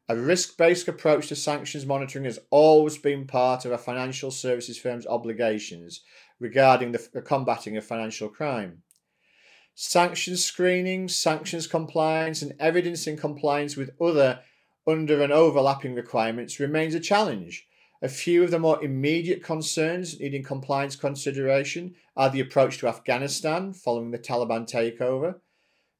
A 0.09 0.15
risk 0.15 0.57
based 0.57 0.87
approach 0.87 1.27
to 1.27 1.35
sanctions 1.35 1.85
monitoring 1.85 2.25
has 2.25 2.39
always 2.49 2.97
been 2.97 3.27
part 3.27 3.65
of 3.65 3.71
a 3.71 3.77
financial 3.77 4.31
services 4.31 4.79
firm's 4.79 5.05
obligations 5.05 6.01
regarding 6.39 6.93
the 6.93 7.21
combating 7.21 7.77
of 7.77 7.85
financial 7.85 8.27
crime. 8.27 8.81
Sanctions 9.73 10.43
screening, 10.43 11.07
sanctions 11.07 11.65
compliance, 11.65 12.41
and 12.41 12.53
evidence 12.59 13.07
in 13.07 13.17
compliance 13.17 13.75
with 13.75 13.99
other 13.99 14.41
under 14.85 15.21
and 15.21 15.31
overlapping 15.31 15.93
requirements 15.93 16.59
remains 16.59 16.93
a 16.93 16.99
challenge. 16.99 17.67
A 18.01 18.09
few 18.09 18.43
of 18.43 18.51
the 18.51 18.59
more 18.59 18.83
immediate 18.83 19.43
concerns 19.43 20.19
needing 20.19 20.43
compliance 20.43 20.95
consideration 20.95 21.95
are 22.17 22.29
the 22.29 22.39
approach 22.39 22.79
to 22.79 22.87
Afghanistan 22.87 23.73
following 23.73 24.11
the 24.11 24.19
Taliban 24.19 24.69
takeover, 24.69 25.35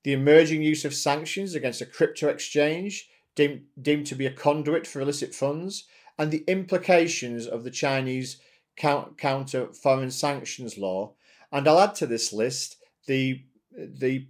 the 0.04 0.14
emerging 0.14 0.64
use 0.64 0.84
of 0.84 0.96
sanctions 0.96 1.54
against 1.54 1.82
a 1.82 1.86
crypto 1.86 2.28
exchange 2.28 3.08
deemed, 3.36 3.62
deemed 3.80 4.08
to 4.08 4.16
be 4.16 4.26
a 4.26 4.34
conduit 4.34 4.88
for 4.88 5.00
illicit 5.00 5.34
funds, 5.34 5.86
and 6.18 6.32
the 6.32 6.44
implications 6.48 7.46
of 7.48 7.64
the 7.64 7.72
Chinese 7.72 8.42
counter 8.76 9.74
foreign 9.74 10.12
sanctions 10.12 10.78
law. 10.78 11.14
And 11.52 11.68
I'll 11.68 11.80
add 11.80 11.96
to 11.96 12.08
this 12.08 12.34
list 12.34 12.78
the 13.06 13.44
the 13.72 14.28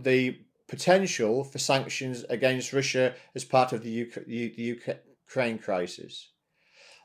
the 0.00 0.38
potential 0.68 1.44
for 1.44 1.58
sanctions 1.58 2.24
against 2.28 2.72
Russia 2.72 3.14
as 3.34 3.44
part 3.44 3.72
of 3.72 3.82
the, 3.82 4.02
UK, 4.02 4.26
the 4.26 4.52
Ukraine 4.56 5.58
crisis. 5.58 6.30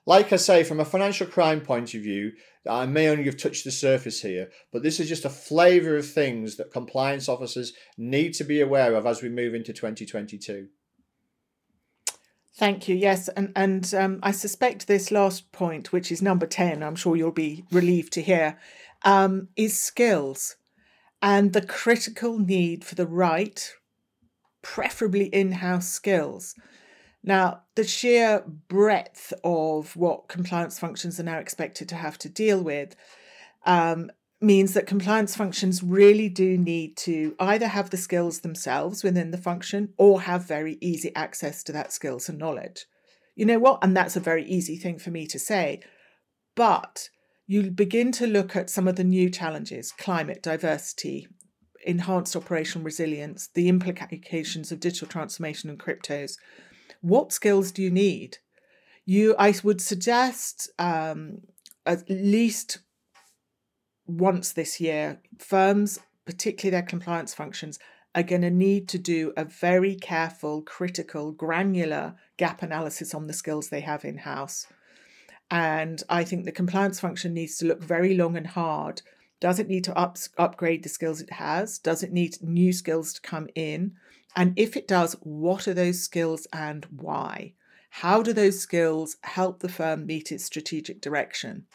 Like 0.05 0.34
I 0.34 0.36
say, 0.36 0.63
from 0.63 0.82
a 0.82 0.86
financial 0.86 1.28
crime 1.28 1.61
point 1.61 1.93
of 1.93 2.01
view, 2.01 2.34
I 2.69 2.86
may 2.86 3.07
only 3.07 3.24
have 3.24 3.38
touched 3.38 3.63
the 3.63 3.71
surface 3.71 4.21
here, 4.21 4.49
but 4.71 4.84
this 4.84 4.99
is 4.99 5.07
just 5.07 5.24
a 5.24 5.30
flavour 5.30 5.95
of 5.95 6.09
things 6.09 6.57
that 6.57 6.74
compliance 6.74 7.30
officers 7.30 7.71
need 7.97 8.34
to 8.34 8.43
be 8.43 8.59
aware 8.59 8.95
of 8.95 9.05
as 9.05 9.21
we 9.21 9.30
move 9.30 9.55
into 9.55 9.71
2022. 9.71 10.67
Thank 12.55 12.88
you. 12.88 12.95
Yes, 12.95 13.30
and 13.30 13.51
and 13.55 13.91
um, 13.95 14.19
I 14.21 14.32
suspect 14.32 14.86
this 14.86 15.09
last 15.09 15.51
point, 15.51 15.91
which 15.91 16.11
is 16.11 16.21
number 16.21 16.45
ten, 16.45 16.84
I'm 16.84 16.95
sure 16.95 17.15
you'll 17.15 17.32
be 17.32 17.65
relieved 17.71 18.13
to 18.13 18.21
hear, 18.21 18.59
um, 19.03 19.47
is 19.55 19.80
skills 19.80 20.57
and 21.24 21.53
the 21.53 21.65
critical 21.65 22.38
need 22.38 22.84
for 22.84 22.95
the 22.95 23.07
right, 23.07 23.74
preferably 24.61 25.28
in 25.28 25.53
house 25.53 25.88
skills. 25.88 26.53
Now, 27.24 27.61
the 27.76 27.86
sheer 27.86 28.43
breadth 28.67 29.32
of 29.41 29.95
what 29.95 30.28
compliance 30.28 30.78
functions 30.78 31.21
are 31.21 31.24
now 31.24 31.38
expected 31.38 31.88
to 31.89 31.95
have 31.95 32.17
to 32.19 32.30
deal 32.30 32.61
with 32.61 32.97
um, 33.65 34.11
means 34.41 34.74
that 34.74 34.86
compliance 34.86 35.34
functions 35.34 35.82
really 35.82 36.28
do 36.28 36.57
need 36.57 36.97
to 36.97 37.34
either 37.39 37.67
have 37.67 37.89
the 37.89 37.97
skills 37.97 38.41
themselves 38.41 39.01
within 39.01 39.32
the 39.32 39.38
function 39.38 39.93
or 39.97 40.24
have 40.24 40.45
very 40.45 40.78
easy 40.82 41.15
access 41.15 41.63
to 41.63 41.71
that 41.71 41.93
skills 41.93 42.28
and 42.28 42.38
knowledge. 42.38 42.86
You 43.34 43.45
know 43.45 43.59
what? 43.59 43.80
And 43.82 43.95
that's 43.95 44.17
a 44.17 44.19
very 44.19 44.43
easy 44.45 44.76
thing 44.76 44.99
for 44.99 45.09
me 45.09 45.26
to 45.28 45.39
say. 45.39 45.80
But 46.53 47.07
you 47.47 47.71
begin 47.71 48.11
to 48.13 48.27
look 48.27 48.55
at 48.55 48.69
some 48.69 48.87
of 48.87 48.95
the 48.95 49.03
new 49.03 49.29
challenges 49.29 49.91
climate, 49.91 50.41
diversity, 50.41 51.27
enhanced 51.85 52.35
operational 52.35 52.85
resilience, 52.85 53.49
the 53.53 53.67
implications 53.69 54.71
of 54.71 54.79
digital 54.79 55.07
transformation 55.07 55.69
and 55.69 55.79
cryptos. 55.79 56.37
What 57.01 57.33
skills 57.33 57.71
do 57.71 57.81
you 57.81 57.91
need? 57.91 58.37
You, 59.05 59.35
I 59.37 59.53
would 59.63 59.81
suggest 59.81 60.69
um, 60.79 61.39
at 61.85 62.09
least 62.09 62.79
once 64.07 64.53
this 64.53 64.79
year, 64.79 65.21
firms, 65.39 65.99
particularly 66.25 66.71
their 66.71 66.87
compliance 66.87 67.33
functions, 67.33 67.79
are 68.15 68.23
going 68.23 68.41
to 68.41 68.51
need 68.51 68.87
to 68.89 68.99
do 68.99 69.33
a 69.35 69.43
very 69.43 69.95
careful, 69.95 70.61
critical, 70.61 71.31
granular 71.31 72.15
gap 72.37 72.61
analysis 72.61 73.13
on 73.13 73.27
the 73.27 73.33
skills 73.33 73.69
they 73.69 73.81
have 73.81 74.05
in 74.05 74.19
house. 74.19 74.67
And 75.51 76.01
I 76.09 76.23
think 76.23 76.45
the 76.45 76.51
compliance 76.51 76.99
function 76.99 77.33
needs 77.33 77.57
to 77.57 77.65
look 77.65 77.83
very 77.83 78.15
long 78.15 78.35
and 78.35 78.47
hard. 78.47 79.01
Does 79.39 79.59
it 79.59 79.67
need 79.67 79.83
to 79.83 79.97
up, 79.97 80.17
upgrade 80.37 80.83
the 80.83 80.89
skills 80.89 81.21
it 81.21 81.33
has? 81.33 81.77
Does 81.77 82.01
it 82.01 82.11
need 82.11 82.41
new 82.41 82.71
skills 82.71 83.13
to 83.13 83.21
come 83.21 83.49
in? 83.55 83.93
And 84.35 84.53
if 84.57 84.75
it 84.75 84.87
does, 84.87 85.13
what 85.21 85.67
are 85.67 85.73
those 85.73 86.01
skills 86.01 86.47
and 86.53 86.85
why? 86.85 87.53
How 87.89 88.23
do 88.23 88.33
those 88.33 88.59
skills 88.59 89.17
help 89.21 89.59
the 89.59 89.69
firm 89.69 90.05
meet 90.05 90.31
its 90.31 90.45
strategic 90.45 91.01
direction? 91.01 91.65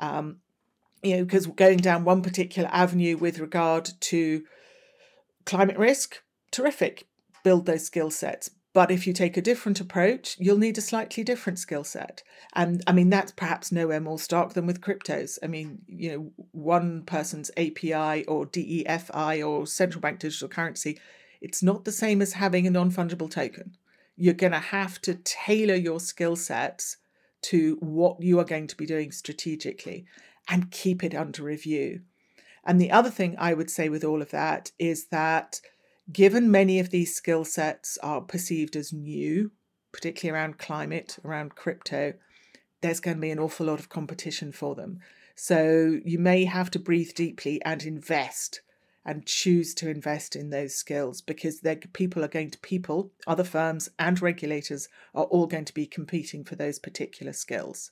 Um, 0.00 0.38
you 1.02 1.16
know, 1.16 1.24
because 1.24 1.46
going 1.46 1.78
down 1.78 2.04
one 2.04 2.22
particular 2.22 2.70
avenue 2.72 3.16
with 3.16 3.38
regard 3.38 3.90
to 4.00 4.44
climate 5.44 5.76
risk, 5.76 6.22
terrific, 6.50 7.06
build 7.42 7.66
those 7.66 7.84
skill 7.84 8.10
sets. 8.10 8.50
But 8.74 8.90
if 8.90 9.06
you 9.06 9.12
take 9.12 9.36
a 9.36 9.42
different 9.42 9.80
approach, 9.80 10.36
you'll 10.38 10.58
need 10.58 10.78
a 10.78 10.82
slightly 10.82 11.22
different 11.22 11.58
skill 11.58 11.84
set. 11.84 12.22
And 12.54 12.82
I 12.86 12.92
mean, 12.92 13.10
that's 13.10 13.32
perhaps 13.32 13.70
nowhere 13.70 14.00
more 14.00 14.18
stark 14.18 14.54
than 14.54 14.66
with 14.66 14.80
cryptos. 14.80 15.38
I 15.42 15.46
mean, 15.46 15.82
you 15.86 16.10
know, 16.10 16.32
one 16.52 17.02
person's 17.02 17.50
API 17.56 18.24
or 18.24 18.46
DEFI 18.46 19.46
or 19.46 19.66
central 19.66 20.00
bank 20.00 20.20
digital 20.20 20.48
currency, 20.48 20.98
it's 21.42 21.62
not 21.62 21.84
the 21.84 21.92
same 21.92 22.22
as 22.22 22.32
having 22.34 22.66
a 22.66 22.70
non 22.70 22.90
fungible 22.90 23.30
token. 23.30 23.76
You're 24.16 24.34
going 24.34 24.52
to 24.52 24.58
have 24.58 25.00
to 25.02 25.14
tailor 25.16 25.74
your 25.74 26.00
skill 26.00 26.36
sets 26.36 26.96
to 27.42 27.76
what 27.80 28.22
you 28.22 28.38
are 28.38 28.44
going 28.44 28.68
to 28.68 28.76
be 28.76 28.86
doing 28.86 29.12
strategically 29.12 30.06
and 30.48 30.70
keep 30.70 31.04
it 31.04 31.14
under 31.14 31.42
review. 31.42 32.00
And 32.64 32.80
the 32.80 32.92
other 32.92 33.10
thing 33.10 33.36
I 33.38 33.54
would 33.54 33.70
say 33.70 33.88
with 33.88 34.04
all 34.04 34.22
of 34.22 34.30
that 34.30 34.70
is 34.78 35.06
that 35.06 35.60
given 36.10 36.50
many 36.50 36.78
of 36.78 36.90
these 36.90 37.14
skill 37.14 37.44
sets 37.44 37.98
are 38.02 38.20
perceived 38.20 38.76
as 38.76 38.92
new, 38.92 39.52
particularly 39.92 40.38
around 40.38 40.58
climate, 40.58 41.18
around 41.24 41.54
crypto, 41.54 42.14
there's 42.80 43.00
going 43.00 43.16
to 43.18 43.20
be 43.20 43.30
an 43.30 43.38
awful 43.38 43.66
lot 43.66 43.78
of 43.78 43.88
competition 43.88 44.50
for 44.52 44.74
them. 44.74 44.98
So 45.34 46.00
you 46.04 46.18
may 46.18 46.44
have 46.44 46.70
to 46.72 46.78
breathe 46.78 47.14
deeply 47.14 47.62
and 47.64 47.82
invest 47.82 48.62
and 49.04 49.26
choose 49.26 49.74
to 49.74 49.90
invest 49.90 50.36
in 50.36 50.50
those 50.50 50.74
skills 50.74 51.20
because 51.20 51.60
people 51.92 52.24
are 52.24 52.28
going 52.28 52.50
to 52.50 52.58
people, 52.58 53.10
other 53.26 53.44
firms 53.44 53.88
and 53.98 54.20
regulators 54.22 54.88
are 55.14 55.24
all 55.24 55.46
going 55.46 55.64
to 55.64 55.74
be 55.74 55.86
competing 55.86 56.44
for 56.44 56.56
those 56.56 56.78
particular 56.78 57.32
skills. 57.32 57.90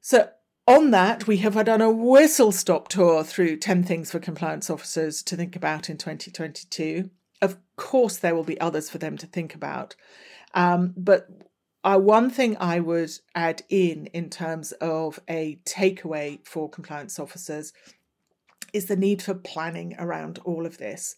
So 0.00 0.28
on 0.66 0.90
that, 0.90 1.26
we 1.26 1.38
have 1.38 1.54
done 1.64 1.80
a 1.80 1.90
whistle 1.90 2.52
stop 2.52 2.88
tour 2.88 3.22
through 3.22 3.58
10 3.58 3.84
things 3.84 4.10
for 4.10 4.18
compliance 4.18 4.68
officers 4.68 5.22
to 5.24 5.36
think 5.36 5.54
about 5.54 5.88
in 5.88 5.96
2022. 5.96 7.10
Of 7.40 7.58
course, 7.76 8.16
there 8.16 8.34
will 8.34 8.44
be 8.44 8.60
others 8.60 8.90
for 8.90 8.98
them 8.98 9.16
to 9.18 9.26
think 9.26 9.54
about. 9.54 9.94
Um, 10.54 10.94
but 10.96 11.28
uh, 11.84 11.98
one 11.98 12.30
thing 12.30 12.56
I 12.58 12.80
would 12.80 13.10
add 13.34 13.62
in, 13.68 14.06
in 14.06 14.28
terms 14.28 14.72
of 14.72 15.20
a 15.28 15.60
takeaway 15.64 16.44
for 16.44 16.68
compliance 16.68 17.18
officers, 17.18 17.72
is 18.72 18.86
the 18.86 18.96
need 18.96 19.22
for 19.22 19.34
planning 19.34 19.94
around 19.98 20.38
all 20.44 20.66
of 20.66 20.78
this. 20.78 21.16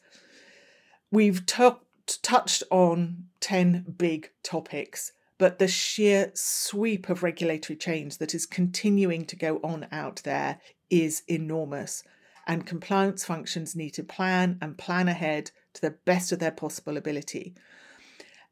We've 1.11 1.45
t- 1.47 1.71
touched 2.07 2.63
on 2.71 3.25
10 3.41 3.95
big 3.97 4.31
topics 4.43 5.13
but 5.39 5.61
the 5.61 5.69
sheer 5.69 6.33
sweep 6.35 7.09
of 7.09 7.23
regulatory 7.23 7.77
change 7.77 8.19
that 8.19 8.35
is 8.35 8.45
continuing 8.45 9.25
to 9.25 9.37
go 9.37 9.61
on 9.63 9.87
out 9.93 10.21
there 10.25 10.61
is 10.91 11.23
enormous. 11.29 12.03
And 12.47 12.67
compliance 12.67 13.25
functions 13.25 13.77
need 13.77 13.91
to 13.91 14.03
plan 14.03 14.59
and 14.61 14.77
plan 14.77 15.07
ahead 15.07 15.53
to 15.75 15.81
the 15.81 15.97
best 16.05 16.33
of 16.33 16.41
their 16.41 16.51
possible 16.51 16.97
ability. 16.97 17.55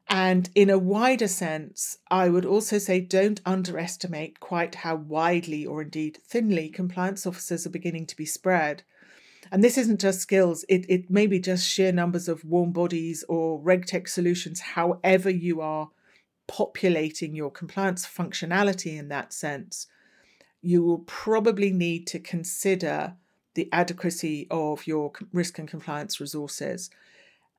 And 0.09 0.49
in 0.55 0.69
a 0.69 0.79
wider 0.79 1.27
sense, 1.27 1.97
I 2.09 2.29
would 2.29 2.45
also 2.45 2.77
say 2.77 3.01
don't 3.01 3.41
underestimate 3.45 4.39
quite 4.39 4.75
how 4.75 4.95
widely 4.95 5.65
or 5.65 5.81
indeed 5.81 6.19
thinly 6.25 6.69
compliance 6.69 7.27
officers 7.27 7.67
are 7.67 7.71
beginning 7.71 8.05
to 8.05 8.15
be 8.15 8.25
spread. 8.25 8.83
And 9.51 9.63
this 9.63 9.77
isn't 9.77 9.99
just 9.99 10.21
skills, 10.21 10.63
it, 10.69 10.85
it 10.89 11.09
may 11.09 11.27
be 11.27 11.39
just 11.39 11.67
sheer 11.67 11.91
numbers 11.91 12.29
of 12.29 12.45
warm 12.45 12.71
bodies 12.71 13.25
or 13.27 13.61
RegTech 13.61 14.07
solutions, 14.07 14.59
however 14.59 15.29
you 15.29 15.59
are 15.59 15.89
populating 16.47 17.35
your 17.35 17.51
compliance 17.51 18.05
functionality 18.05 18.97
in 18.97 19.09
that 19.09 19.33
sense, 19.33 19.87
you 20.61 20.83
will 20.83 20.99
probably 20.99 21.71
need 21.71 22.07
to 22.07 22.19
consider 22.19 23.15
the 23.53 23.69
adequacy 23.71 24.47
of 24.51 24.85
your 24.87 25.11
risk 25.33 25.59
and 25.59 25.67
compliance 25.67 26.19
resources. 26.19 26.89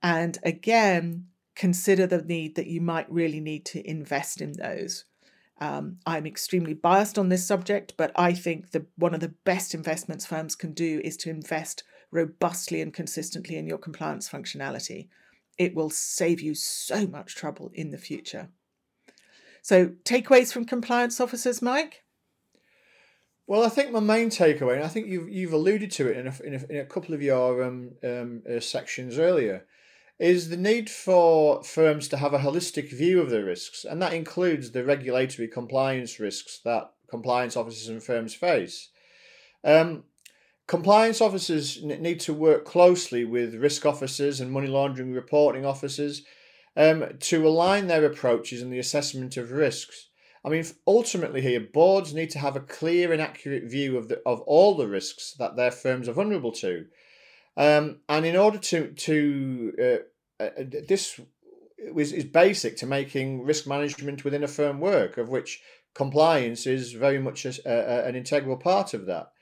And 0.03 0.39
again, 0.43 1.27
consider 1.55 2.07
the 2.07 2.23
need 2.23 2.55
that 2.55 2.69
you 2.69 2.81
might 2.81 3.11
really 3.11 3.41
need 3.41 3.65
to 3.67 3.89
invest 3.89 4.41
in 4.41 4.53
those. 4.53 5.05
Um, 5.61 5.99
I'm 6.07 6.27
extremely 6.27 6.75
biased 6.75 7.19
on 7.19 7.29
this 7.29 7.45
subject, 7.45 7.95
but 7.97 8.13
I 8.15 8.33
think 8.33 8.71
the 8.71 8.87
one 8.97 9.13
of 9.13 9.21
the 9.21 9.35
best 9.45 9.75
investments 9.75 10.25
firms 10.25 10.55
can 10.55 10.73
do 10.73 11.01
is 11.03 11.17
to 11.19 11.31
invest 11.31 11.83
robustly 12.13 12.81
and 12.81 12.95
consistently 12.95 13.57
in 13.57 13.67
your 13.67 13.79
compliance 13.79 14.29
functionality. 14.29 15.09
It 15.59 15.75
will 15.75 15.91
save 15.91 16.41
you 16.41 16.55
so 16.55 17.09
much 17.09 17.35
trouble 17.35 17.73
in 17.75 17.91
the 17.91 17.99
future. 17.99 18.51
So, 19.69 19.89
takeaways 20.03 20.51
from 20.51 20.65
compliance 20.65 21.21
officers, 21.21 21.61
Mike? 21.61 22.03
Well, 23.47 23.63
I 23.63 23.69
think 23.69 23.93
my 23.93 24.01
main 24.01 24.31
takeaway, 24.31 24.77
and 24.77 24.83
I 24.83 24.89
think 24.89 25.09
you've, 25.09 25.29
you've 25.29 25.53
alluded 25.53 25.91
to 25.91 26.09
it 26.09 26.17
in 26.17 26.27
a, 26.27 26.35
in 26.43 26.55
a, 26.55 26.73
in 26.73 26.77
a 26.79 26.87
couple 26.87 27.15
of 27.15 27.21
your 27.21 27.63
um, 27.63 27.91
um, 28.03 28.43
uh, 28.51 28.61
sections 28.61 29.19
earlier, 29.19 29.67
is 30.19 30.49
the 30.49 30.57
need 30.57 30.89
for 30.89 31.63
firms 31.63 32.09
to 32.09 32.17
have 32.17 32.33
a 32.33 32.39
holistic 32.39 32.91
view 32.91 33.21
of 33.21 33.29
the 33.29 33.45
risks, 33.45 33.85
and 33.85 34.01
that 34.01 34.15
includes 34.15 34.71
the 34.71 34.85
regulatory 34.85 35.49
compliance 35.49 36.19
risks 36.19 36.61
that 36.65 36.91
compliance 37.11 37.55
officers 37.55 37.89
and 37.89 38.03
firms 38.03 38.33
face. 38.33 38.89
Um, 39.63 40.05
compliance 40.67 41.21
officers 41.21 41.83
need 41.83 42.21
to 42.21 42.33
work 42.33 42.65
closely 42.65 43.27
with 43.27 43.55
risk 43.55 43.85
officers 43.85 44.41
and 44.41 44.51
money 44.51 44.69
laundering 44.69 45.13
reporting 45.13 45.67
officers 45.67 46.23
um, 46.79 47.05
to 47.19 47.47
align 47.47 47.89
their 47.89 48.07
approaches 48.07 48.63
in 48.63 48.71
the 48.71 48.79
assessment 48.79 49.37
of 49.37 49.51
risks. 49.51 50.09
I 50.45 50.49
mean, 50.49 50.65
ultimately, 50.87 51.43
here 51.43 51.61
boards 51.61 52.15
need 52.15 52.31
to 52.31 52.39
have 52.39 52.55
a 52.55 52.61
clear 52.61 53.13
and 53.13 53.21
accurate 53.21 53.65
view 53.65 53.99
of 53.99 54.09
the 54.09 54.23
of 54.25 54.41
all 54.43 54.77
the 54.77 54.87
risks 54.87 55.35
that 55.39 55.57
their 55.57 55.73
firms 55.73 56.09
are 56.09 56.13
vulnerable 56.13 56.53
to, 56.53 56.87
um, 57.57 57.99
and 58.09 58.25
in 58.25 58.37
order 58.37 58.59
to 58.59 58.93
to 58.93 59.73
uh, 60.41 60.43
uh, 60.43 60.51
this 60.89 61.21
is, 61.79 62.13
is 62.13 62.25
basic 62.25 62.77
to 62.77 62.87
making 62.87 63.43
risk 63.43 63.67
management 63.67 64.25
within 64.25 64.45
a 64.45 64.49
firm 64.49 64.79
work, 64.79 65.19
of 65.19 65.29
which 65.29 65.61
compliance 65.95 66.65
is 66.67 66.93
very 66.93 67.19
much 67.19 67.45
a, 67.45 67.59
a, 67.67 68.09
an 68.09 68.15
integral 68.15 68.57
part 68.57 68.95
of 68.95 69.07
that 69.07 69.33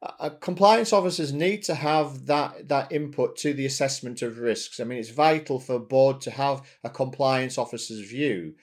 uh, 0.00 0.30
compliance 0.40 0.92
officers 0.92 1.32
need 1.32 1.62
to 1.64 1.74
have 1.74 2.26
that 2.26 2.68
that 2.68 2.92
input 2.92 3.36
to 3.36 3.52
the 3.52 3.66
assessment 3.66 4.22
of 4.22 4.38
risks. 4.38 4.78
I 4.78 4.84
mean, 4.84 4.98
it's 4.98 5.10
vital 5.10 5.58
for 5.58 5.74
a 5.74 5.80
board 5.80 6.20
to 6.22 6.30
have 6.30 6.62
a 6.84 6.90
compliance 6.90 7.58
officer's 7.58 8.08
view, 8.08 8.54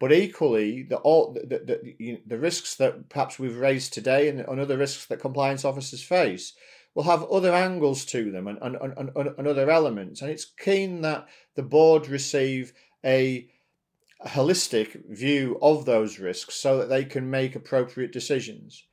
but 0.00 0.12
equally, 0.12 0.82
the 0.82 0.96
all 0.96 1.34
the 1.34 1.40
the, 1.46 1.94
the, 1.98 2.20
the 2.26 2.38
risks 2.38 2.74
that 2.76 3.10
perhaps 3.10 3.38
we've 3.38 3.58
raised 3.58 3.92
today 3.92 4.28
and, 4.28 4.40
and 4.40 4.60
other 4.60 4.78
risks 4.78 5.04
that 5.06 5.20
compliance 5.20 5.64
officers 5.64 6.02
face 6.02 6.54
will 6.94 7.04
have 7.04 7.22
other 7.24 7.54
angles 7.54 8.04
to 8.06 8.32
them 8.32 8.48
and, 8.48 8.58
and, 8.62 8.76
and, 8.96 9.10
and 9.14 9.46
other 9.46 9.70
elements. 9.70 10.22
And 10.22 10.30
it's 10.30 10.46
keen 10.46 11.02
that 11.02 11.28
the 11.54 11.62
board 11.62 12.08
receive 12.08 12.72
a 13.04 13.48
holistic 14.26 15.08
view 15.08 15.58
of 15.62 15.84
those 15.84 16.18
risks 16.18 16.54
so 16.54 16.78
that 16.78 16.88
they 16.88 17.04
can 17.04 17.30
make 17.30 17.54
appropriate 17.54 18.12
decisions. 18.12 18.87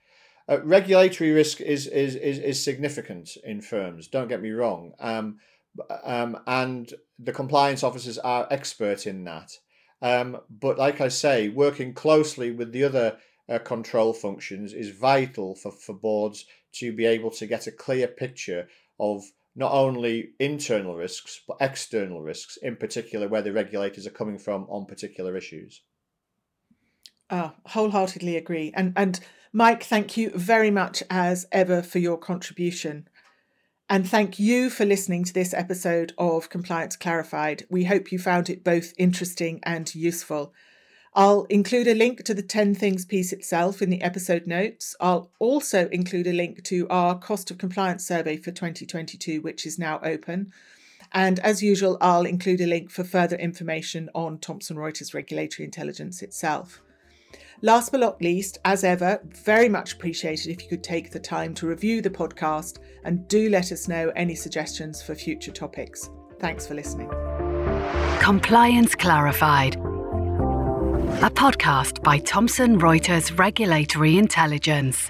Uh, 0.48 0.62
regulatory 0.64 1.32
risk 1.32 1.60
is, 1.60 1.88
is 1.88 2.16
is 2.16 2.38
is 2.38 2.64
significant 2.64 3.36
in 3.44 3.62
firms. 3.62 4.08
Don't 4.08 4.28
get 4.28 4.42
me 4.42 4.52
wrong. 4.52 4.94
Um, 5.00 5.40
um, 6.04 6.38
and 6.46 6.94
the 7.20 7.34
compliance 7.34 7.84
officers 7.84 8.18
are 8.20 8.48
expert 8.52 9.08
in 9.08 9.24
that. 9.24 9.52
Um, 10.02 10.38
but 10.50 10.78
like 10.78 11.02
I 11.02 11.08
say, 11.08 11.50
working 11.50 11.94
closely 11.94 12.52
with 12.52 12.72
the 12.72 12.84
other 12.84 13.18
uh, 13.50 13.60
control 13.60 14.14
functions 14.14 14.74
is 14.74 14.90
vital 14.90 15.56
for, 15.56 15.72
for 15.72 15.94
boards 15.94 16.46
to 16.74 16.94
be 16.94 17.06
able 17.06 17.32
to 17.32 17.48
get 17.48 17.68
a 17.68 17.72
clear 17.72 18.08
picture 18.08 18.68
of 19.00 19.24
not 19.56 19.72
only 19.72 20.32
internal 20.40 20.96
risks 20.96 21.42
but 21.48 21.58
external 21.62 22.22
risks, 22.22 22.58
in 22.58 22.76
particular 22.76 23.28
where 23.28 23.42
the 23.42 23.54
regulators 23.54 24.06
are 24.06 24.12
coming 24.12 24.38
from 24.38 24.68
on 24.70 24.86
particular 24.86 25.36
issues. 25.38 25.82
Oh, 27.30 27.54
wholeheartedly 27.66 28.36
agree. 28.36 28.72
And 28.76 28.94
and 28.96 29.20
Mike, 29.58 29.86
thank 29.86 30.18
you 30.18 30.32
very 30.32 30.70
much 30.70 31.02
as 31.10 31.46
ever 31.50 31.82
for 31.82 32.00
your 32.00 32.18
contribution. 32.18 33.08
And 33.90 34.06
thank 34.06 34.38
you 34.38 34.70
for 34.70 34.84
listening 34.84 35.24
to 35.24 35.34
this 35.34 35.54
episode 35.54 36.12
of 36.18 36.50
Compliance 36.50 36.98
Clarified. 36.98 37.64
We 37.70 37.86
hope 37.86 38.12
you 38.12 38.20
found 38.20 38.50
it 38.50 38.66
both 38.66 38.92
interesting 38.98 39.62
and 39.64 39.96
useful. 39.96 40.54
I'll 41.14 41.44
include 41.44 41.88
a 41.88 41.96
link 41.96 42.26
to 42.26 42.34
the 42.34 42.42
10 42.42 42.76
Things 42.76 43.06
piece 43.06 43.32
itself 43.32 43.82
in 43.82 43.90
the 43.90 44.02
episode 44.02 44.46
notes. 44.46 44.94
I'll 45.00 45.32
also 45.40 45.88
include 45.88 46.28
a 46.28 46.34
link 46.34 46.62
to 46.66 46.86
our 46.90 47.18
cost 47.18 47.50
of 47.50 47.58
compliance 47.58 48.06
survey 48.06 48.36
for 48.36 48.52
2022, 48.52 49.40
which 49.40 49.66
is 49.66 49.80
now 49.80 50.02
open. 50.04 50.52
And 51.14 51.40
as 51.40 51.64
usual, 51.64 51.98
I'll 52.02 52.26
include 52.26 52.60
a 52.60 52.68
link 52.68 52.92
for 52.92 53.06
further 53.06 53.38
information 53.38 54.10
on 54.14 54.38
Thomson 54.40 54.76
Reuters 54.76 55.14
regulatory 55.14 55.64
intelligence 55.64 56.22
itself. 56.22 56.82
Last 57.62 57.92
but 57.92 58.02
not 58.02 58.22
least, 58.22 58.58
as 58.66 58.84
ever, 58.84 59.22
very 59.26 59.70
much 59.70 59.94
appreciated 59.94 60.52
if 60.52 60.62
you 60.64 60.70
could 60.70 60.84
take 60.84 61.12
the 61.12 61.20
time 61.20 61.54
to 61.56 61.68
review 61.68 62.02
the 62.02 62.10
podcast 62.10 62.80
and 63.04 63.28
do 63.28 63.50
let 63.50 63.72
us 63.72 63.88
know 63.88 64.12
any 64.16 64.36
suggestions 64.36 65.02
for 65.02 65.16
future 65.16 65.52
topics. 65.52 66.10
Thanks 66.40 66.68
for 66.68 66.74
listening. 66.74 67.10
Compliance 68.20 68.96
Clarified, 68.96 69.76
a 69.76 71.30
podcast 71.30 72.04
by 72.04 72.20
Thomson 72.20 72.80
Reuters 72.80 73.38
Regulatory 73.38 74.18
Intelligence. 74.18 75.10